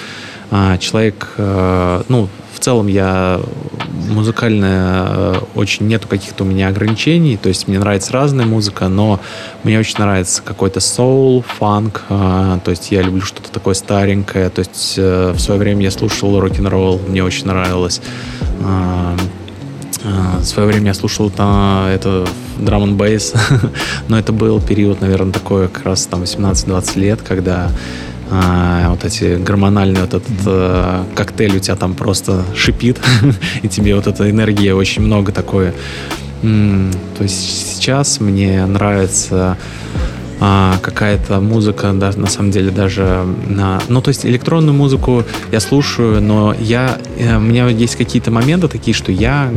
человек, 0.78 1.28
э, 1.36 2.02
ну, 2.08 2.28
в 2.54 2.60
целом 2.60 2.86
я 2.86 3.40
музыкально 4.10 5.06
э, 5.08 5.34
очень 5.54 5.86
нету 5.86 6.08
каких-то 6.08 6.44
у 6.44 6.46
меня 6.46 6.68
ограничений, 6.68 7.36
то 7.36 7.48
есть 7.48 7.68
мне 7.68 7.78
нравится 7.78 8.12
разная 8.12 8.46
музыка, 8.46 8.88
но 8.88 9.20
мне 9.64 9.78
очень 9.78 9.98
нравится 9.98 10.42
какой-то 10.42 10.80
соул, 10.80 11.42
фанк, 11.42 12.02
э, 12.08 12.58
то 12.64 12.70
есть 12.70 12.90
я 12.92 13.02
люблю 13.02 13.22
что-то 13.22 13.50
такое 13.50 13.74
старенькое, 13.74 14.50
то 14.50 14.60
есть 14.60 14.94
э, 14.96 15.32
в 15.32 15.40
свое 15.40 15.58
время 15.58 15.82
я 15.82 15.90
слушал 15.90 16.38
рок-н-ролл, 16.38 17.00
мне 17.08 17.24
очень 17.24 17.46
нравилось. 17.46 18.00
В 20.02 20.44
свое 20.44 20.68
время 20.68 20.88
я 20.88 20.94
слушал 20.94 21.30
там, 21.30 21.86
это 21.86 22.26
драм 22.58 22.94
бейс, 22.94 23.32
но 24.08 24.18
это 24.18 24.32
был 24.32 24.60
период, 24.60 25.00
наверное, 25.00 25.32
такой 25.32 25.68
как 25.68 25.84
раз 25.84 26.04
там 26.06 26.22
18-20 26.22 26.98
лет, 26.98 27.22
когда 27.22 27.70
а, 28.36 28.90
вот 28.90 29.04
эти 29.04 29.36
гормональные, 29.36 30.02
вот 30.02 30.14
этот 30.14 30.46
а, 30.46 31.06
коктейль 31.14 31.56
у 31.56 31.60
тебя 31.60 31.76
там 31.76 31.94
просто 31.94 32.44
шипит, 32.56 33.00
и 33.62 33.68
тебе 33.68 33.94
вот 33.94 34.08
эта 34.08 34.28
энергия 34.28 34.74
очень 34.74 35.02
много 35.02 35.30
такое. 35.30 35.72
То 36.42 37.22
есть 37.22 37.76
сейчас 37.76 38.20
мне 38.20 38.66
нравится 38.66 39.56
а, 40.46 40.76
какая-то 40.82 41.40
музыка, 41.40 41.92
да, 41.94 42.12
на 42.16 42.26
самом 42.26 42.50
деле 42.50 42.70
даже, 42.70 43.24
на, 43.48 43.80
ну 43.88 44.02
то 44.02 44.10
есть 44.10 44.26
электронную 44.26 44.74
музыку 44.74 45.24
я 45.50 45.58
слушаю, 45.58 46.20
но 46.20 46.54
я, 46.60 46.98
э, 47.16 47.38
у 47.38 47.40
меня 47.40 47.66
есть 47.68 47.96
какие-то 47.96 48.30
моменты 48.30 48.68
такие, 48.68 48.94
что 48.94 49.10
я, 49.10 49.50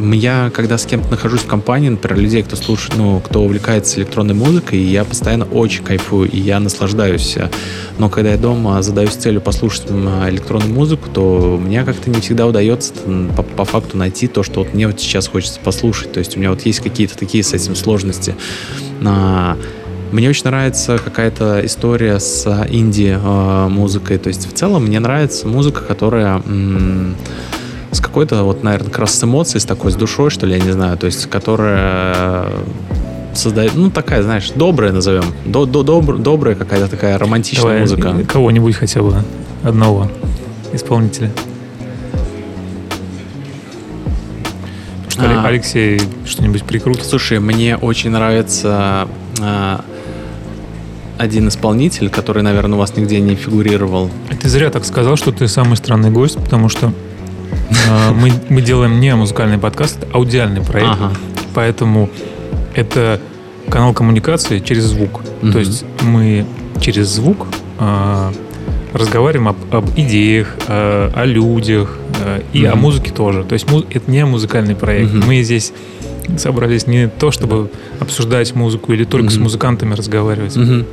я 0.00 0.50
когда 0.54 0.78
с 0.78 0.86
кем-то 0.86 1.10
нахожусь 1.10 1.42
в 1.42 1.46
компании, 1.46 1.90
например, 1.90 2.18
людей, 2.18 2.42
кто 2.42 2.56
слушает, 2.56 2.96
ну, 2.96 3.20
кто 3.20 3.42
увлекается 3.42 4.00
электронной 4.00 4.32
музыкой, 4.32 4.78
я 4.78 5.04
постоянно 5.04 5.44
очень 5.44 5.84
кайфую, 5.84 6.30
и 6.30 6.40
я 6.40 6.60
наслаждаюсь. 6.60 7.36
Но 7.98 8.08
когда 8.08 8.30
я 8.30 8.38
дома 8.38 8.80
задаюсь 8.80 9.12
целью 9.12 9.42
послушать 9.42 9.90
электронную 9.90 10.72
музыку, 10.72 11.10
то 11.12 11.60
мне 11.62 11.84
как-то 11.84 12.08
не 12.08 12.22
всегда 12.22 12.46
удается 12.46 12.94
по, 13.36 13.42
по 13.42 13.66
факту 13.66 13.98
найти 13.98 14.28
то, 14.28 14.42
что 14.42 14.60
вот 14.60 14.72
мне 14.72 14.86
вот 14.86 14.98
сейчас 14.98 15.28
хочется 15.28 15.60
послушать. 15.60 16.12
То 16.12 16.20
есть 16.20 16.38
у 16.38 16.40
меня 16.40 16.48
вот 16.48 16.62
есть 16.62 16.80
какие-то 16.80 17.18
такие 17.18 17.44
с 17.44 17.52
этим 17.52 17.76
сложности. 17.76 18.34
Мне 20.12 20.28
очень 20.28 20.44
нравится 20.44 20.98
какая-то 21.02 21.64
история 21.64 22.20
с 22.20 22.46
инди-музыкой. 22.68 24.18
То 24.18 24.28
есть 24.28 24.46
в 24.46 24.52
целом 24.52 24.84
мне 24.84 25.00
нравится 25.00 25.48
музыка, 25.48 25.80
которая 25.80 26.42
с 27.90 28.00
какой-то, 28.00 28.42
вот, 28.42 28.62
наверное, 28.62 28.90
как 28.90 28.98
раз 29.00 29.18
с 29.18 29.24
эмоцией, 29.24 29.60
с 29.60 29.64
такой, 29.64 29.90
с 29.90 29.96
душой, 29.96 30.30
что 30.30 30.46
ли, 30.46 30.54
я 30.56 30.62
не 30.62 30.70
знаю. 30.70 30.98
То 30.98 31.06
есть 31.06 31.30
которая 31.30 32.46
создает, 33.34 33.74
ну, 33.74 33.90
такая, 33.90 34.22
знаешь, 34.22 34.50
добрая 34.54 34.92
назовем. 34.92 35.24
До, 35.46 35.64
до, 35.64 35.82
добр, 35.82 36.18
добрая 36.18 36.54
какая-то 36.54 36.88
такая 36.88 37.16
романтичная 37.16 37.64
Давай 37.64 37.80
музыка. 37.80 38.14
Кого-нибудь 38.28 38.76
хотя 38.76 39.00
бы, 39.02 39.16
одного 39.62 40.10
исполнителя. 40.74 41.30
Что, 45.08 45.22
а, 45.24 45.46
Алексей 45.46 46.00
что-нибудь 46.26 46.64
прикрутит? 46.64 47.06
Слушай, 47.06 47.38
мне 47.38 47.76
очень 47.76 48.10
нравится 48.10 49.08
а, 49.40 49.84
один 51.22 51.46
исполнитель, 51.46 52.10
который, 52.10 52.42
наверное, 52.42 52.74
у 52.74 52.78
вас 52.78 52.96
нигде 52.96 53.20
не 53.20 53.36
фигурировал. 53.36 54.10
Ты 54.40 54.48
зря 54.48 54.70
так 54.70 54.84
сказал, 54.84 55.16
что 55.16 55.30
ты 55.30 55.46
самый 55.46 55.76
странный 55.76 56.10
гость, 56.10 56.36
потому 56.36 56.68
что 56.68 56.92
э, 57.48 58.10
мы, 58.12 58.32
мы 58.48 58.60
делаем 58.60 58.98
не 58.98 59.14
музыкальный 59.14 59.58
подкаст, 59.58 59.98
а 60.12 60.16
аудиальный 60.16 60.62
проект. 60.62 60.90
Ага. 60.90 61.12
Поэтому 61.54 62.10
это 62.74 63.20
канал 63.70 63.94
коммуникации 63.94 64.58
через 64.58 64.84
звук. 64.84 65.20
Угу. 65.42 65.52
То 65.52 65.58
есть 65.60 65.84
мы 66.00 66.44
через 66.80 67.06
звук 67.08 67.46
э, 67.78 68.32
разговариваем 68.92 69.48
об, 69.48 69.56
об 69.70 69.90
идеях, 69.96 70.56
э, 70.66 71.10
о 71.14 71.24
людях 71.24 71.98
э, 72.18 72.42
и 72.52 72.64
угу. 72.64 72.72
о 72.72 72.76
музыке 72.76 73.12
тоже. 73.12 73.44
То 73.44 73.52
есть 73.52 73.70
муз, 73.70 73.84
это 73.90 74.10
не 74.10 74.24
музыкальный 74.24 74.74
проект. 74.74 75.14
Угу. 75.14 75.24
Мы 75.24 75.42
здесь 75.42 75.72
собрались 76.36 76.88
не 76.88 77.08
то, 77.08 77.30
чтобы 77.30 77.70
обсуждать 78.00 78.54
музыку 78.56 78.92
или 78.92 79.04
только 79.04 79.26
угу. 79.26 79.34
с 79.34 79.38
музыкантами 79.38 79.94
разговаривать. 79.94 80.56
Угу. 80.56 80.84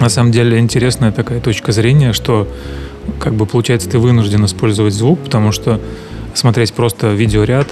На 0.00 0.08
самом 0.08 0.30
деле 0.30 0.58
интересная 0.58 1.12
такая 1.12 1.40
точка 1.40 1.72
зрения, 1.72 2.12
что 2.12 2.48
как 3.18 3.34
бы 3.34 3.46
получается 3.46 3.88
ты 3.88 3.98
вынужден 3.98 4.44
использовать 4.44 4.94
звук, 4.94 5.20
потому 5.24 5.52
что 5.52 5.80
смотреть 6.34 6.72
просто 6.72 7.12
видеоряд 7.12 7.68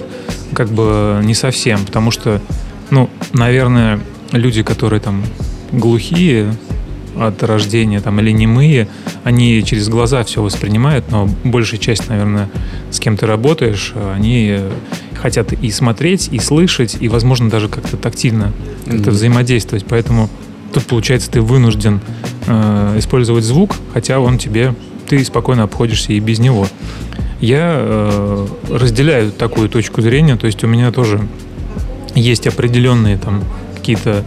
как 0.53 0.69
бы 0.69 1.21
не 1.23 1.33
совсем, 1.33 1.85
потому 1.85 2.11
что 2.11 2.41
ну, 2.89 3.09
наверное, 3.33 3.99
люди, 4.31 4.63
которые 4.63 4.99
там 4.99 5.23
глухие 5.71 6.53
от 7.19 7.41
рождения 7.43 7.99
там 7.99 8.19
или 8.19 8.31
немые, 8.31 8.87
они 9.23 9.63
через 9.63 9.89
глаза 9.89 10.23
все 10.23 10.41
воспринимают, 10.41 11.09
но 11.11 11.29
большая 11.43 11.79
часть, 11.79 12.09
наверное, 12.09 12.49
с 12.91 12.99
кем 12.99 13.17
ты 13.17 13.25
работаешь, 13.25 13.93
они 14.15 14.59
хотят 15.15 15.51
и 15.51 15.71
смотреть, 15.71 16.29
и 16.31 16.39
слышать, 16.39 16.97
и, 16.99 17.07
возможно, 17.09 17.49
даже 17.49 17.69
как-то 17.69 17.97
тактильно 17.97 18.53
как-то 18.85 19.09
mm-hmm. 19.09 19.13
взаимодействовать. 19.13 19.85
Поэтому 19.89 20.29
тут, 20.73 20.85
получается, 20.85 21.31
ты 21.31 21.41
вынужден 21.41 22.01
э, 22.47 22.95
использовать 22.97 23.43
звук, 23.43 23.75
хотя 23.93 24.19
он 24.19 24.37
тебе, 24.37 24.73
ты 25.07 25.23
спокойно 25.23 25.63
обходишься 25.63 26.13
и 26.13 26.19
без 26.19 26.39
него. 26.39 26.67
Я 27.39 27.75
э, 27.77 28.47
разделяю 28.69 29.31
такую 29.31 29.69
точку 29.69 30.01
зрения, 30.01 30.35
то 30.37 30.47
есть 30.47 30.63
у 30.63 30.67
меня 30.67 30.91
тоже 30.91 31.27
есть 32.15 32.47
определенные 32.47 33.17
там 33.17 33.43
какие-то 33.75 34.23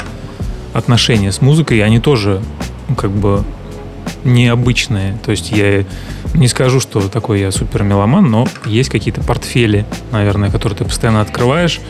отношения 0.72 1.32
с 1.32 1.41
музыкой, 1.41 1.82
они 1.82 1.99
тоже 1.99 2.41
ну, 2.88 2.95
как 2.95 3.11
бы 3.11 3.45
необычные. 4.24 5.18
То 5.24 5.30
есть 5.32 5.51
я 5.51 5.84
не 6.34 6.49
скажу, 6.49 6.80
что 6.80 7.01
такой 7.09 7.41
я 7.41 7.51
супер 7.51 7.82
меломан, 7.82 8.30
но 8.30 8.47
есть 8.64 8.91
какие-то 8.91 9.22
портфели, 9.22 9.86
наверное, 10.12 10.51
которые 10.51 10.78
ты 10.78 10.84
постоянно 10.84 11.20
открываешь, 11.20 11.80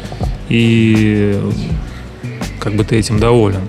и 0.48 1.38
как 2.59 2.74
бы 2.74 2.84
ты 2.84 2.96
этим 2.96 3.18
доволен. 3.18 3.68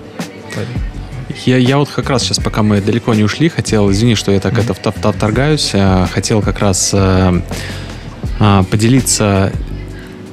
Я, 1.46 1.56
я 1.56 1.78
вот 1.78 1.88
как 1.88 2.10
раз 2.10 2.22
сейчас, 2.22 2.38
пока 2.38 2.62
мы 2.62 2.80
далеко 2.80 3.14
не 3.14 3.24
ушли, 3.24 3.48
хотел, 3.48 3.90
извини, 3.90 4.14
что 4.14 4.32
я 4.32 4.40
так 4.40 4.52
mm-hmm. 4.52 4.76
это 4.78 5.12
вторгаюсь, 5.12 5.70
а, 5.74 6.06
хотел 6.06 6.42
как 6.42 6.58
раз 6.58 6.90
а, 6.92 7.42
а, 8.38 8.62
поделиться 8.64 9.52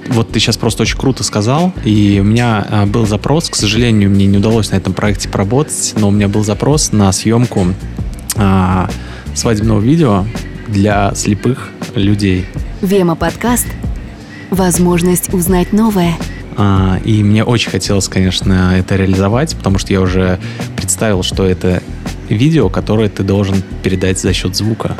вот 0.09 0.31
ты 0.31 0.39
сейчас 0.39 0.57
просто 0.57 0.83
очень 0.83 0.97
круто 0.97 1.23
сказал, 1.23 1.71
и 1.85 2.19
у 2.19 2.23
меня 2.23 2.65
а, 2.69 2.85
был 2.85 3.05
запрос, 3.05 3.49
к 3.49 3.55
сожалению, 3.55 4.09
мне 4.09 4.25
не 4.25 4.37
удалось 4.37 4.71
на 4.71 4.75
этом 4.75 4.93
проекте 4.93 5.29
поработать, 5.29 5.93
но 5.97 6.07
у 6.07 6.11
меня 6.11 6.27
был 6.27 6.43
запрос 6.43 6.91
на 6.91 7.11
съемку 7.11 7.67
а, 8.35 8.89
свадебного 9.35 9.79
видео 9.79 10.25
для 10.67 11.13
слепых 11.13 11.69
людей. 11.95 12.45
Вема 12.81 13.15
подкаст. 13.15 13.67
Возможность 14.49 15.31
узнать 15.33 15.73
новое. 15.73 16.15
А, 16.61 16.99
и 17.05 17.23
мне 17.23 17.45
очень 17.45 17.71
хотелось, 17.71 18.09
конечно, 18.09 18.75
это 18.77 18.97
реализовать, 18.97 19.55
потому 19.55 19.79
что 19.79 19.93
я 19.93 20.01
уже 20.01 20.39
представил, 20.75 21.23
что 21.23 21.45
это 21.45 21.81
видео, 22.27 22.67
которое 22.67 23.07
ты 23.07 23.23
должен 23.23 23.63
передать 23.81 24.19
за 24.19 24.33
счет 24.33 24.57
звука. 24.57 24.97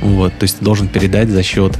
Вот, 0.00 0.32
то 0.38 0.44
есть 0.44 0.58
ты 0.58 0.64
должен 0.64 0.88
передать 0.88 1.28
за 1.28 1.42
счет 1.42 1.78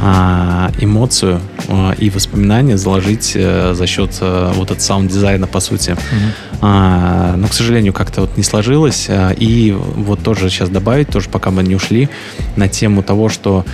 а, 0.00 0.70
эмоцию 0.80 1.42
а, 1.68 1.92
и 1.92 2.08
воспоминания 2.08 2.78
заложить 2.78 3.34
а, 3.36 3.74
за 3.74 3.86
счет 3.86 4.16
а, 4.22 4.50
вот 4.54 4.70
этого 4.70 4.78
саунд-дизайна, 4.78 5.46
по 5.46 5.60
сути. 5.60 5.90
Mm-hmm. 5.90 7.36
Но, 7.36 7.48
к 7.48 7.52
сожалению, 7.52 7.92
как-то 7.92 8.22
вот 8.22 8.36
не 8.36 8.42
сложилось. 8.42 9.08
И 9.38 9.74
вот 9.74 10.22
тоже 10.22 10.50
сейчас 10.50 10.68
добавить, 10.68 11.08
тоже 11.08 11.30
пока 11.30 11.50
мы 11.50 11.62
не 11.62 11.74
ушли, 11.74 12.10
на 12.56 12.68
тему 12.68 13.02
того, 13.02 13.30
что 13.30 13.64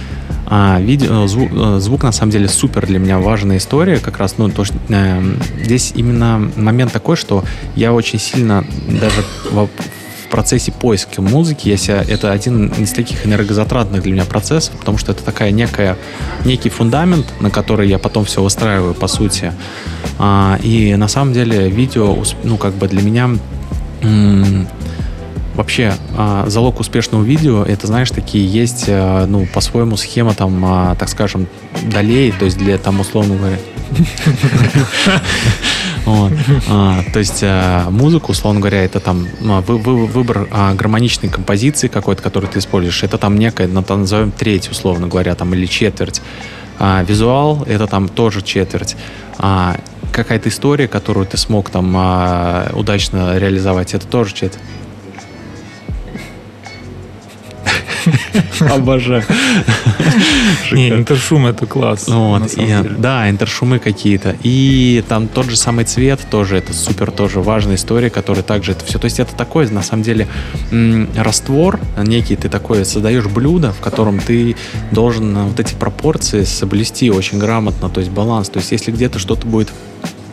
а, 0.46 0.80
видео, 0.80 1.26
звук, 1.26 1.50
звук 1.80 2.02
на 2.04 2.12
самом 2.12 2.30
деле 2.30 2.48
супер 2.48 2.86
для 2.86 2.98
меня 2.98 3.18
важная 3.18 3.58
история, 3.58 3.98
как 3.98 4.18
раз, 4.18 4.38
ну, 4.38 4.48
то, 4.48 4.64
что, 4.64 4.76
э, 4.88 5.22
здесь 5.62 5.92
именно 5.96 6.50
момент 6.56 6.92
такой, 6.92 7.16
что 7.16 7.44
я 7.74 7.92
очень 7.92 8.20
сильно 8.20 8.64
даже 8.88 9.24
в, 9.50 9.66
в 9.66 10.28
процессе 10.30 10.70
поиска 10.70 11.20
музыки, 11.20 11.68
я 11.68 11.76
себя, 11.76 12.04
это 12.06 12.30
один 12.30 12.68
из 12.68 12.92
таких 12.92 13.26
энергозатратных 13.26 14.02
для 14.02 14.12
меня 14.12 14.24
процессов, 14.24 14.76
потому 14.76 14.98
что 14.98 15.12
это 15.12 15.24
такая 15.24 15.50
некая, 15.50 15.96
некий 16.44 16.68
фундамент, 16.68 17.26
на 17.40 17.50
который 17.50 17.88
я 17.88 17.98
потом 17.98 18.24
все 18.24 18.40
выстраиваю, 18.40 18.94
по 18.94 19.08
сути. 19.08 19.52
А, 20.18 20.58
и 20.62 20.94
на 20.94 21.08
самом 21.08 21.32
деле 21.32 21.68
видео, 21.68 22.16
ну, 22.44 22.56
как 22.56 22.74
бы 22.74 22.86
для 22.86 23.02
меня 23.02 23.30
вообще 25.56 25.94
а, 26.16 26.44
залог 26.48 26.80
успешного 26.80 27.24
видео 27.24 27.64
это 27.64 27.86
знаешь 27.86 28.10
такие 28.10 28.46
есть 28.46 28.84
а, 28.88 29.26
ну 29.26 29.46
по-своему 29.46 29.96
схема 29.96 30.34
там 30.34 30.62
а, 30.64 30.94
так 30.96 31.08
скажем 31.08 31.48
долей 31.82 32.32
то 32.38 32.44
есть 32.44 32.58
для 32.58 32.78
там 32.78 33.00
условно 33.00 33.36
говоря 33.36 33.58
Вот. 36.06 36.32
А, 36.68 37.02
то 37.12 37.18
есть 37.18 37.40
а, 37.42 37.90
музыку, 37.90 38.30
условно 38.30 38.60
говоря, 38.60 38.84
это 38.84 39.00
там 39.00 39.26
а, 39.44 39.60
вы, 39.60 39.76
вы, 39.76 40.06
выбор 40.06 40.46
а, 40.52 40.72
гармоничной 40.72 41.28
композиции 41.28 41.88
какой-то, 41.88 42.22
которую 42.22 42.48
ты 42.48 42.60
используешь, 42.60 43.02
это 43.02 43.18
там 43.18 43.36
некая, 43.36 43.66
ну, 43.66 43.82
там, 43.82 44.02
назовем 44.02 44.30
треть, 44.30 44.70
условно 44.70 45.08
говоря, 45.08 45.34
там, 45.34 45.52
или 45.52 45.66
четверть. 45.66 46.22
А, 46.78 47.02
визуал— 47.02 47.64
это 47.66 47.88
там 47.88 48.08
тоже 48.08 48.42
четверть. 48.42 48.96
А, 49.38 49.76
какая-то 50.12 50.48
история, 50.48 50.86
которую 50.86 51.26
ты 51.26 51.36
смог 51.36 51.70
там 51.70 51.92
а, 51.96 52.70
удачно 52.72 53.36
реализовать, 53.36 53.92
это 53.92 54.06
тоже 54.06 54.32
четверть. 54.32 54.62
Обожаю. 58.60 59.24
Не, 60.72 60.90
интершум 60.90 61.46
это 61.46 61.66
класс. 61.66 62.08
Вот, 62.08 62.54
и, 62.56 62.74
да, 62.98 63.28
интершумы 63.28 63.78
какие-то. 63.78 64.36
И 64.42 65.04
там 65.08 65.28
тот 65.28 65.46
же 65.46 65.56
самый 65.56 65.84
цвет 65.84 66.20
тоже, 66.30 66.56
это 66.56 66.72
супер 66.72 67.10
тоже 67.10 67.40
важная 67.40 67.76
история, 67.76 68.10
которая 68.10 68.42
также 68.42 68.72
это 68.72 68.84
все. 68.84 68.98
То 68.98 69.06
есть 69.06 69.20
это 69.20 69.34
такой, 69.34 69.68
на 69.70 69.82
самом 69.82 70.02
деле, 70.02 70.28
раствор 71.16 71.80
некий, 71.96 72.36
ты 72.36 72.48
такой 72.48 72.84
создаешь 72.84 73.26
блюдо, 73.26 73.72
в 73.72 73.80
котором 73.80 74.18
ты 74.18 74.56
должен 74.90 75.36
вот 75.48 75.60
эти 75.60 75.74
пропорции 75.74 76.44
соблюсти 76.44 77.10
очень 77.10 77.38
грамотно, 77.38 77.88
то 77.88 78.00
есть 78.00 78.12
баланс. 78.12 78.48
То 78.48 78.58
есть 78.58 78.72
если 78.72 78.90
где-то 78.90 79.18
что-то 79.18 79.46
будет 79.46 79.68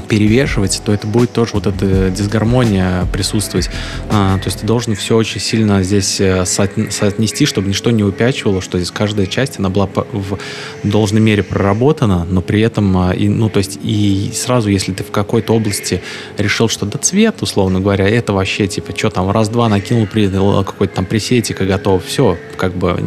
перевешивать, 0.07 0.81
то 0.85 0.93
это 0.93 1.07
будет 1.07 1.31
тоже 1.33 1.51
вот 1.53 1.67
эта 1.67 2.09
дисгармония 2.09 3.07
присутствовать. 3.11 3.69
А, 4.09 4.37
то 4.37 4.45
есть 4.45 4.59
ты 4.59 4.67
должен 4.67 4.95
все 4.95 5.15
очень 5.15 5.39
сильно 5.39 5.81
здесь 5.83 6.19
э, 6.19 6.45
соотнести, 6.45 7.45
чтобы 7.45 7.67
ничто 7.67 7.91
не 7.91 8.03
упячивало, 8.03 8.61
что 8.61 8.77
здесь 8.77 8.91
каждая 8.91 9.25
часть, 9.25 9.59
она 9.59 9.69
была 9.69 9.89
в 10.11 10.37
должной 10.83 11.21
мере 11.21 11.43
проработана, 11.43 12.25
но 12.29 12.41
при 12.41 12.61
этом, 12.61 12.95
а, 12.97 13.11
и, 13.13 13.27
ну, 13.27 13.49
то 13.49 13.57
есть 13.57 13.79
и 13.81 14.31
сразу, 14.33 14.69
если 14.69 14.93
ты 14.93 15.03
в 15.03 15.11
какой-то 15.11 15.53
области 15.53 16.01
решил, 16.37 16.69
что 16.69 16.85
да 16.85 16.99
цвет, 16.99 17.41
условно 17.41 17.79
говоря, 17.79 18.07
это 18.07 18.33
вообще, 18.33 18.67
типа, 18.67 18.95
что 18.95 19.09
там, 19.09 19.31
раз-два 19.31 19.69
накинул 19.69 20.07
какой-то 20.07 20.95
там 20.95 21.05
пресетик 21.05 21.61
и 21.61 21.65
готов, 21.65 22.05
все, 22.05 22.37
как 22.57 22.75
бы 22.75 22.99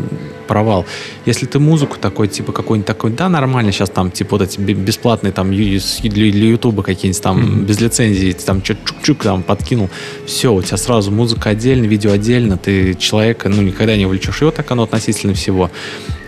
провал. 0.46 0.86
Если 1.26 1.46
ты 1.46 1.58
музыку 1.58 1.96
такой, 2.00 2.28
типа 2.28 2.52
какой-нибудь 2.52 2.86
такой, 2.86 3.10
да, 3.10 3.28
нормально, 3.28 3.72
сейчас 3.72 3.90
там, 3.90 4.10
типа 4.10 4.38
вот 4.38 4.42
эти 4.42 4.60
бесплатные 4.60 5.32
там 5.32 5.50
для, 5.50 6.48
Ютуба 6.48 6.82
какие-нибудь 6.82 7.22
там 7.22 7.38
mm-hmm. 7.38 7.64
без 7.64 7.80
лицензии, 7.80 8.32
там 8.32 8.64
что 8.64 8.74
чук-чук 8.74 9.22
там 9.22 9.42
подкинул, 9.42 9.90
все, 10.26 10.52
у 10.52 10.62
тебя 10.62 10.76
сразу 10.76 11.10
музыка 11.10 11.50
отдельно, 11.50 11.86
видео 11.86 12.12
отдельно, 12.12 12.56
ты 12.56 12.94
человека, 12.94 13.48
ну, 13.48 13.62
никогда 13.62 13.96
не 13.96 14.06
увлечешь 14.06 14.40
его, 14.40 14.50
так 14.50 14.70
оно 14.70 14.84
относительно 14.84 15.34
всего. 15.34 15.70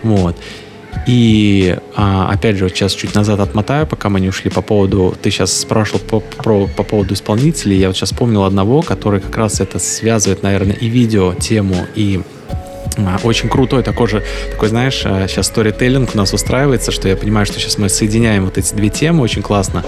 Вот. 0.03 0.35
И 1.07 1.77
а, 1.95 2.29
опять 2.31 2.57
же, 2.57 2.65
вот 2.65 2.73
сейчас 2.73 2.93
чуть 2.93 3.15
назад 3.15 3.39
отмотаю, 3.39 3.87
пока 3.87 4.09
мы 4.09 4.19
не 4.19 4.29
ушли 4.29 4.49
по 4.49 4.61
поводу... 4.61 5.15
Ты 5.21 5.31
сейчас 5.31 5.57
спрашивал 5.57 5.99
по, 5.99 6.19
про, 6.19 6.67
по 6.67 6.83
поводу 6.83 7.13
исполнителей. 7.13 7.77
Я 7.77 7.87
вот 7.87 7.95
сейчас 7.95 8.11
вспомнил 8.11 8.43
одного, 8.43 8.81
который 8.81 9.19
как 9.19 9.35
раз 9.37 9.59
это 9.59 9.79
связывает, 9.79 10.43
наверное, 10.43 10.75
и 10.75 10.87
видео 10.87 11.33
тему, 11.33 11.75
и 11.95 12.21
очень 13.23 13.49
крутой 13.49 13.83
такой 13.83 14.07
же, 14.07 14.23
такой, 14.51 14.69
знаешь, 14.69 14.99
сейчас 15.01 15.37
а, 15.37 15.43
сторителлинг 15.43 16.11
у 16.13 16.17
нас 16.17 16.33
устраивается, 16.33 16.91
что 16.91 17.07
я 17.07 17.15
понимаю, 17.15 17.45
что 17.45 17.59
сейчас 17.59 17.77
мы 17.77 17.89
соединяем 17.89 18.45
вот 18.45 18.57
эти 18.57 18.73
две 18.73 18.89
темы 18.89 19.21
очень 19.23 19.41
классно. 19.41 19.83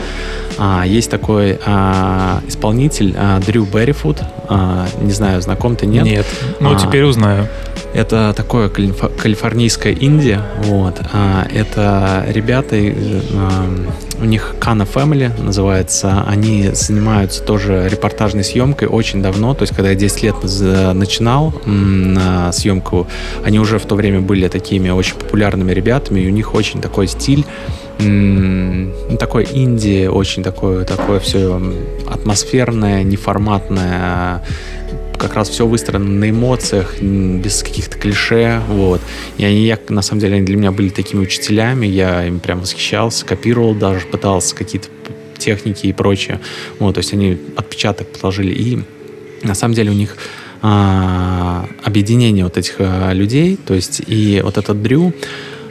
А, 0.57 0.83
есть 0.85 1.09
такой 1.09 1.59
а, 1.65 2.41
исполнитель 2.47 3.15
а, 3.17 3.39
Дрю 3.39 3.65
Беррифуд, 3.65 4.19
а, 4.47 4.87
не 5.01 5.11
знаю, 5.11 5.41
знаком 5.41 5.75
ты, 5.75 5.85
нет? 5.85 6.03
Нет, 6.03 6.25
ну 6.59 6.73
а, 6.73 6.79
теперь 6.79 7.03
узнаю. 7.03 7.47
Это 7.93 8.33
такое 8.35 8.69
калифорнийское 8.69 9.93
Индия, 9.93 10.41
вот. 10.63 11.01
А, 11.11 11.45
это 11.53 12.25
ребята, 12.29 12.75
у 14.21 14.25
них 14.25 14.55
Kana 14.59 14.87
Family 14.91 15.31
называется, 15.41 16.23
они 16.25 16.69
занимаются 16.73 17.43
тоже 17.43 17.89
репортажной 17.89 18.43
съемкой 18.43 18.87
очень 18.87 19.21
давно, 19.21 19.53
то 19.53 19.63
есть 19.63 19.75
когда 19.75 19.89
я 19.89 19.95
10 19.95 20.23
лет 20.23 20.35
начинал 20.93 21.53
на 21.65 22.51
съемку, 22.53 23.07
они 23.43 23.59
уже 23.59 23.77
в 23.77 23.85
то 23.85 23.95
время 23.95 24.21
были 24.21 24.47
такими 24.47 24.89
очень 24.89 25.15
популярными 25.15 25.71
ребятами, 25.71 26.21
и 26.21 26.27
у 26.27 26.31
них 26.31 26.53
очень 26.53 26.81
такой 26.81 27.07
стиль, 27.07 27.45
такой 29.19 29.43
Индии, 29.43 30.07
очень 30.07 30.43
такое, 30.43 30.85
такое 30.85 31.19
все 31.19 31.61
атмосферное, 32.09 33.03
неформатное, 33.03 34.43
как 35.17 35.35
раз 35.35 35.49
все 35.49 35.67
выстроено 35.67 36.05
на 36.05 36.29
эмоциях, 36.29 37.01
без 37.01 37.63
каких-то 37.63 37.97
клише, 37.97 38.61
вот. 38.67 39.01
И 39.37 39.45
они, 39.45 39.65
я, 39.65 39.77
на 39.89 40.01
самом 40.01 40.21
деле, 40.21 40.37
они 40.37 40.45
для 40.45 40.57
меня 40.57 40.71
были 40.71 40.89
такими 40.89 41.21
учителями, 41.21 41.85
я 41.85 42.25
им 42.25 42.39
прям 42.39 42.61
восхищался, 42.61 43.25
копировал 43.25 43.75
даже, 43.75 44.05
пытался 44.07 44.55
какие-то 44.55 44.87
техники 45.37 45.87
и 45.87 45.93
прочее. 45.93 46.39
Вот, 46.79 46.95
то 46.95 46.99
есть 46.99 47.13
они 47.13 47.37
отпечаток 47.55 48.07
положили. 48.07 48.51
И 48.51 48.83
на 49.43 49.55
самом 49.55 49.73
деле 49.73 49.91
у 49.91 49.95
них 49.95 50.17
а, 50.61 51.67
объединение 51.83 52.43
вот 52.43 52.57
этих 52.57 52.75
а, 52.79 53.11
людей, 53.13 53.57
то 53.57 53.73
есть 53.73 54.01
и 54.05 54.41
вот 54.43 54.57
этот 54.57 54.81
Дрю, 54.81 55.13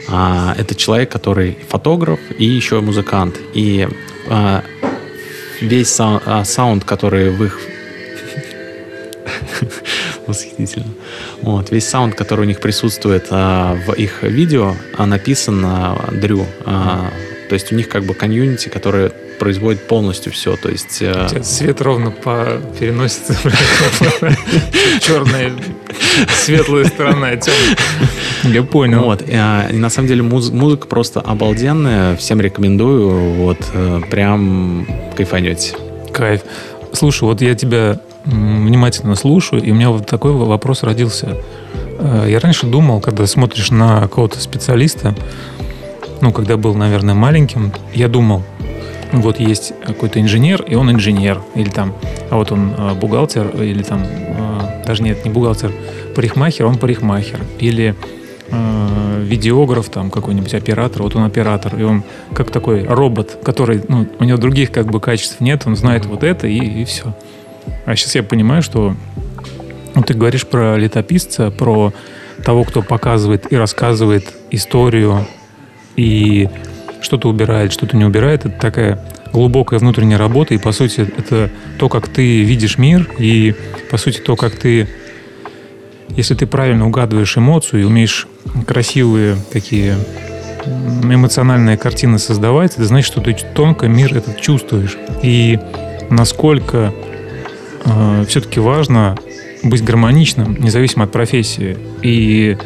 а, 0.09 0.55
это 0.57 0.75
человек, 0.75 1.11
который 1.11 1.57
фотограф 1.69 2.19
и 2.37 2.45
еще 2.45 2.81
музыкант. 2.81 3.39
И 3.53 3.87
а, 4.29 4.63
весь 5.61 5.87
сау- 5.87 6.21
а, 6.25 6.43
саунд, 6.43 6.83
который 6.83 7.31
в 7.31 7.43
их 7.43 7.59
восхитительно. 10.27 10.85
Вот, 11.41 11.71
весь 11.71 11.87
саунд, 11.87 12.15
который 12.15 12.41
у 12.41 12.45
них 12.45 12.59
присутствует 12.59 13.27
а, 13.29 13.77
в 13.85 13.93
их 13.93 14.23
видео, 14.23 14.75
а, 14.97 15.05
написан 15.05 15.61
а, 15.65 16.09
Дрю. 16.11 16.45
А, 16.65 17.09
то 17.49 17.53
есть 17.55 17.71
у 17.71 17.75
них 17.75 17.89
как 17.89 18.03
бы 18.05 18.13
комьюнити, 18.13 18.69
которое 18.69 19.09
производит 19.39 19.87
полностью 19.87 20.31
все. 20.31 20.55
То 20.55 20.69
есть... 20.69 21.01
э, 21.01 21.25
У 21.25 21.29
тебя 21.29 21.43
свет 21.43 21.81
ровно 21.81 22.11
по 22.11 22.61
переносится. 22.79 23.35
Черная, 25.01 25.51
светлая 26.29 26.85
сторона, 26.85 27.35
темная. 27.35 27.77
Я 28.43 28.63
понял. 28.63 29.01
Вот, 29.03 29.21
и, 29.27 29.33
а, 29.33 29.67
и 29.71 29.77
на 29.77 29.89
самом 29.89 30.07
деле 30.07 30.21
муз- 30.23 30.51
музыка 30.51 30.87
просто 30.87 31.21
обалденная, 31.21 32.15
всем 32.17 32.39
рекомендую, 32.41 33.33
вот, 33.33 33.57
э, 33.73 34.01
прям 34.09 34.87
кайфанете. 35.15 35.75
Кайф. 36.13 36.41
Слушай, 36.93 37.23
вот 37.23 37.41
я 37.41 37.55
тебя 37.55 37.99
внимательно 38.25 39.15
слушаю, 39.15 39.61
и 39.63 39.71
у 39.71 39.75
меня 39.75 39.89
вот 39.89 40.05
такой 40.05 40.31
вопрос 40.31 40.83
родился. 40.83 41.37
Э, 41.99 42.27
Я 42.29 42.39
раньше 42.39 42.67
думал, 42.67 43.01
когда 43.01 43.25
смотришь 43.27 43.71
на 43.71 44.01
какого-то 44.01 44.39
специалиста, 44.39 45.15
ну, 46.21 46.31
когда 46.31 46.57
был, 46.57 46.75
наверное, 46.75 47.15
маленьким, 47.15 47.71
я 47.93 48.07
думал, 48.07 48.43
вот 49.11 49.39
есть 49.39 49.73
какой-то 49.85 50.21
инженер, 50.21 50.61
и 50.61 50.75
он 50.75 50.91
инженер, 50.91 51.41
или 51.55 51.69
там, 51.69 51.93
а 52.29 52.35
вот 52.37 52.51
он 52.51 52.73
э, 52.77 52.93
бухгалтер, 52.93 53.47
или 53.61 53.83
там, 53.83 54.03
э, 54.05 54.83
даже 54.85 55.03
нет, 55.03 55.25
не 55.25 55.31
бухгалтер, 55.31 55.71
парикмахер, 56.15 56.65
он 56.65 56.77
парикмахер, 56.77 57.39
или 57.59 57.95
видеограф, 59.21 59.89
там 59.89 60.11
какой-нибудь 60.11 60.53
оператор, 60.53 61.03
вот 61.03 61.15
он 61.15 61.23
оператор, 61.23 61.73
и 61.79 61.83
он 61.83 62.03
как 62.33 62.51
такой 62.51 62.83
робот, 62.83 63.37
который, 63.43 63.81
ну, 63.87 64.05
у 64.19 64.23
него 64.25 64.37
других 64.37 64.71
как 64.71 64.87
бы 64.87 64.99
качеств 64.99 65.39
нет, 65.39 65.63
он 65.65 65.77
знает 65.77 66.05
вот 66.05 66.23
это 66.23 66.47
и, 66.47 66.57
и 66.57 66.83
все. 66.83 67.13
А 67.85 67.95
сейчас 67.95 68.15
я 68.15 68.23
понимаю, 68.23 68.61
что 68.61 68.95
ну, 69.95 70.03
ты 70.03 70.13
говоришь 70.13 70.47
про 70.47 70.77
летописца, 70.77 71.51
про 71.51 71.93
того, 72.43 72.63
кто 72.63 72.81
показывает 72.81 73.51
и 73.51 73.55
рассказывает 73.55 74.33
историю, 74.51 75.27
и 75.95 76.49
что-то 77.01 77.29
убирает, 77.29 77.73
что-то 77.73 77.97
не 77.97 78.05
убирает. 78.05 78.45
Это 78.45 78.59
такая 78.59 78.99
глубокая 79.33 79.79
внутренняя 79.79 80.17
работа, 80.17 80.53
и, 80.53 80.57
по 80.57 80.71
сути, 80.71 81.01
это 81.01 81.49
то, 81.77 81.89
как 81.89 82.07
ты 82.07 82.43
видишь 82.43 82.77
мир, 82.77 83.09
и, 83.17 83.55
по 83.89 83.97
сути, 83.97 84.19
то, 84.19 84.35
как 84.35 84.55
ты 84.55 84.87
если 86.15 86.35
ты 86.35 86.45
правильно 86.45 86.87
угадываешь 86.87 87.37
эмоцию 87.37 87.81
и 87.81 87.85
умеешь 87.85 88.27
красивые 88.67 89.37
такие 89.51 89.95
эмоциональные 90.65 91.77
картины 91.77 92.19
создавать, 92.19 92.73
это 92.73 92.85
значит, 92.85 93.07
что 93.07 93.21
ты 93.21 93.35
тонко 93.55 93.87
мир 93.87 94.15
этот 94.15 94.39
чувствуешь. 94.39 94.97
И 95.23 95.59
насколько 96.09 96.93
все-таки 98.27 98.59
важно 98.59 99.17
быть 99.63 99.83
гармоничным, 99.83 100.55
независимо 100.59 101.05
от 101.05 101.11
профессии. 101.11 101.77
И 102.01 102.57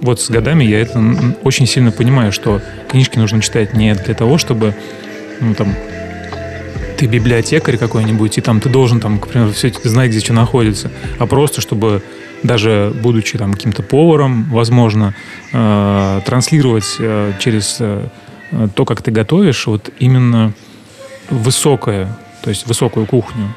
вот 0.00 0.20
с 0.20 0.30
годами 0.30 0.64
я 0.64 0.80
это 0.80 1.02
очень 1.42 1.66
сильно 1.66 1.90
понимаю, 1.90 2.32
что 2.32 2.60
книжки 2.88 3.18
нужно 3.18 3.40
читать 3.42 3.74
не 3.74 3.94
для 3.94 4.14
того, 4.14 4.38
чтобы 4.38 4.74
ну, 5.40 5.54
там, 5.54 5.74
ты 6.96 7.06
библиотекарь 7.06 7.76
какой-нибудь, 7.76 8.38
и 8.38 8.40
там 8.40 8.60
ты 8.60 8.68
должен, 8.68 9.00
там, 9.00 9.18
к 9.18 9.28
примеру, 9.28 9.52
все 9.52 9.72
знать, 9.84 10.10
где 10.10 10.20
что 10.20 10.32
находится, 10.32 10.90
а 11.18 11.26
просто 11.26 11.60
чтобы 11.60 12.02
даже 12.42 12.92
будучи 13.02 13.36
там 13.36 13.52
каким-то 13.52 13.82
поваром, 13.82 14.44
возможно, 14.50 15.14
э, 15.52 16.20
транслировать 16.24 16.96
э, 16.98 17.32
через 17.40 17.78
э, 17.80 18.06
то, 18.74 18.84
как 18.84 19.02
ты 19.02 19.10
готовишь, 19.10 19.66
вот 19.66 19.90
именно 19.98 20.52
высокое, 21.30 22.16
то 22.42 22.50
есть 22.50 22.66
высокую 22.66 23.06
кухню. 23.06 23.54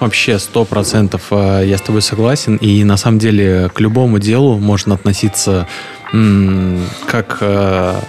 Вообще, 0.00 0.38
сто 0.38 0.64
процентов 0.64 1.28
э, 1.30 1.62
я 1.66 1.78
с 1.78 1.80
тобой 1.80 2.02
согласен. 2.02 2.56
И 2.56 2.84
на 2.84 2.96
самом 2.96 3.18
деле 3.18 3.70
к 3.72 3.80
любому 3.80 4.18
делу 4.18 4.58
можно 4.58 4.94
относиться 4.94 5.66
как 7.06 7.38
э, 7.40 8.00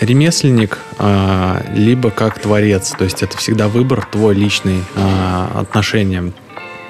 ремесленник, 0.00 0.78
э, 0.98 1.60
либо 1.74 2.10
как 2.10 2.38
творец. 2.38 2.92
То 2.98 3.04
есть 3.04 3.22
это 3.22 3.36
всегда 3.38 3.68
выбор 3.68 4.06
твой 4.10 4.34
личный 4.34 4.82
э, 4.94 5.46
отношение. 5.54 6.32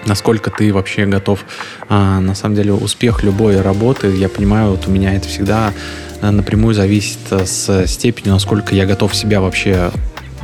Насколько 0.07 0.51
ты 0.51 0.73
вообще 0.73 1.07
готов. 1.07 1.45
А, 1.89 2.21
на 2.21 2.35
самом 2.35 2.57
деле 2.57 2.75
успех 2.75 3.23
любой 3.23 3.61
работы, 3.63 4.09
я 4.09 4.29
понимаю, 4.29 4.73
вот 4.73 4.87
у 4.87 4.91
меня 4.91 5.15
это 5.15 5.29
всегда 5.29 5.73
напрямую 6.21 6.75
зависит 6.75 7.21
с 7.31 7.87
степенью, 7.87 8.35
насколько 8.35 8.75
я 8.75 8.85
готов 8.85 9.15
себя 9.15 9.41
вообще 9.41 9.91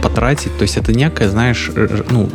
потратить. 0.03 0.57
То 0.57 0.63
есть 0.63 0.79
это 0.79 0.95
некая, 0.95 1.29
знаешь, 1.29 1.71
ну, 2.09 2.31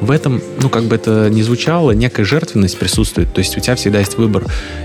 в 0.00 0.10
этом, 0.10 0.40
ну, 0.62 0.68
как 0.68 0.84
бы 0.84 0.96
это 0.96 1.28
ни 1.30 1.42
звучало, 1.42 1.92
некая 1.92 2.24
жертвенность 2.24 2.78
присутствует. 2.78 3.32
То 3.32 3.40
есть 3.40 3.56
у 3.56 3.60
тебя 3.60 3.76
всегда 3.76 3.98
есть 3.98 4.16
выбор. 4.16 4.44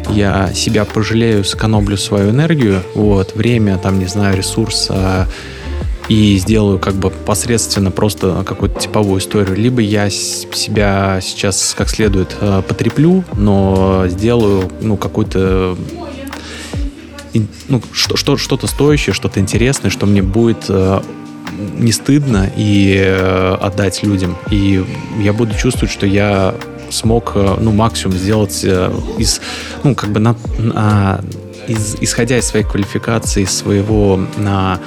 Я 0.09 0.53
себя 0.53 0.86
пожалею, 0.86 1.43
сэкономлю 1.43 1.97
свою 1.97 2.32
энергию, 2.32 2.82
вот, 2.93 3.36
время, 3.36 3.78
там, 3.78 3.99
не 3.99 4.05
знаю, 4.05 4.38
ресурс, 4.38 4.88
а, 4.89 5.28
и 6.09 6.38
сделаю 6.38 6.78
как 6.78 6.95
бы 6.95 7.09
посредственно 7.09 7.91
просто 7.91 8.43
какую-то 8.45 8.80
типовую 8.80 9.20
историю. 9.20 9.55
Либо 9.55 9.82
я 9.82 10.09
себя 10.09 11.20
сейчас 11.22 11.74
как 11.76 11.89
следует 11.89 12.36
э, 12.39 12.61
потреплю, 12.68 13.24
но 13.34 14.05
сделаю, 14.07 14.70
ну, 14.82 14.97
какую-то 14.97 15.76
ну, 17.68 17.82
что, 17.91 18.16
что, 18.16 18.38
что-то 18.38 18.68
стоящее, 18.68 19.13
что-то 19.13 19.39
интересное, 19.39 19.89
что 19.89 20.05
мне 20.05 20.22
будет 20.22 20.66
э, 20.70 21.01
не 21.78 21.91
стыдно 21.91 22.49
и 22.56 22.95
э, 22.97 23.58
отдать 23.62 24.03
людям. 24.03 24.38
И 24.51 24.84
я 25.20 25.34
буду 25.34 25.56
чувствовать, 25.56 25.91
что 25.91 26.06
я 26.06 26.56
смог, 26.89 27.34
э, 27.36 27.58
ну, 27.60 27.72
максимум 27.72 28.18
сделать 28.18 28.62
э, 28.64 28.91
из, 29.18 29.41
ну, 29.84 29.95
как 29.95 30.10
бы 30.12 30.20
на, 30.20 30.36
на- 30.58 31.22
из- 31.68 31.95
исходя 32.01 32.38
из 32.38 32.45
своей 32.45 32.66
квалификации, 32.66 33.45
своего 33.45 34.20
на 34.38 34.80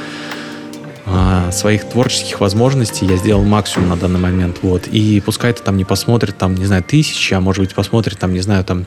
своих 1.53 1.85
творческих 1.85 2.39
возможностей 2.41 3.07
я 3.07 3.17
сделал 3.17 3.43
максимум 3.43 3.89
на 3.89 3.97
данный 3.97 4.21
момент, 4.21 4.59
вот, 4.61 4.89
и 4.89 5.23
пускай 5.25 5.53
это 5.53 5.63
там 5.63 5.79
не 5.79 5.87
посмотрит, 5.87 6.37
там, 6.37 6.55
не 6.55 6.67
знаю, 6.67 6.85
тысячи, 6.85 7.33
а 7.33 7.41
может 7.41 7.65
быть 7.65 7.75
посмотрит, 7.75 8.19
там, 8.19 8.35
не 8.35 8.41
знаю, 8.41 8.63
там, 8.63 8.85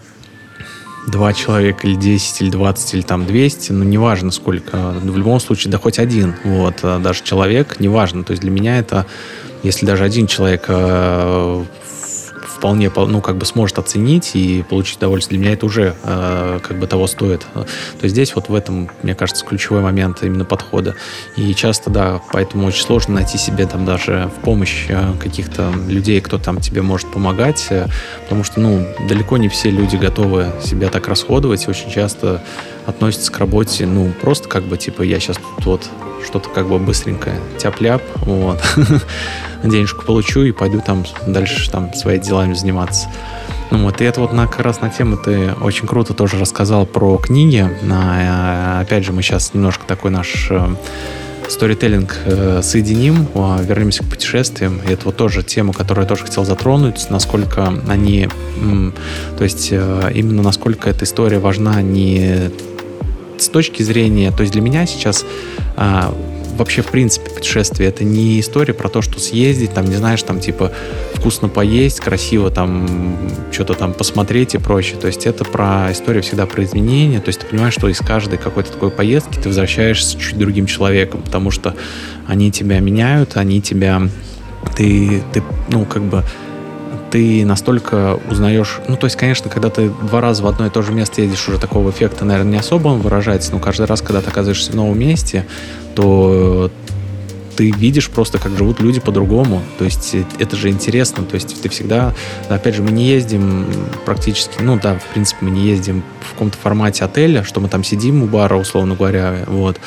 два 1.07 1.33
человека, 1.33 1.87
или 1.87 1.95
10, 1.95 2.41
или 2.41 2.49
20, 2.49 2.93
или 2.93 3.01
там 3.01 3.25
200, 3.25 3.71
ну, 3.71 3.83
неважно 3.83 4.31
сколько, 4.31 4.93
в 5.01 5.17
любом 5.17 5.39
случае, 5.39 5.71
да 5.71 5.77
хоть 5.77 5.99
один, 5.99 6.35
вот, 6.43 6.75
а 6.83 6.99
даже 6.99 7.23
человек, 7.23 7.79
неважно, 7.79 8.23
то 8.23 8.31
есть 8.31 8.41
для 8.41 8.51
меня 8.51 8.77
это, 8.77 9.05
если 9.63 9.85
даже 9.85 10.03
один 10.03 10.27
человек 10.27 10.65
э, 10.67 11.63
вполне, 12.61 12.91
пол- 12.91 13.07
ну, 13.07 13.21
как 13.21 13.37
бы 13.37 13.45
сможет 13.47 13.79
оценить 13.79 14.35
и 14.35 14.63
получить 14.69 14.97
удовольствие, 14.97 15.39
для 15.39 15.47
меня 15.47 15.55
это 15.55 15.65
уже 15.65 15.95
э, 16.03 16.59
как 16.61 16.77
бы 16.77 16.85
того 16.85 17.07
стоит. 17.07 17.39
То 17.55 17.65
есть 18.03 18.13
здесь 18.13 18.35
вот 18.35 18.49
в 18.49 18.53
этом, 18.53 18.87
мне 19.01 19.15
кажется, 19.15 19.43
ключевой 19.43 19.81
момент 19.81 20.21
именно 20.21 20.45
подхода. 20.45 20.93
И 21.37 21.55
часто, 21.55 21.89
да, 21.89 22.21
поэтому 22.31 22.67
очень 22.67 22.83
сложно 22.83 23.15
найти 23.15 23.39
себе 23.39 23.65
там 23.65 23.83
даже 23.83 24.29
в 24.37 24.43
помощь 24.43 24.85
э, 24.89 25.13
каких-то 25.19 25.73
людей, 25.87 26.21
кто 26.21 26.37
там 26.37 26.61
тебе 26.61 26.83
может 26.83 27.11
помогать, 27.11 27.65
э, 27.71 27.87
потому 28.21 28.43
что, 28.43 28.59
ну, 28.59 28.85
далеко 29.09 29.37
не 29.37 29.49
все 29.49 29.71
люди 29.71 29.95
готовы 29.95 30.51
себя 30.63 30.89
так 30.89 31.07
расходовать, 31.07 31.67
очень 31.67 31.89
часто 31.89 32.43
относятся 32.85 33.31
к 33.31 33.39
работе, 33.39 33.87
ну, 33.87 34.13
просто 34.21 34.47
как 34.47 34.65
бы, 34.65 34.77
типа, 34.77 35.01
я 35.01 35.19
сейчас 35.19 35.37
тут 35.57 35.65
вот 35.65 35.89
что-то 36.25 36.49
как 36.49 36.67
бы 36.67 36.79
быстренькое, 36.79 37.39
тяп-ляп, 37.57 38.01
вот, 38.25 38.59
денежку 39.63 40.05
получу 40.05 40.43
и 40.43 40.51
пойду 40.51 40.81
там 40.85 41.05
дальше 41.27 41.69
там 41.69 41.93
своими 41.93 42.21
делами 42.21 42.53
заниматься. 42.53 43.07
Ну 43.71 43.85
вот, 43.85 44.01
и 44.01 44.03
это 44.03 44.19
вот 44.19 44.33
на, 44.33 44.47
как 44.47 44.59
раз 44.59 44.81
на 44.81 44.89
тему 44.89 45.17
ты 45.17 45.53
очень 45.61 45.87
круто 45.87 46.13
тоже 46.13 46.37
рассказал 46.37 46.85
про 46.85 47.17
книги. 47.17 47.69
Э, 47.83 48.81
опять 48.81 49.05
же, 49.05 49.13
мы 49.13 49.21
сейчас 49.21 49.53
немножко 49.53 49.85
такой 49.87 50.11
наш 50.11 50.47
э, 50.49 50.75
сторителлинг 51.51 52.17
э, 52.25 52.61
соединим, 52.63 53.27
э, 53.33 53.63
вернемся 53.63 54.03
к 54.03 54.07
путешествиям. 54.07 54.81
И 54.87 54.91
это 54.91 55.05
вот 55.05 55.17
тоже 55.17 55.43
тема, 55.43 55.73
которую 55.73 56.03
я 56.03 56.09
тоже 56.09 56.23
хотел 56.23 56.45
затронуть, 56.45 57.09
насколько 57.09 57.73
они, 57.87 58.29
м, 58.61 58.93
то 59.37 59.43
есть 59.43 59.69
э, 59.71 60.11
именно 60.13 60.41
насколько 60.41 60.89
эта 60.89 61.05
история 61.05 61.39
важна 61.39 61.81
не 61.81 62.51
с 63.41 63.49
точки 63.49 63.81
зрения, 63.83 64.31
то 64.31 64.41
есть 64.41 64.53
для 64.53 64.61
меня 64.61 64.85
сейчас 64.85 65.25
а, 65.75 66.13
вообще 66.57 66.81
в 66.81 66.87
принципе 66.87 67.29
путешествие 67.29 67.89
это 67.89 68.03
не 68.03 68.39
история 68.39 68.73
про 68.73 68.89
то, 68.89 69.01
что 69.01 69.19
съездить, 69.19 69.73
там, 69.73 69.85
не 69.85 69.95
знаешь, 69.95 70.21
там 70.23 70.39
типа 70.39 70.71
вкусно 71.15 71.49
поесть, 71.49 71.99
красиво 71.99 72.51
там 72.51 73.17
что-то 73.51 73.73
там 73.73 73.93
посмотреть 73.93 74.55
и 74.55 74.57
прочее. 74.57 74.97
То 74.99 75.07
есть 75.07 75.25
это 75.25 75.43
про 75.43 75.91
историю 75.91 76.23
всегда 76.23 76.45
про 76.45 76.63
изменения. 76.63 77.19
То 77.19 77.29
есть 77.29 77.39
ты 77.39 77.47
понимаешь, 77.47 77.73
что 77.73 77.87
из 77.87 77.99
каждой 77.99 78.37
какой-то 78.37 78.71
такой 78.71 78.91
поездки 78.91 79.39
ты 79.39 79.49
возвращаешься 79.49 80.19
чуть 80.19 80.37
другим 80.37 80.65
человеком, 80.65 81.21
потому 81.21 81.51
что 81.51 81.75
они 82.27 82.51
тебя 82.51 82.79
меняют, 82.79 83.37
они 83.37 83.61
тебя 83.61 84.01
ты, 84.75 85.21
ты 85.33 85.43
ну, 85.69 85.85
как 85.85 86.03
бы 86.03 86.23
ты 87.11 87.45
настолько 87.45 88.19
узнаешь... 88.29 88.79
Ну, 88.87 88.95
то 88.95 89.05
есть, 89.05 89.17
конечно, 89.17 89.49
когда 89.49 89.69
ты 89.69 89.89
два 89.89 90.21
раза 90.21 90.43
в 90.43 90.47
одно 90.47 90.65
и 90.65 90.69
то 90.69 90.81
же 90.81 90.93
место 90.93 91.21
едешь, 91.21 91.47
уже 91.47 91.59
такого 91.59 91.91
эффекта, 91.91 92.25
наверное, 92.25 92.53
не 92.53 92.57
особо 92.57 92.87
он 92.87 93.01
выражается, 93.01 93.51
но 93.51 93.59
каждый 93.59 93.85
раз, 93.85 94.01
когда 94.01 94.21
ты 94.21 94.29
оказываешься 94.29 94.71
в 94.71 94.75
новом 94.75 94.97
месте, 94.97 95.45
то 95.93 96.71
ты 97.55 97.71
видишь 97.71 98.09
просто, 98.09 98.39
как 98.39 98.57
живут 98.57 98.79
люди 98.79 98.99
по-другому. 98.99 99.61
То 99.77 99.85
есть 99.85 100.15
э, 100.15 100.23
это 100.39 100.55
же 100.55 100.69
интересно. 100.69 101.23
То 101.25 101.35
есть 101.35 101.61
ты 101.61 101.69
всегда, 101.69 102.13
опять 102.49 102.75
же, 102.75 102.81
мы 102.81 102.91
не 102.91 103.05
ездим 103.05 103.67
практически, 104.05 104.61
ну 104.61 104.79
да, 104.81 104.97
в 104.97 105.05
принципе, 105.13 105.45
мы 105.45 105.51
не 105.51 105.61
ездим 105.61 106.03
в 106.21 106.31
каком-то 106.31 106.57
формате 106.57 107.03
отеля, 107.03 107.43
что 107.43 107.59
мы 107.59 107.67
там 107.67 107.83
сидим 107.83 108.23
у 108.23 108.27
бара, 108.27 108.55
условно 108.55 108.95
говоря, 108.95 109.43
вот. 109.47 109.77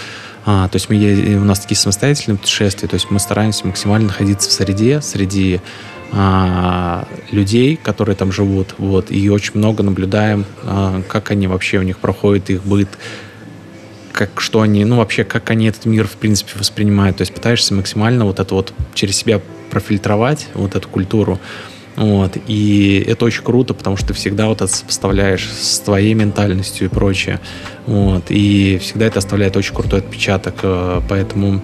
А, 0.46 0.68
то 0.68 0.76
есть 0.76 0.90
мы, 0.90 1.36
у 1.36 1.44
нас 1.44 1.60
такие 1.60 1.78
самостоятельные 1.78 2.36
путешествия, 2.36 2.86
то 2.86 2.94
есть 2.94 3.10
мы 3.10 3.18
стараемся 3.18 3.66
максимально 3.66 4.08
находиться 4.08 4.50
в 4.50 4.52
среде, 4.52 5.00
среди 5.00 5.62
а, 6.16 7.08
людей, 7.32 7.76
которые 7.76 8.14
там 8.14 8.30
живут, 8.30 8.76
вот, 8.78 9.10
и 9.10 9.28
очень 9.28 9.52
много 9.54 9.82
наблюдаем, 9.82 10.44
а, 10.62 11.02
как 11.08 11.32
они 11.32 11.48
вообще 11.48 11.78
у 11.78 11.82
них 11.82 11.98
проходит 11.98 12.50
их 12.50 12.64
быт, 12.64 12.88
как 14.12 14.40
что 14.40 14.60
они, 14.60 14.84
ну 14.84 14.98
вообще, 14.98 15.24
как 15.24 15.50
они 15.50 15.66
этот 15.66 15.86
мир 15.86 16.06
в 16.06 16.12
принципе 16.12 16.52
воспринимают. 16.56 17.16
То 17.16 17.22
есть 17.22 17.34
пытаешься 17.34 17.74
максимально 17.74 18.24
вот 18.24 18.38
это 18.38 18.54
вот 18.54 18.72
через 18.94 19.16
себя 19.16 19.40
профильтровать, 19.70 20.46
вот 20.54 20.76
эту 20.76 20.88
культуру. 20.88 21.40
Вот. 21.96 22.36
И 22.46 23.04
это 23.06 23.24
очень 23.24 23.42
круто, 23.42 23.74
потому 23.74 23.96
что 23.96 24.08
ты 24.08 24.14
всегда 24.14 24.46
вот 24.46 24.60
это 24.60 24.72
сопоставляешь 24.72 25.48
с 25.48 25.80
твоей 25.80 26.14
ментальностью 26.14 26.86
и 26.86 26.90
прочее. 26.90 27.40
Вот. 27.86 28.26
И 28.28 28.78
всегда 28.80 29.06
это 29.06 29.18
оставляет 29.18 29.56
очень 29.56 29.74
крутой 29.74 30.00
отпечаток. 30.00 30.54
Э, 30.62 31.00
поэтому 31.08 31.60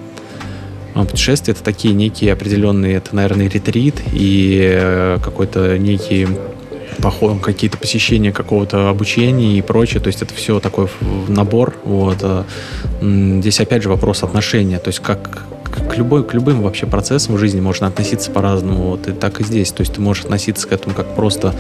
путешествия 0.95 1.53
это 1.53 1.63
такие 1.63 1.95
некие 1.95 2.33
определенные, 2.33 2.97
это, 2.97 3.15
наверное, 3.15 3.49
ретрит 3.49 4.03
и 4.13 4.61
э, 4.63 5.19
какой-то 5.23 5.79
некий 5.79 6.27
поход, 7.01 7.41
какие-то 7.41 7.79
посещения 7.79 8.33
какого-то 8.33 8.89
обучения 8.89 9.59
и 9.59 9.63
прочее. 9.63 10.01
То 10.01 10.09
есть 10.09 10.23
это 10.23 10.35
все 10.35 10.61
такой 10.61 10.89
набор. 11.29 11.75
Вот. 11.85 12.19
Э, 12.23 12.45
здесь 13.03 13.61
опять 13.61 13.83
же 13.83 13.89
вопрос 13.89 14.23
отношения. 14.23 14.79
То 14.79 14.89
есть 14.89 15.01
как, 15.01 15.45
к, 15.65 15.97
любой, 15.97 16.25
к 16.25 16.35
любым 16.35 16.63
вообще 16.63 16.87
процессам 16.87 17.37
в 17.37 17.39
жизни 17.39 17.61
можно 17.61 17.87
относиться 17.87 18.31
по-разному. 18.31 18.91
Вот 18.91 19.09
и 19.09 19.13
так 19.13 19.41
и 19.41 19.45
здесь. 19.45 19.73
То 19.73 19.83
есть 19.83 19.95
ты 19.95 20.01
можешь 20.01 20.25
относиться 20.25 20.69
к 20.69 20.73
этому 20.73 20.95
как 20.95 21.15
просто 21.15 21.55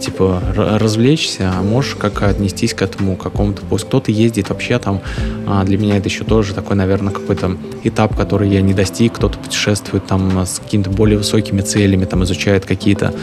типа 0.00 0.42
развлечься, 0.54 1.52
а 1.56 1.62
можешь 1.62 1.94
как 1.94 2.22
отнестись 2.22 2.74
к 2.74 2.82
этому 2.82 3.16
какому-то 3.16 3.62
пусть 3.68 3.84
кто-то 3.86 4.10
ездит 4.10 4.48
вообще 4.48 4.78
там 4.78 5.00
а 5.46 5.64
для 5.64 5.78
меня 5.78 5.96
это 5.96 6.08
еще 6.08 6.24
тоже 6.24 6.54
такой 6.54 6.76
наверное 6.76 7.12
какой-то 7.12 7.56
этап 7.84 8.16
который 8.16 8.48
я 8.48 8.60
не 8.62 8.74
достиг 8.74 9.14
кто-то 9.14 9.38
путешествует 9.38 10.06
там 10.06 10.44
с 10.44 10.58
какими-то 10.58 10.90
более 10.90 11.18
высокими 11.18 11.60
целями 11.60 12.04
там 12.04 12.24
изучает 12.24 12.66
какие-то 12.66 13.14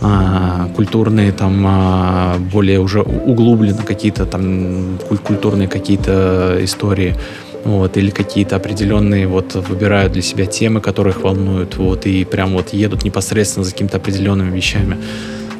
а, 0.00 0.68
культурные 0.76 1.32
там 1.32 1.64
а, 1.66 2.36
более 2.52 2.80
уже 2.80 3.02
углубленно 3.02 3.82
какие-то 3.82 4.26
там 4.26 4.98
культурные 5.24 5.68
какие-то 5.68 6.58
истории 6.60 7.16
вот, 7.64 7.96
или 7.96 8.10
какие-то 8.10 8.56
определенные 8.56 9.26
вот 9.26 9.54
выбирают 9.54 10.12
для 10.12 10.22
себя 10.22 10.46
темы, 10.46 10.80
которые 10.80 11.12
их 11.12 11.22
волнуют, 11.22 11.76
вот, 11.76 12.06
и 12.06 12.24
прям 12.24 12.52
вот 12.54 12.72
едут 12.72 13.04
непосредственно 13.04 13.64
за 13.64 13.72
какими-то 13.72 13.98
определенными 13.98 14.54
вещами. 14.54 14.96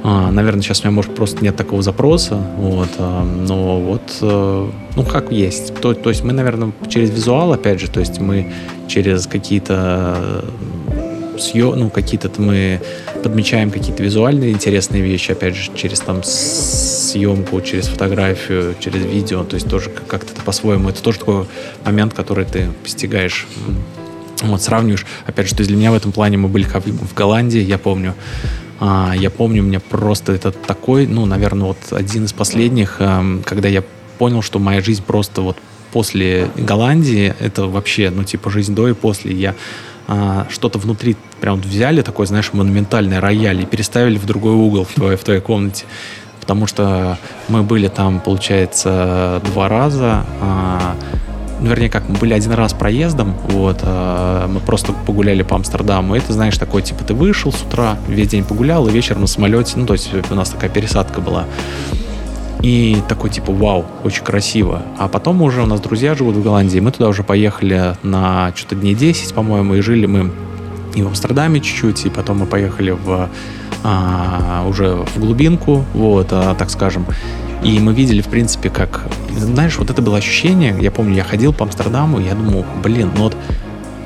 А, 0.05 0.31
наверное, 0.31 0.63
сейчас 0.63 0.81
у 0.81 0.85
меня, 0.85 0.93
может, 0.93 1.15
просто 1.15 1.43
нет 1.43 1.57
такого 1.57 1.83
запроса, 1.83 2.37
вот, 2.57 2.89
а, 2.99 3.25
но 3.25 3.81
вот, 3.81 4.03
а, 4.23 4.71
ну, 4.95 5.05
как 5.05 5.33
есть. 5.33 5.75
То, 5.81 5.95
то 5.95 6.09
есть 6.09 6.23
мы, 6.23 6.33
наверное, 6.33 6.73
через 6.89 7.11
визуал, 7.11 7.53
опять 7.53 7.81
же, 7.81 7.91
то 7.91 8.01
есть 8.01 8.21
мы 8.21 8.53
через 8.87 9.27
какие-то 9.27 10.45
съем, 11.39 11.79
ну, 11.79 11.91
какие-то 11.91 12.31
мы 12.41 12.81
подмечаем 13.23 13.71
какие-то 13.71 14.03
визуальные 14.03 14.53
интересные 14.53 15.03
вещи, 15.03 15.33
опять 15.33 15.55
же, 15.55 15.71
через 15.75 16.01
там 16.01 16.23
съемку, 16.23 17.61
через 17.61 17.87
фотографию, 17.89 18.75
через 18.79 19.05
видео, 19.05 19.45
то 19.45 19.55
есть 19.55 19.69
тоже 19.69 19.91
как-то 19.91 20.33
это 20.33 20.43
по-своему, 20.43 20.89
это 20.89 21.03
тоже 21.03 21.19
такой 21.19 21.47
момент, 21.85 22.15
который 22.15 22.45
ты 22.45 22.69
постигаешь 22.83 23.47
вот, 24.43 24.63
сравниваешь, 24.63 25.07
опять 25.27 25.49
же, 25.49 25.55
то 25.55 25.61
есть 25.61 25.69
для 25.69 25.77
меня 25.77 25.91
в 25.91 25.95
этом 25.95 26.13
плане 26.13 26.39
мы 26.39 26.49
были 26.49 26.65
в 26.65 27.15
Голландии, 27.15 27.61
я 27.61 27.79
помню, 27.79 28.15
а, 28.81 29.13
я 29.17 29.31
помню, 29.31 29.63
у 29.63 29.67
меня 29.67 29.81
просто 29.81 30.33
это 30.33 30.53
такой, 30.53 31.07
ну, 31.07 31.27
наверное, 31.27 31.69
вот 31.69 31.79
один 31.91 32.25
из 32.25 32.33
последних, 32.33 32.97
эм, 33.01 33.43
когда 33.45 33.69
я 33.69 33.83
понял, 34.19 34.43
что 34.43 34.59
моя 34.59 34.81
жизнь 34.81 35.03
просто 35.03 35.43
вот 35.43 35.57
после 35.93 36.49
Голландии, 36.57 37.35
это 37.41 37.67
вообще, 37.67 38.11
ну, 38.11 38.25
типа, 38.25 38.51
жизнь 38.51 38.75
до 38.75 38.89
и 38.89 38.93
после, 38.93 39.33
я 39.35 39.55
а, 40.07 40.47
что-то 40.49 40.79
внутри 40.79 41.17
прям 41.41 41.61
взяли, 41.61 42.03
такой, 42.03 42.27
знаешь, 42.27 42.53
монументальный 42.53 43.19
рояль 43.19 43.63
и 43.63 43.67
переставили 43.67 44.17
в 44.17 44.27
другой 44.27 44.55
угол 44.55 44.85
в 44.85 44.95
твоей, 44.95 45.17
в 45.17 45.25
твоей 45.25 45.41
комнате. 45.41 45.85
Потому 46.41 46.67
что 46.67 47.19
мы 47.49 47.63
были 47.63 47.89
там, 47.89 48.21
получается, 48.21 49.43
два 49.45 49.69
раза. 49.69 50.25
А, 50.41 50.97
вернее, 51.61 51.89
как, 51.89 52.09
мы 52.09 52.17
были 52.17 52.35
один 52.35 52.53
раз 52.53 52.73
проездом, 52.73 53.35
вот, 53.49 53.81
а, 53.83 54.47
мы 54.47 54.61
просто 54.61 54.93
погуляли 54.93 55.43
по 55.43 55.57
Амстердаму, 55.57 56.15
и 56.15 56.21
ты 56.21 56.33
знаешь, 56.33 56.57
такой, 56.57 56.83
типа, 56.83 57.05
ты 57.05 57.15
вышел 57.15 57.53
с 57.53 57.63
утра, 57.63 57.99
весь 58.07 58.29
день 58.29 58.45
погулял, 58.45 58.87
и 58.89 58.91
вечером 58.91 59.23
на 59.23 59.27
самолете, 59.27 59.75
ну, 59.77 59.87
то 59.87 59.95
есть 59.95 60.11
у 60.31 60.35
нас 60.35 60.51
такая 60.51 60.71
пересадка 60.71 61.21
была. 61.21 61.45
И 62.63 62.99
такой 63.09 63.31
типа, 63.31 63.53
вау, 63.53 63.87
очень 64.03 64.25
красиво. 64.25 64.83
А 64.99 65.07
потом 65.07 65.43
уже 65.43 65.63
у 65.63 65.67
нас 65.67 65.81
друзья 65.81 66.17
живут 66.17 66.35
в 66.35 66.43
Голландии. 66.43 66.81
Мы 66.81 66.91
туда 66.91 67.09
уже 67.09 67.23
поехали 67.23 67.95
на 68.03 68.53
что-то 68.57 68.75
дней 68.75 68.97
10, 68.97 69.33
по-моему, 69.33 69.77
и 69.77 69.81
жили 69.81 70.07
мы 70.07 70.33
и 70.95 71.03
в 71.03 71.07
Амстердаме 71.07 71.61
чуть-чуть, 71.61 72.07
и 72.07 72.11
потом 72.11 72.39
мы 72.39 72.47
поехали 72.47 72.91
в 72.91 73.29
а, 73.85 74.65
уже 74.69 75.05
в 75.15 75.21
глубинку, 75.21 75.85
вот, 75.95 76.29
а, 76.33 76.55
так 76.55 76.71
скажем. 76.71 77.07
И 77.63 77.79
мы 77.81 77.93
видели, 77.93 78.21
в 78.21 78.29
принципе, 78.29 78.71
как, 78.71 79.07
знаешь, 79.37 79.79
вот 79.79 79.91
это 79.91 80.01
было 80.01 80.19
ощущение, 80.19 80.77
я 80.81 80.91
помню, 80.91 81.17
я 81.17 81.25
ходил 81.25 81.53
по 81.53 81.65
Амстердаму, 81.65 82.21
я 82.21 82.35
думал, 82.35 82.65
блин, 82.83 83.11
ну 83.17 83.25
вот 83.25 83.37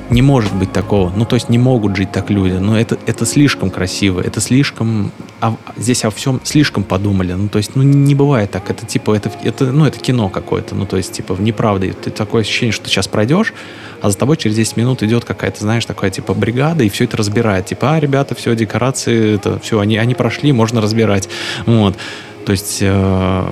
не 0.09 0.21
может 0.21 0.53
быть 0.53 0.71
такого. 0.71 1.11
Ну, 1.15 1.25
то 1.25 1.35
есть 1.35 1.49
не 1.49 1.57
могут 1.57 1.95
жить 1.95 2.11
так 2.11 2.29
люди. 2.29 2.53
Но 2.53 2.79
это, 2.79 2.97
это 3.05 3.25
слишком 3.25 3.69
красиво, 3.69 4.21
это 4.21 4.39
слишком... 4.41 5.11
А, 5.41 5.55
здесь 5.75 6.05
о 6.05 6.09
всем 6.11 6.39
слишком 6.43 6.83
подумали. 6.83 7.33
Ну, 7.33 7.49
то 7.49 7.57
есть, 7.57 7.75
ну, 7.75 7.83
не 7.83 8.15
бывает 8.15 8.51
так. 8.51 8.69
Это 8.69 8.85
типа, 8.85 9.15
это, 9.15 9.31
это, 9.43 9.65
ну, 9.65 9.85
это 9.85 9.99
кино 9.99 10.29
какое-то. 10.29 10.75
Ну, 10.75 10.85
то 10.85 10.97
есть, 10.97 11.13
типа, 11.13 11.35
неправда. 11.39 11.91
Ты 11.93 12.11
такое 12.11 12.41
ощущение, 12.41 12.71
что 12.71 12.85
ты 12.85 12.91
сейчас 12.91 13.07
пройдешь, 13.07 13.53
а 14.01 14.09
за 14.09 14.17
тобой 14.17 14.37
через 14.37 14.55
10 14.55 14.77
минут 14.77 15.03
идет 15.03 15.25
какая-то, 15.25 15.61
знаешь, 15.61 15.85
такая, 15.85 16.11
типа, 16.11 16.33
бригада, 16.33 16.83
и 16.83 16.89
все 16.89 17.05
это 17.05 17.17
разбирает. 17.17 17.65
Типа, 17.65 17.95
а, 17.95 17.99
ребята, 17.99 18.35
все, 18.35 18.55
декорации, 18.55 19.35
это 19.35 19.59
все, 19.59 19.79
они, 19.79 19.97
они 19.97 20.13
прошли, 20.15 20.51
можно 20.51 20.79
разбирать. 20.79 21.27
Вот. 21.65 21.97
То 22.45 22.51
есть... 22.51 22.79
Э, 22.81 23.47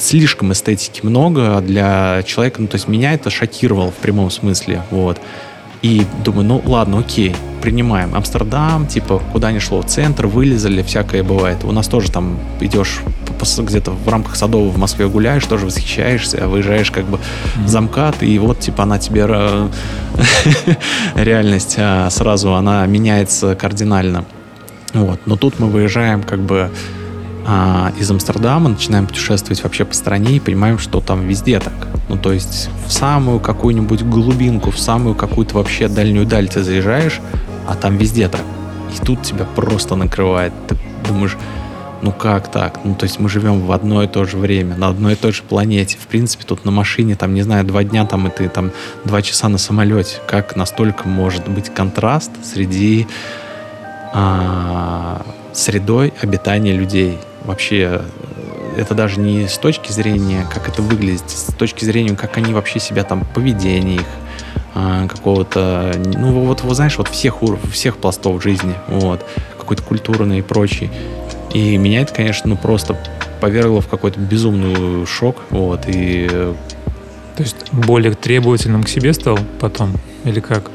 слишком 0.00 0.52
эстетики 0.52 1.04
много 1.04 1.60
для 1.60 2.22
человека, 2.24 2.62
ну, 2.62 2.68
то 2.68 2.76
есть 2.76 2.88
меня 2.88 3.12
это 3.12 3.30
шокировало 3.30 3.90
в 3.90 3.96
прямом 3.96 4.30
смысле, 4.30 4.82
вот. 4.90 5.20
И 5.82 6.06
думаю, 6.24 6.46
ну 6.46 6.62
ладно, 6.66 6.98
окей, 6.98 7.34
принимаем. 7.62 8.14
Амстердам, 8.14 8.86
типа, 8.86 9.22
куда 9.32 9.50
ни 9.50 9.58
шло, 9.58 9.82
центр, 9.82 10.26
вылезали, 10.26 10.82
всякое 10.82 11.22
бывает. 11.22 11.64
У 11.64 11.72
нас 11.72 11.88
тоже 11.88 12.10
там 12.10 12.38
идешь 12.60 13.00
где-то 13.58 13.92
в 13.92 14.06
рамках 14.08 14.36
Садового 14.36 14.68
в 14.68 14.76
Москве 14.76 15.08
гуляешь, 15.08 15.46
тоже 15.46 15.64
восхищаешься, 15.64 16.46
выезжаешь 16.46 16.90
как 16.90 17.06
бы 17.06 17.16
mm-hmm. 17.16 17.66
замкат, 17.66 18.22
и 18.22 18.38
вот, 18.38 18.60
типа, 18.60 18.82
она 18.82 18.98
тебе 18.98 19.26
реальность 21.14 21.76
а, 21.78 22.10
сразу, 22.10 22.54
она 22.54 22.84
меняется 22.84 23.54
кардинально. 23.54 24.26
Вот. 24.92 25.20
Но 25.24 25.36
тут 25.36 25.58
мы 25.58 25.68
выезжаем 25.68 26.22
как 26.22 26.40
бы 26.40 26.70
а, 27.52 27.92
из 27.98 28.08
Амстердама, 28.08 28.68
начинаем 28.68 29.08
путешествовать 29.08 29.64
вообще 29.64 29.84
по 29.84 29.92
стране 29.92 30.36
и 30.36 30.40
понимаем, 30.40 30.78
что 30.78 31.00
там 31.00 31.26
везде 31.26 31.58
так. 31.58 31.74
Ну, 32.08 32.16
то 32.16 32.32
есть 32.32 32.70
в 32.86 32.92
самую 32.92 33.40
какую-нибудь 33.40 34.04
глубинку, 34.04 34.70
в 34.70 34.78
самую 34.78 35.16
какую-то 35.16 35.56
вообще 35.56 35.88
дальнюю 35.88 36.26
даль 36.26 36.48
ты 36.48 36.62
заезжаешь, 36.62 37.20
а 37.66 37.74
там 37.74 37.96
везде 37.96 38.28
так. 38.28 38.42
И 38.94 39.04
тут 39.04 39.22
тебя 39.22 39.44
просто 39.56 39.96
накрывает. 39.96 40.52
Ты 40.68 40.76
думаешь, 41.08 41.36
ну 42.02 42.12
как 42.12 42.52
так? 42.52 42.84
Ну, 42.84 42.94
то 42.94 43.02
есть 43.02 43.18
мы 43.18 43.28
живем 43.28 43.62
в 43.62 43.72
одно 43.72 44.04
и 44.04 44.06
то 44.06 44.24
же 44.24 44.36
время, 44.36 44.76
на 44.76 44.86
одной 44.86 45.14
и 45.14 45.16
той 45.16 45.32
же 45.32 45.42
планете. 45.42 45.98
В 46.00 46.06
принципе, 46.06 46.44
тут 46.44 46.64
на 46.64 46.70
машине, 46.70 47.16
там, 47.16 47.34
не 47.34 47.42
знаю, 47.42 47.64
два 47.64 47.82
дня, 47.82 48.06
там, 48.06 48.28
и 48.28 48.30
ты 48.30 48.48
там 48.48 48.70
два 49.04 49.22
часа 49.22 49.48
на 49.48 49.58
самолете. 49.58 50.18
Как 50.28 50.54
настолько 50.54 51.08
может 51.08 51.48
быть 51.48 51.68
контраст 51.74 52.30
среди 52.44 53.08
а, 54.14 55.26
средой 55.52 56.14
обитания 56.22 56.74
людей? 56.76 57.18
Вообще 57.44 58.02
э, 58.76 58.80
это 58.80 58.94
даже 58.94 59.20
не 59.20 59.46
с 59.46 59.58
точки 59.58 59.92
зрения, 59.92 60.46
как 60.52 60.68
это 60.68 60.82
выглядит, 60.82 61.28
с 61.28 61.52
точки 61.54 61.84
зрения, 61.84 62.16
как 62.16 62.36
они 62.36 62.54
вообще 62.54 62.80
себя 62.80 63.04
там, 63.04 63.26
поведение 63.34 63.96
их, 63.96 64.06
а, 64.74 65.08
какого-то, 65.08 65.92
ну 66.16 66.44
вот, 66.44 66.62
вы 66.62 66.74
знаешь, 66.74 66.96
вот 66.98 67.08
всех 67.08 67.42
уровней, 67.42 67.70
всех 67.70 67.96
пластов 67.96 68.42
жизни, 68.42 68.74
вот, 68.88 69.24
какой-то 69.58 69.82
культурный 69.82 70.38
и 70.38 70.42
прочий. 70.42 70.90
И 71.52 71.76
меня 71.76 72.02
это, 72.02 72.14
конечно, 72.14 72.48
ну 72.48 72.56
просто 72.56 72.96
повергло 73.40 73.80
в 73.80 73.88
какой-то 73.88 74.20
безумный 74.20 75.06
шок, 75.06 75.36
вот, 75.50 75.82
и... 75.88 76.28
То 77.36 77.42
есть 77.42 77.56
более 77.72 78.12
требовательным 78.12 78.84
к 78.84 78.88
себе 78.88 79.12
стал 79.12 79.38
потом, 79.60 79.94
или 80.24 80.40
как? 80.40 80.70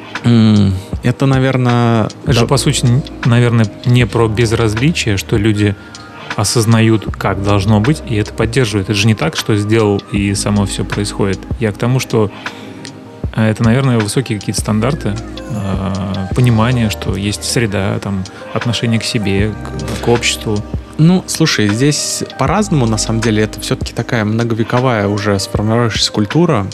Это, 1.04 1.26
наверное... 1.28 2.06
Это 2.06 2.26
да. 2.26 2.34
же, 2.34 2.48
по 2.48 2.58
сути, 2.58 2.88
наверное, 3.26 3.68
не 3.86 4.08
про 4.08 4.28
безразличие, 4.28 5.18
что 5.18 5.38
люди 5.38 5.76
осознают, 6.36 7.06
как 7.18 7.44
должно 7.44 7.80
быть, 7.80 8.04
и 8.08 8.16
это 8.16 8.34
поддерживают. 8.34 8.90
Это 8.90 8.98
же 8.98 9.08
не 9.08 9.16
так, 9.16 9.36
что 9.36 9.56
сделал, 9.56 10.02
и 10.12 10.34
само 10.36 10.66
все 10.66 10.84
происходит. 10.84 11.40
Я 11.60 11.72
к 11.72 11.78
тому, 11.78 12.00
что 12.00 12.32
А 13.38 13.50
это, 13.50 13.64
наверное, 13.64 14.00
высокие 14.00 14.40
какие-то 14.40 14.62
стандарты, 14.62 15.14
э, 15.50 16.28
понимание, 16.36 16.90
что 16.90 17.18
есть 17.18 17.44
среда, 17.44 18.00
там, 18.00 18.24
отношение 18.54 18.98
к 18.98 19.04
себе, 19.04 19.52
к, 19.52 20.06
к 20.06 20.08
обществу. 20.08 20.58
Ну, 20.98 21.22
слушай, 21.28 21.68
здесь 21.68 22.24
по-разному, 22.40 22.86
на 22.86 22.98
самом 22.98 23.20
деле, 23.20 23.44
это 23.44 23.60
все-таки 23.60 23.94
такая 23.94 24.24
многовековая 24.24 25.10
уже 25.10 25.38
сформировавшаяся 25.38 26.14
культура. 26.14 26.68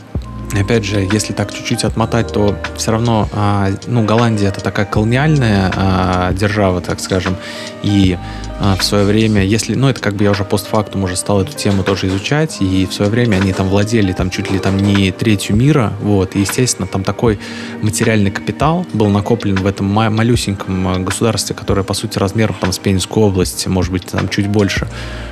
Опять 0.53 0.83
же, 0.83 1.07
если 1.11 1.31
так 1.31 1.53
чуть-чуть 1.53 1.85
отмотать, 1.85 2.33
то 2.33 2.57
все 2.75 2.91
равно, 2.91 3.29
а, 3.31 3.69
ну, 3.87 4.03
Голландия 4.03 4.49
это 4.49 4.61
такая 4.61 4.85
колониальная 4.85 5.71
а, 5.75 6.33
держава, 6.33 6.81
так 6.81 6.99
скажем, 6.99 7.37
и 7.83 8.17
а, 8.59 8.75
в 8.75 8.83
свое 8.83 9.05
время, 9.05 9.43
если, 9.43 9.75
ну, 9.75 9.87
это 9.87 10.01
как 10.01 10.15
бы 10.15 10.25
я 10.25 10.31
уже 10.31 10.43
постфактум 10.43 11.05
уже 11.05 11.15
стал 11.15 11.41
эту 11.41 11.53
тему 11.53 11.83
тоже 11.83 12.07
изучать, 12.07 12.57
и 12.61 12.85
в 12.85 12.93
свое 12.93 13.09
время 13.09 13.37
они 13.37 13.53
там 13.53 13.69
владели 13.69 14.11
там 14.11 14.29
чуть 14.29 14.51
ли 14.51 14.59
там 14.59 14.77
не 14.77 15.11
третью 15.11 15.55
мира, 15.55 15.93
вот, 16.01 16.35
и, 16.35 16.41
естественно, 16.41 16.87
там 16.87 17.03
такой 17.03 17.39
материальный 17.81 18.31
капитал 18.31 18.85
был 18.91 19.07
накоплен 19.07 19.55
в 19.55 19.65
этом 19.65 19.85
малюсеньком 19.85 21.05
государстве, 21.05 21.55
которое, 21.55 21.83
по 21.83 21.93
сути, 21.93 22.19
размером 22.19 22.55
там 22.59 22.73
с 22.73 22.77
Пензенскую 22.77 23.27
область, 23.27 23.65
может 23.67 23.91
быть, 23.91 24.05
там 24.07 24.27
чуть 24.27 24.47
больше, 24.47 24.87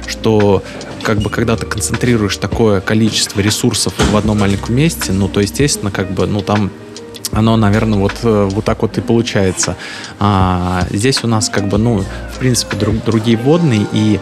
что 0.08 0.64
как 1.04 1.20
бы 1.20 1.30
когда 1.30 1.56
ты 1.56 1.66
концентрируешь 1.66 2.38
такое 2.38 2.82
количество 2.82 3.42
ресурсов 3.42 3.94
в 3.98 4.16
одном 4.16 4.40
маленьком 4.40 4.76
месте, 4.76 5.12
ну, 5.12 5.28
то, 5.28 5.40
естественно, 5.40 5.92
как 5.92 6.12
бы, 6.12 6.28
ну, 6.28 6.42
там 6.42 6.72
оно, 7.32 7.58
наверное, 7.58 8.00
вот, 8.00 8.14
э, 8.24 8.50
вот 8.52 8.66
так 8.66 8.82
вот 8.82 8.98
и 8.98 9.02
получается. 9.02 9.76
А, 10.20 10.88
здесь 10.90 11.24
у 11.24 11.28
нас 11.28 11.50
как 11.50 11.68
бы, 11.68 11.78
ну, 11.78 12.04
в 12.34 12.40
принципе, 12.40 12.76
друг, 12.78 13.04
другие 13.04 13.38
водные 13.38 13.86
и... 13.92 14.20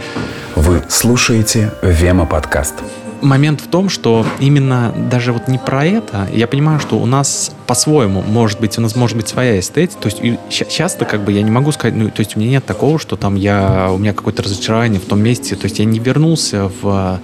Вы 0.55 0.81
слушаете 0.89 1.71
Вема 1.83 2.25
подкаст. 2.25 2.73
Момент 3.21 3.61
в 3.61 3.67
том, 3.67 3.89
что 3.89 4.25
именно 4.39 4.93
даже 5.09 5.33
вот 5.33 5.47
не 5.47 5.57
про 5.57 5.85
это, 5.85 6.27
я 6.33 6.47
понимаю, 6.47 6.79
что 6.79 6.97
у 6.97 7.05
нас 7.05 7.51
по-своему, 7.65 8.21
может 8.21 8.59
быть, 8.59 8.77
у 8.77 8.81
нас 8.81 8.95
может 8.95 9.17
быть 9.17 9.27
своя 9.27 9.59
эстетика, 9.59 10.01
то 10.01 10.09
есть 10.09 10.69
часто 10.69 11.05
как 11.05 11.21
бы 11.21 11.31
я 11.31 11.41
не 11.41 11.51
могу 11.51 11.71
сказать, 11.71 11.95
ну, 11.95 12.09
то 12.09 12.21
есть 12.21 12.35
у 12.35 12.39
меня 12.39 12.51
нет 12.51 12.65
такого, 12.65 12.99
что 12.99 13.15
там 13.15 13.35
я, 13.35 13.89
у 13.91 13.97
меня 13.97 14.13
какое-то 14.13 14.43
разочарование 14.43 14.99
в 14.99 15.05
том 15.05 15.21
месте, 15.21 15.55
то 15.55 15.65
есть 15.65 15.79
я 15.79 15.85
не 15.85 15.99
вернулся 15.99 16.71
в 16.81 17.19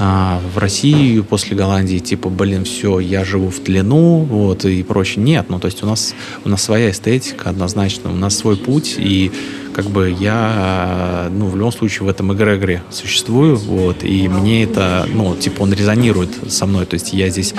а, 0.00 0.40
в 0.54 0.58
Россию 0.58 1.24
после 1.24 1.56
Голландии, 1.56 1.98
типа, 1.98 2.28
блин, 2.28 2.64
все, 2.64 3.00
я 3.00 3.24
живу 3.24 3.50
в 3.50 3.58
тлену, 3.58 4.20
вот, 4.20 4.64
и 4.64 4.82
прочее. 4.84 5.24
Нет, 5.24 5.46
ну, 5.48 5.58
то 5.58 5.66
есть 5.66 5.82
у 5.82 5.86
нас, 5.86 6.14
у 6.44 6.48
нас 6.48 6.62
своя 6.62 6.90
эстетика 6.90 7.50
однозначно, 7.50 8.12
у 8.12 8.14
нас 8.14 8.36
свой 8.36 8.56
путь, 8.56 8.94
и 8.96 9.32
как 9.74 9.86
бы 9.86 10.14
я, 10.18 11.28
ну, 11.32 11.46
в 11.46 11.56
любом 11.56 11.72
случае 11.72 12.06
в 12.06 12.08
этом 12.08 12.32
эгрегоре 12.32 12.82
существую, 12.90 13.56
вот, 13.56 14.04
и 14.04 14.28
мне 14.28 14.62
это, 14.64 15.08
ну, 15.12 15.34
типа, 15.34 15.62
он 15.62 15.72
резонирует 15.72 16.30
со 16.48 16.66
мной, 16.66 16.86
то 16.86 16.94
есть 16.94 17.12
я 17.12 17.28
здесь 17.28 17.54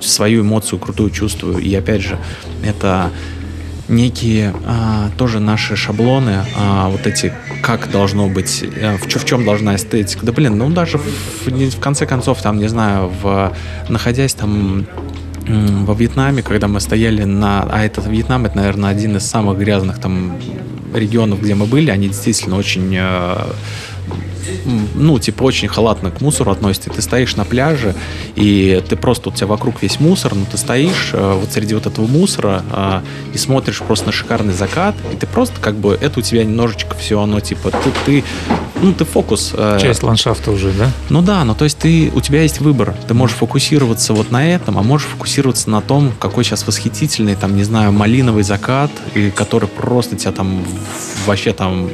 свою 0.00 0.42
эмоцию 0.42 0.80
крутую 0.80 1.10
чувствую, 1.10 1.58
и 1.58 1.72
опять 1.74 2.02
же, 2.02 2.18
это 2.64 3.10
некие 3.88 4.54
а, 4.66 5.10
тоже 5.16 5.40
наши 5.40 5.76
шаблоны, 5.76 6.44
а, 6.56 6.88
вот 6.88 7.06
эти, 7.06 7.32
как 7.62 7.90
должно 7.90 8.28
быть, 8.28 8.64
а, 8.82 8.96
в, 8.96 9.06
в 9.06 9.24
чем 9.24 9.44
должна 9.44 9.76
эстетика. 9.76 10.24
Да 10.24 10.32
блин, 10.32 10.58
ну 10.58 10.70
даже 10.70 10.98
в, 10.98 11.48
в 11.48 11.80
конце 11.80 12.06
концов, 12.06 12.42
там, 12.42 12.58
не 12.58 12.68
знаю, 12.68 13.10
в, 13.22 13.52
находясь 13.88 14.34
там 14.34 14.86
во 15.48 15.94
Вьетнаме, 15.94 16.42
когда 16.42 16.68
мы 16.68 16.80
стояли 16.80 17.24
на... 17.24 17.62
А 17.62 17.84
этот 17.84 18.06
Вьетнам, 18.06 18.44
это, 18.44 18.56
наверное, 18.56 18.90
один 18.90 19.16
из 19.16 19.24
самых 19.24 19.58
грязных 19.58 19.98
там 19.98 20.36
регионов, 20.94 21.40
где 21.40 21.54
мы 21.54 21.66
были. 21.66 21.90
Они 21.90 22.08
действительно 22.08 22.56
очень 22.56 22.94
э, 22.94 23.52
ну, 24.94 25.18
типа, 25.18 25.42
очень 25.44 25.68
халатно 25.68 26.10
к 26.10 26.20
мусору 26.20 26.50
относится. 26.50 26.90
Ты 26.90 27.02
стоишь 27.02 27.36
на 27.36 27.44
пляже, 27.44 27.94
и 28.34 28.82
ты 28.88 28.96
просто, 28.96 29.30
у 29.30 29.32
тебя 29.32 29.46
вокруг 29.46 29.82
весь 29.82 30.00
мусор, 30.00 30.34
но 30.34 30.44
ты 30.50 30.56
стоишь 30.56 31.10
э, 31.12 31.38
вот 31.40 31.52
среди 31.52 31.74
вот 31.74 31.86
этого 31.86 32.06
мусора 32.06 32.62
э, 32.70 33.00
и 33.34 33.38
смотришь 33.38 33.78
просто 33.78 34.06
на 34.06 34.12
шикарный 34.12 34.54
закат, 34.54 34.94
и 35.12 35.16
ты 35.16 35.26
просто 35.26 35.60
как 35.60 35.76
бы, 35.76 35.98
это 36.00 36.20
у 36.20 36.22
тебя 36.22 36.44
немножечко 36.44 36.96
все, 36.96 37.20
оно 37.20 37.40
типа, 37.40 37.70
ты, 37.70 37.92
ты 38.04 38.24
ну, 38.82 38.92
ты 38.92 39.04
фокус. 39.04 39.52
Э, 39.54 39.78
Часть 39.80 40.02
ландшафта 40.02 40.50
уже, 40.50 40.70
да? 40.72 40.90
Ну 41.10 41.22
да, 41.22 41.44
ну 41.44 41.54
то 41.54 41.64
есть 41.64 41.78
ты, 41.78 42.10
у 42.14 42.20
тебя 42.20 42.42
есть 42.42 42.60
выбор. 42.60 42.94
Ты 43.06 43.14
можешь 43.14 43.36
фокусироваться 43.36 44.12
вот 44.12 44.30
на 44.30 44.46
этом, 44.48 44.78
а 44.78 44.82
можешь 44.82 45.06
фокусироваться 45.08 45.70
на 45.70 45.80
том, 45.80 46.12
какой 46.18 46.44
сейчас 46.44 46.66
восхитительный, 46.66 47.34
там, 47.34 47.56
не 47.56 47.64
знаю, 47.64 47.92
малиновый 47.92 48.42
закат, 48.42 48.90
и 49.14 49.30
который 49.30 49.68
просто 49.68 50.16
тебя 50.16 50.32
там 50.32 50.64
вообще 51.26 51.52
там 51.52 51.88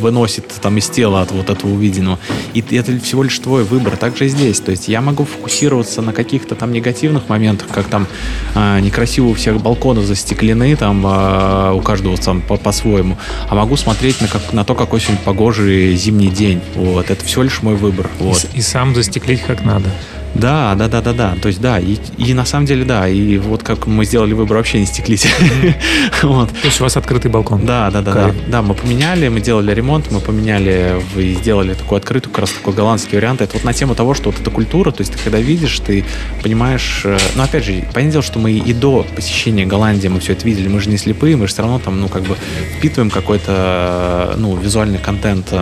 выносит 0.00 0.48
там 0.62 0.78
из 0.78 0.88
тела 0.88 1.22
от 1.22 1.30
вот 1.32 1.50
этого 1.50 1.70
увиденного. 1.72 2.18
И 2.54 2.64
это 2.74 2.98
всего 3.00 3.22
лишь 3.22 3.38
твой 3.38 3.64
выбор. 3.64 3.96
Также 3.96 4.26
и 4.26 4.28
здесь. 4.28 4.60
То 4.60 4.70
есть 4.70 4.88
я 4.88 5.00
могу 5.00 5.24
фокусироваться 5.24 6.02
на 6.02 6.12
каких-то 6.12 6.54
там 6.54 6.72
негативных 6.72 7.28
моментах, 7.28 7.68
как 7.68 7.86
там 7.86 8.06
э, 8.54 8.80
некрасиво 8.80 9.26
у 9.26 9.34
всех 9.34 9.60
балконов 9.60 10.04
застеклены, 10.04 10.74
там 10.76 11.04
э, 11.06 11.72
у 11.74 11.80
каждого 11.80 12.16
там 12.16 12.40
по- 12.42 12.56
по-своему. 12.56 13.18
А 13.48 13.54
могу 13.54 13.76
смотреть 13.76 14.20
на, 14.20 14.28
как, 14.28 14.52
на 14.52 14.64
то, 14.64 14.74
какой 14.74 15.00
сегодня 15.00 15.20
погожий 15.24 15.94
зимний 15.96 16.29
день. 16.32 16.60
Вот. 16.74 17.10
Это 17.10 17.24
всего 17.24 17.42
лишь 17.42 17.62
мой 17.62 17.74
выбор. 17.74 18.08
Вот. 18.18 18.46
И, 18.54 18.58
и 18.58 18.60
сам 18.62 18.94
застеклить 18.94 19.42
как 19.42 19.64
надо. 19.64 19.90
Да, 20.34 20.74
да, 20.76 20.88
да, 20.88 21.00
да, 21.00 21.12
да. 21.12 21.36
То 21.40 21.48
есть, 21.48 21.60
да, 21.60 21.78
и, 21.78 21.96
и 22.16 22.34
на 22.34 22.44
самом 22.44 22.66
деле, 22.66 22.84
да, 22.84 23.08
и 23.08 23.38
вот 23.38 23.62
как 23.62 23.86
мы 23.86 24.04
сделали 24.04 24.32
выбор 24.32 24.58
вообще 24.58 24.78
не 24.78 24.86
стеклить. 24.86 25.26
вот. 26.22 26.50
То 26.50 26.66
есть 26.66 26.80
у 26.80 26.84
вас 26.84 26.96
открытый 26.96 27.30
балкон? 27.30 27.66
Да, 27.66 27.90
да, 27.90 28.00
да, 28.00 28.12
да. 28.12 28.34
Да, 28.46 28.62
мы 28.62 28.74
поменяли, 28.74 29.28
мы 29.28 29.40
делали 29.40 29.74
ремонт, 29.74 30.10
мы 30.10 30.20
поменяли 30.20 31.02
и 31.16 31.34
сделали 31.34 31.74
такой 31.74 31.98
открытый, 31.98 32.30
как 32.30 32.40
раз 32.40 32.50
такой 32.50 32.74
голландский 32.74 33.18
вариант. 33.18 33.40
Это 33.40 33.54
вот 33.54 33.64
на 33.64 33.72
тему 33.72 33.94
того, 33.94 34.14
что 34.14 34.30
вот 34.30 34.40
эта 34.40 34.50
культура, 34.50 34.92
то 34.92 35.00
есть 35.00 35.12
ты 35.12 35.18
когда 35.18 35.38
видишь, 35.38 35.78
ты 35.80 36.04
понимаешь, 36.42 37.02
э, 37.04 37.18
ну, 37.34 37.42
опять 37.42 37.64
же, 37.64 37.72
понятное 37.92 38.12
дело, 38.12 38.22
что 38.22 38.38
мы 38.38 38.52
и 38.52 38.72
до 38.72 39.06
посещения 39.14 39.66
Голландии 39.66 40.08
мы 40.08 40.20
все 40.20 40.32
это 40.32 40.46
видели, 40.46 40.68
мы 40.68 40.80
же 40.80 40.90
не 40.90 40.96
слепые, 40.96 41.36
мы 41.36 41.48
же 41.48 41.52
все 41.52 41.62
равно 41.62 41.80
там, 41.80 42.00
ну, 42.00 42.08
как 42.08 42.22
бы 42.22 42.36
впитываем 42.78 43.10
какой-то, 43.10 44.34
ну, 44.38 44.56
визуальный 44.56 44.98
контент 44.98 45.52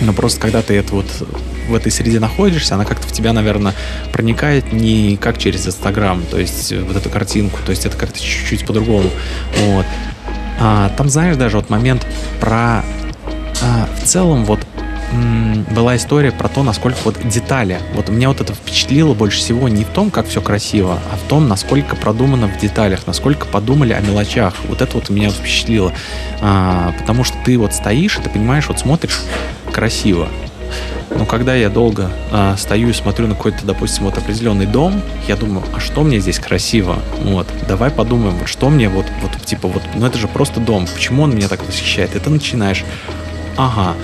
но 0.00 0.12
просто 0.12 0.40
когда 0.40 0.62
ты 0.62 0.74
это 0.74 0.94
вот 0.94 1.06
в 1.68 1.74
этой 1.74 1.92
среде 1.92 2.20
находишься, 2.20 2.74
она 2.74 2.84
как-то 2.84 3.06
в 3.06 3.12
тебя, 3.12 3.32
наверное, 3.32 3.74
проникает 4.12 4.72
не 4.72 5.16
как 5.16 5.38
через 5.38 5.66
Инстаграм, 5.66 6.22
то 6.30 6.38
есть 6.38 6.72
вот 6.72 6.96
эту 6.96 7.10
картинку, 7.10 7.58
то 7.64 7.70
есть 7.70 7.84
это 7.86 7.96
как-то 7.96 8.20
чуть-чуть 8.20 8.64
по-другому. 8.66 9.10
Вот. 9.66 9.86
А, 10.60 10.90
там, 10.96 11.08
знаешь, 11.08 11.36
даже 11.36 11.56
вот 11.58 11.70
момент 11.70 12.06
про... 12.40 12.84
А, 13.60 13.88
в 14.00 14.06
целом 14.06 14.44
вот 14.44 14.60
была 15.74 15.96
история 15.96 16.30
про 16.30 16.48
то, 16.48 16.62
насколько 16.62 16.98
вот 17.04 17.16
детали. 17.26 17.78
Вот 17.94 18.08
меня 18.10 18.28
вот 18.28 18.40
это 18.40 18.52
впечатлило 18.52 19.14
больше 19.14 19.38
всего 19.38 19.68
не 19.68 19.84
в 19.84 19.88
том, 19.88 20.10
как 20.10 20.28
все 20.28 20.42
красиво, 20.42 20.98
а 21.10 21.16
в 21.16 21.28
том, 21.28 21.48
насколько 21.48 21.96
продумано 21.96 22.46
в 22.46 22.58
деталях, 22.58 23.06
насколько 23.06 23.46
подумали 23.46 23.94
о 23.94 24.00
мелочах. 24.00 24.54
Вот 24.68 24.82
это 24.82 24.94
вот 24.96 25.08
меня 25.08 25.30
впечатлило. 25.30 25.92
А, 26.40 26.92
потому 26.98 27.24
что 27.24 27.36
ты 27.44 27.56
вот 27.56 27.72
стоишь, 27.72 28.18
и 28.18 28.22
ты 28.22 28.28
понимаешь, 28.28 28.68
вот 28.68 28.80
смотришь 28.80 29.20
красиво. 29.78 30.28
Но 31.16 31.24
когда 31.24 31.54
я 31.54 31.68
долго 31.68 32.10
а, 32.32 32.56
стою 32.56 32.88
и 32.88 32.92
смотрю 32.92 33.28
на 33.28 33.34
какой-то, 33.36 33.64
допустим, 33.64 34.04
вот 34.04 34.18
определенный 34.18 34.66
дом, 34.66 35.00
я 35.28 35.36
думаю, 35.36 35.64
а 35.72 35.78
что 35.78 36.02
мне 36.02 36.18
здесь 36.18 36.40
красиво? 36.40 36.98
Вот, 37.22 37.46
давай 37.68 37.90
подумаем, 37.90 38.36
вот 38.38 38.48
что 38.48 38.70
мне 38.70 38.88
вот, 38.88 39.06
вот 39.22 39.40
типа 39.44 39.68
вот, 39.68 39.82
ну 39.94 40.04
это 40.04 40.18
же 40.18 40.26
просто 40.26 40.58
дом, 40.58 40.86
почему 40.92 41.22
он 41.22 41.34
меня 41.34 41.46
так 41.46 41.64
восхищает? 41.64 42.16
И 42.16 42.18
ты 42.18 42.28
начинаешь, 42.28 42.84
ага, 43.56 43.94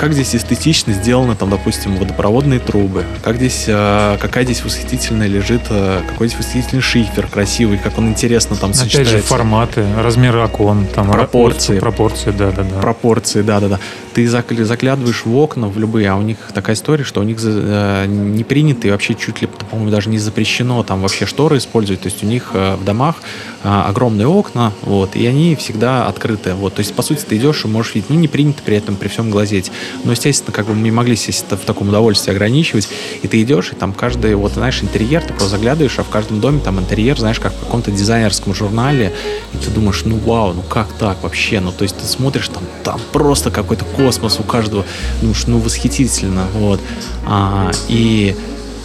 как 0.00 0.14
здесь 0.14 0.34
эстетично 0.34 0.94
сделаны, 0.94 1.36
там, 1.36 1.50
допустим, 1.50 1.96
водопроводные 1.96 2.58
трубы, 2.58 3.04
как 3.22 3.36
здесь, 3.36 3.64
э, 3.66 4.16
какая 4.18 4.44
здесь 4.44 4.64
восхитительная 4.64 5.26
лежит, 5.26 5.60
э, 5.68 6.00
какой 6.08 6.28
здесь 6.28 6.38
восхитительный 6.38 6.80
шифер 6.80 7.26
красивый, 7.26 7.76
как 7.76 7.98
он 7.98 8.08
интересно 8.08 8.56
там 8.56 8.70
Опять 8.70 8.80
сочетается. 8.80 9.18
же, 9.18 9.22
форматы, 9.22 9.84
размеры 9.98 10.42
окон, 10.42 10.86
там, 10.86 11.10
пропорции. 11.10 11.78
Пропорции, 11.78 12.30
да, 12.30 12.50
да, 12.50 12.62
да. 12.62 12.80
Пропорции, 12.80 13.42
да, 13.42 13.60
да, 13.60 13.68
да. 13.68 13.80
Ты 14.14 14.26
заглядываешь 14.26 15.26
в 15.26 15.36
окна, 15.36 15.68
в 15.68 15.78
любые, 15.78 16.08
а 16.08 16.16
у 16.16 16.22
них 16.22 16.38
такая 16.54 16.76
история, 16.76 17.04
что 17.04 17.20
у 17.20 17.24
них 17.24 17.36
э, 17.42 18.06
не 18.08 18.42
принято 18.42 18.88
и 18.88 18.90
вообще 18.90 19.14
чуть 19.14 19.42
ли, 19.42 19.48
по-моему, 19.68 19.90
даже 19.90 20.08
не 20.08 20.18
запрещено 20.18 20.82
там 20.82 21.02
вообще 21.02 21.26
шторы 21.26 21.58
использовать. 21.58 22.00
То 22.00 22.08
есть 22.08 22.24
у 22.24 22.26
них 22.26 22.54
в 22.54 22.82
домах 22.84 23.16
э, 23.62 23.68
огромные 23.68 24.26
окна, 24.26 24.72
вот, 24.82 25.16
и 25.16 25.26
они 25.26 25.56
всегда 25.56 26.06
открыты. 26.06 26.54
Вот, 26.54 26.74
то 26.74 26.80
есть, 26.80 26.94
по 26.94 27.02
сути, 27.02 27.24
ты 27.28 27.36
идешь 27.36 27.64
и 27.64 27.68
можешь 27.68 27.94
видеть, 27.94 28.10
ну, 28.10 28.16
не 28.16 28.28
принято 28.28 28.62
при 28.64 28.76
этом 28.76 28.96
при 28.96 29.08
всем 29.08 29.30
глазеть. 29.30 29.70
Но, 30.04 30.12
естественно, 30.12 30.52
как 30.52 30.66
бы 30.66 30.74
мы 30.74 30.82
не 30.82 30.90
могли 30.90 31.16
себя 31.16 31.56
в 31.56 31.64
таком 31.64 31.88
удовольствии 31.88 32.30
ограничивать. 32.30 32.88
И 33.22 33.28
ты 33.28 33.42
идешь, 33.42 33.72
и 33.72 33.74
там 33.74 33.92
каждый, 33.92 34.34
вот, 34.34 34.52
знаешь, 34.52 34.82
интерьер, 34.82 35.22
ты 35.22 35.28
просто 35.28 35.48
заглядываешь, 35.48 35.98
а 35.98 36.02
в 36.02 36.08
каждом 36.08 36.40
доме 36.40 36.60
там 36.60 36.78
интерьер, 36.78 37.18
знаешь, 37.18 37.40
как 37.40 37.52
в 37.52 37.60
каком-то 37.60 37.90
дизайнерском 37.90 38.54
журнале, 38.54 39.12
и 39.52 39.56
ты 39.56 39.70
думаешь, 39.70 40.02
ну, 40.04 40.16
вау, 40.18 40.54
ну 40.54 40.62
как 40.62 40.92
так 40.94 41.22
вообще? 41.22 41.60
Ну, 41.60 41.72
то 41.72 41.82
есть 41.82 41.96
ты 41.96 42.06
смотришь, 42.06 42.48
там, 42.48 42.62
там 42.84 43.00
просто 43.12 43.50
какой-то 43.50 43.84
космос 43.84 44.38
у 44.40 44.42
каждого, 44.42 44.84
думаешь, 45.20 45.46
ну, 45.46 45.58
восхитительно, 45.58 46.46
вот. 46.54 46.80
А, 47.26 47.70
и 47.88 48.34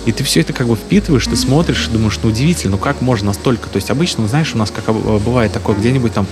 И 0.06 0.12
ты 0.12 0.24
все 0.24 0.41
это 0.41 0.53
как 0.53 0.68
бы 0.68 0.76
впитываешь, 0.76 1.26
ты 1.26 1.36
смотришь 1.36 1.88
и 1.88 1.91
думаешь, 1.91 2.20
ну 2.22 2.30
удивительно, 2.30 2.76
ну 2.76 2.78
как 2.78 3.01
можно 3.01 3.28
настолько. 3.28 3.70
То 3.70 3.78
есть 3.78 3.89
обычно, 3.89 4.28
знаешь, 4.28 4.53
у 4.53 4.58
нас 4.58 4.72
как 4.72 4.93
бывает 4.93 5.51
такое, 5.51 5.76
где-нибудь 5.76 6.14
там 6.14 6.28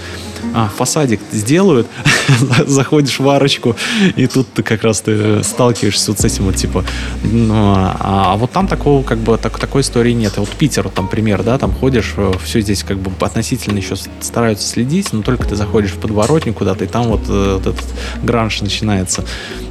а, 0.53 0.69
фасадик 0.75 1.19
сделают, 1.31 1.87
заходишь 2.67 3.19
в 3.19 3.27
арочку, 3.27 3.75
и 4.15 4.27
тут 4.27 4.53
ты 4.53 4.61
как 4.61 4.83
раз 4.83 5.01
ты 5.01 5.43
сталкиваешься 5.43 6.11
вот 6.11 6.19
с 6.19 6.25
этим 6.25 6.45
вот 6.45 6.55
типа. 6.55 6.85
Ну, 7.23 7.53
а, 7.55 8.33
а 8.33 8.37
вот 8.37 8.51
там 8.51 8.67
такого 8.67 9.03
как 9.03 9.17
бы 9.19 9.37
так, 9.37 9.57
такой 9.57 9.81
истории 9.81 10.11
нет. 10.11 10.37
И 10.37 10.39
вот 10.39 10.49
Питер, 10.49 10.83
вот 10.83 10.93
там 10.93 11.07
пример, 11.07 11.43
да, 11.43 11.57
там 11.57 11.73
ходишь, 11.73 12.13
э, 12.17 12.31
все 12.43 12.61
здесь 12.61 12.83
как 12.83 12.99
бы 12.99 13.11
относительно 13.25 13.77
еще 13.77 13.95
стараются 14.21 14.67
следить, 14.67 15.11
но 15.13 15.23
только 15.23 15.47
ты 15.47 15.55
заходишь 15.55 15.91
в 15.91 15.97
подворотню 15.99 16.53
куда-то, 16.53 16.83
и 16.83 16.87
там 16.87 17.07
вот, 17.07 17.21
э, 17.27 17.53
вот 17.55 17.73
этот 17.73 17.85
гранж 18.21 18.61
начинается. 18.61 19.25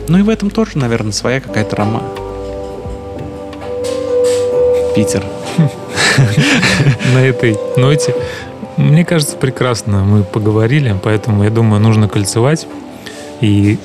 Ну 0.09 0.19
и 0.19 0.23
в 0.23 0.29
этом 0.29 0.51
тоже, 0.51 0.73
наверное, 0.75 1.13
своя 1.13 1.41
какая-то 1.41 1.77
рома. 1.77 2.03
Питер. 4.95 5.25
На 7.15 7.19
этой 7.19 7.57
ноте 7.77 8.15
мне 8.77 9.05
кажется, 9.05 9.37
прекрасно 9.37 10.03
мы 10.05 10.23
поговорили, 10.23 10.97
поэтому, 11.03 11.45
я 11.45 11.51
думаю, 11.51 11.81
нужно 11.81 12.09
кольцевать. 12.09 12.67
И 13.41 13.79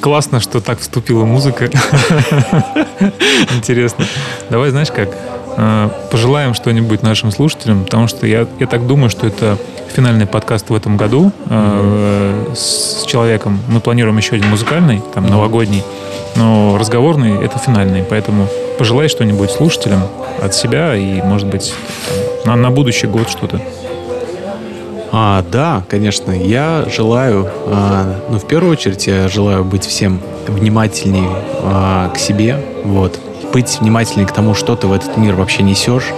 классно, 0.00 0.40
что 0.40 0.60
так 0.60 0.80
вступила 0.80 1.24
музыка. 1.24 1.70
Интересно. 3.56 4.04
Давай, 4.50 4.70
знаешь 4.70 4.90
как, 4.90 5.08
э, 5.56 5.88
пожелаем 6.10 6.54
что-нибудь 6.54 7.02
нашим 7.02 7.30
слушателям, 7.30 7.84
потому 7.84 8.06
что 8.06 8.26
я, 8.26 8.46
я 8.58 8.66
так 8.66 8.86
думаю, 8.86 9.08
что 9.08 9.26
это 9.26 9.56
финальный 9.94 10.26
подкаст 10.26 10.68
в 10.70 10.74
этом 10.74 10.96
году 10.96 11.32
э, 11.48 12.52
с 12.54 13.04
человеком. 13.06 13.60
Мы 13.68 13.80
планируем 13.80 14.16
еще 14.18 14.36
один 14.36 14.48
музыкальный, 14.48 15.02
там, 15.14 15.26
новогодний, 15.26 15.82
но 16.36 16.76
разговорный— 16.78 17.44
это 17.44 17.58
финальный, 17.58 18.02
поэтому 18.02 18.48
пожелай 18.78 19.08
что-нибудь 19.08 19.50
слушателям 19.50 20.02
от 20.42 20.54
себя 20.54 20.94
и, 20.96 21.22
может 21.22 21.46
быть, 21.46 21.72
там, 22.44 22.56
на, 22.56 22.68
на 22.68 22.70
будущий 22.70 23.06
год 23.06 23.28
что-то. 23.28 23.60
А, 25.12 25.44
да, 25.50 25.82
конечно. 25.88 26.32
Я 26.32 26.86
желаю, 26.92 27.48
а, 27.66 28.20
ну, 28.28 28.38
в 28.38 28.46
первую 28.46 28.72
очередь, 28.72 29.06
я 29.06 29.28
желаю 29.28 29.64
быть 29.64 29.86
всем 29.86 30.20
внимательнее 30.48 31.30
а, 31.62 32.10
к 32.10 32.18
себе, 32.18 32.60
вот. 32.84 33.18
Быть 33.52 33.78
внимательнее 33.80 34.26
к 34.26 34.32
тому, 34.32 34.54
что 34.54 34.74
ты 34.74 34.88
в 34.88 34.92
этот 34.92 35.16
мир 35.16 35.36
вообще 35.36 35.62
несешь, 35.62 36.12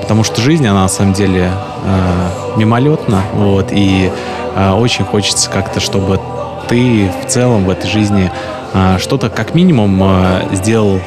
потому 0.00 0.24
что 0.24 0.40
жизнь, 0.40 0.66
она 0.66 0.82
на 0.82 0.88
самом 0.88 1.12
деле 1.12 1.50
а, 1.84 2.56
мимолетна, 2.56 3.20
вот, 3.34 3.68
и 3.70 4.10
а, 4.56 4.74
очень 4.74 5.04
хочется 5.04 5.50
как-то, 5.50 5.80
чтобы 5.80 6.18
ты 6.68 7.10
в 7.22 7.28
целом 7.28 7.66
в 7.66 7.70
этой 7.70 7.90
жизни 7.90 8.30
что-то 8.98 9.30
как 9.30 9.54
минимум 9.54 10.00
а, 10.02 10.42
сделал 10.52 11.00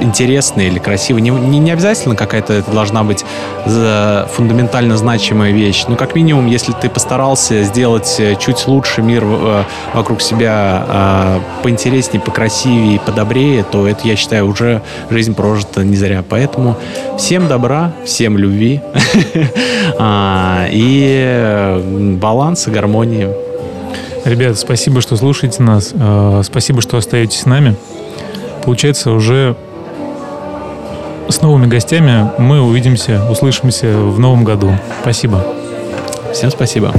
интересно 0.00 0.60
или 0.60 0.78
красиво. 0.78 1.18
Не, 1.18 1.30
не, 1.30 1.58
не 1.58 1.70
обязательно 1.70 2.14
какая-то 2.14 2.52
это 2.52 2.70
должна 2.70 3.02
быть 3.04 3.24
фундаментально 3.64 4.96
значимая 4.96 5.52
вещь. 5.52 5.84
Ну, 5.88 5.96
как 5.96 6.14
минимум, 6.14 6.46
если 6.46 6.72
ты 6.72 6.88
постарался 6.88 7.62
сделать 7.64 8.16
э, 8.18 8.36
чуть 8.36 8.66
лучше 8.66 9.02
мир 9.02 9.24
э, 9.24 9.64
вокруг 9.94 10.22
себя 10.22 10.84
э, 10.88 11.40
поинтереснее, 11.62 12.20
покрасивее, 12.20 13.00
подобрее, 13.00 13.64
то 13.64 13.86
это, 13.86 14.06
я 14.06 14.16
считаю, 14.16 14.46
уже 14.46 14.82
жизнь 15.10 15.34
прожита 15.34 15.84
не 15.84 15.96
зря. 15.96 16.24
Поэтому 16.28 16.76
всем 17.18 17.48
добра, 17.48 17.92
всем 18.04 18.38
любви 18.38 18.80
а, 19.98 20.66
и 20.70 22.16
баланса, 22.20 22.70
гармонии. 22.70 23.47
Ребят, 24.28 24.58
спасибо, 24.58 25.00
что 25.00 25.16
слушаете 25.16 25.62
нас. 25.62 25.94
Спасибо, 26.44 26.82
что 26.82 26.98
остаетесь 26.98 27.40
с 27.40 27.46
нами. 27.46 27.76
Получается, 28.62 29.12
уже 29.12 29.56
с 31.30 31.40
новыми 31.40 31.66
гостями 31.66 32.30
мы 32.38 32.60
увидимся, 32.60 33.26
услышимся 33.30 33.86
в 33.96 34.18
новом 34.18 34.44
году. 34.44 34.70
Спасибо. 35.00 35.42
Всем 36.34 36.50
спасибо. 36.50 36.92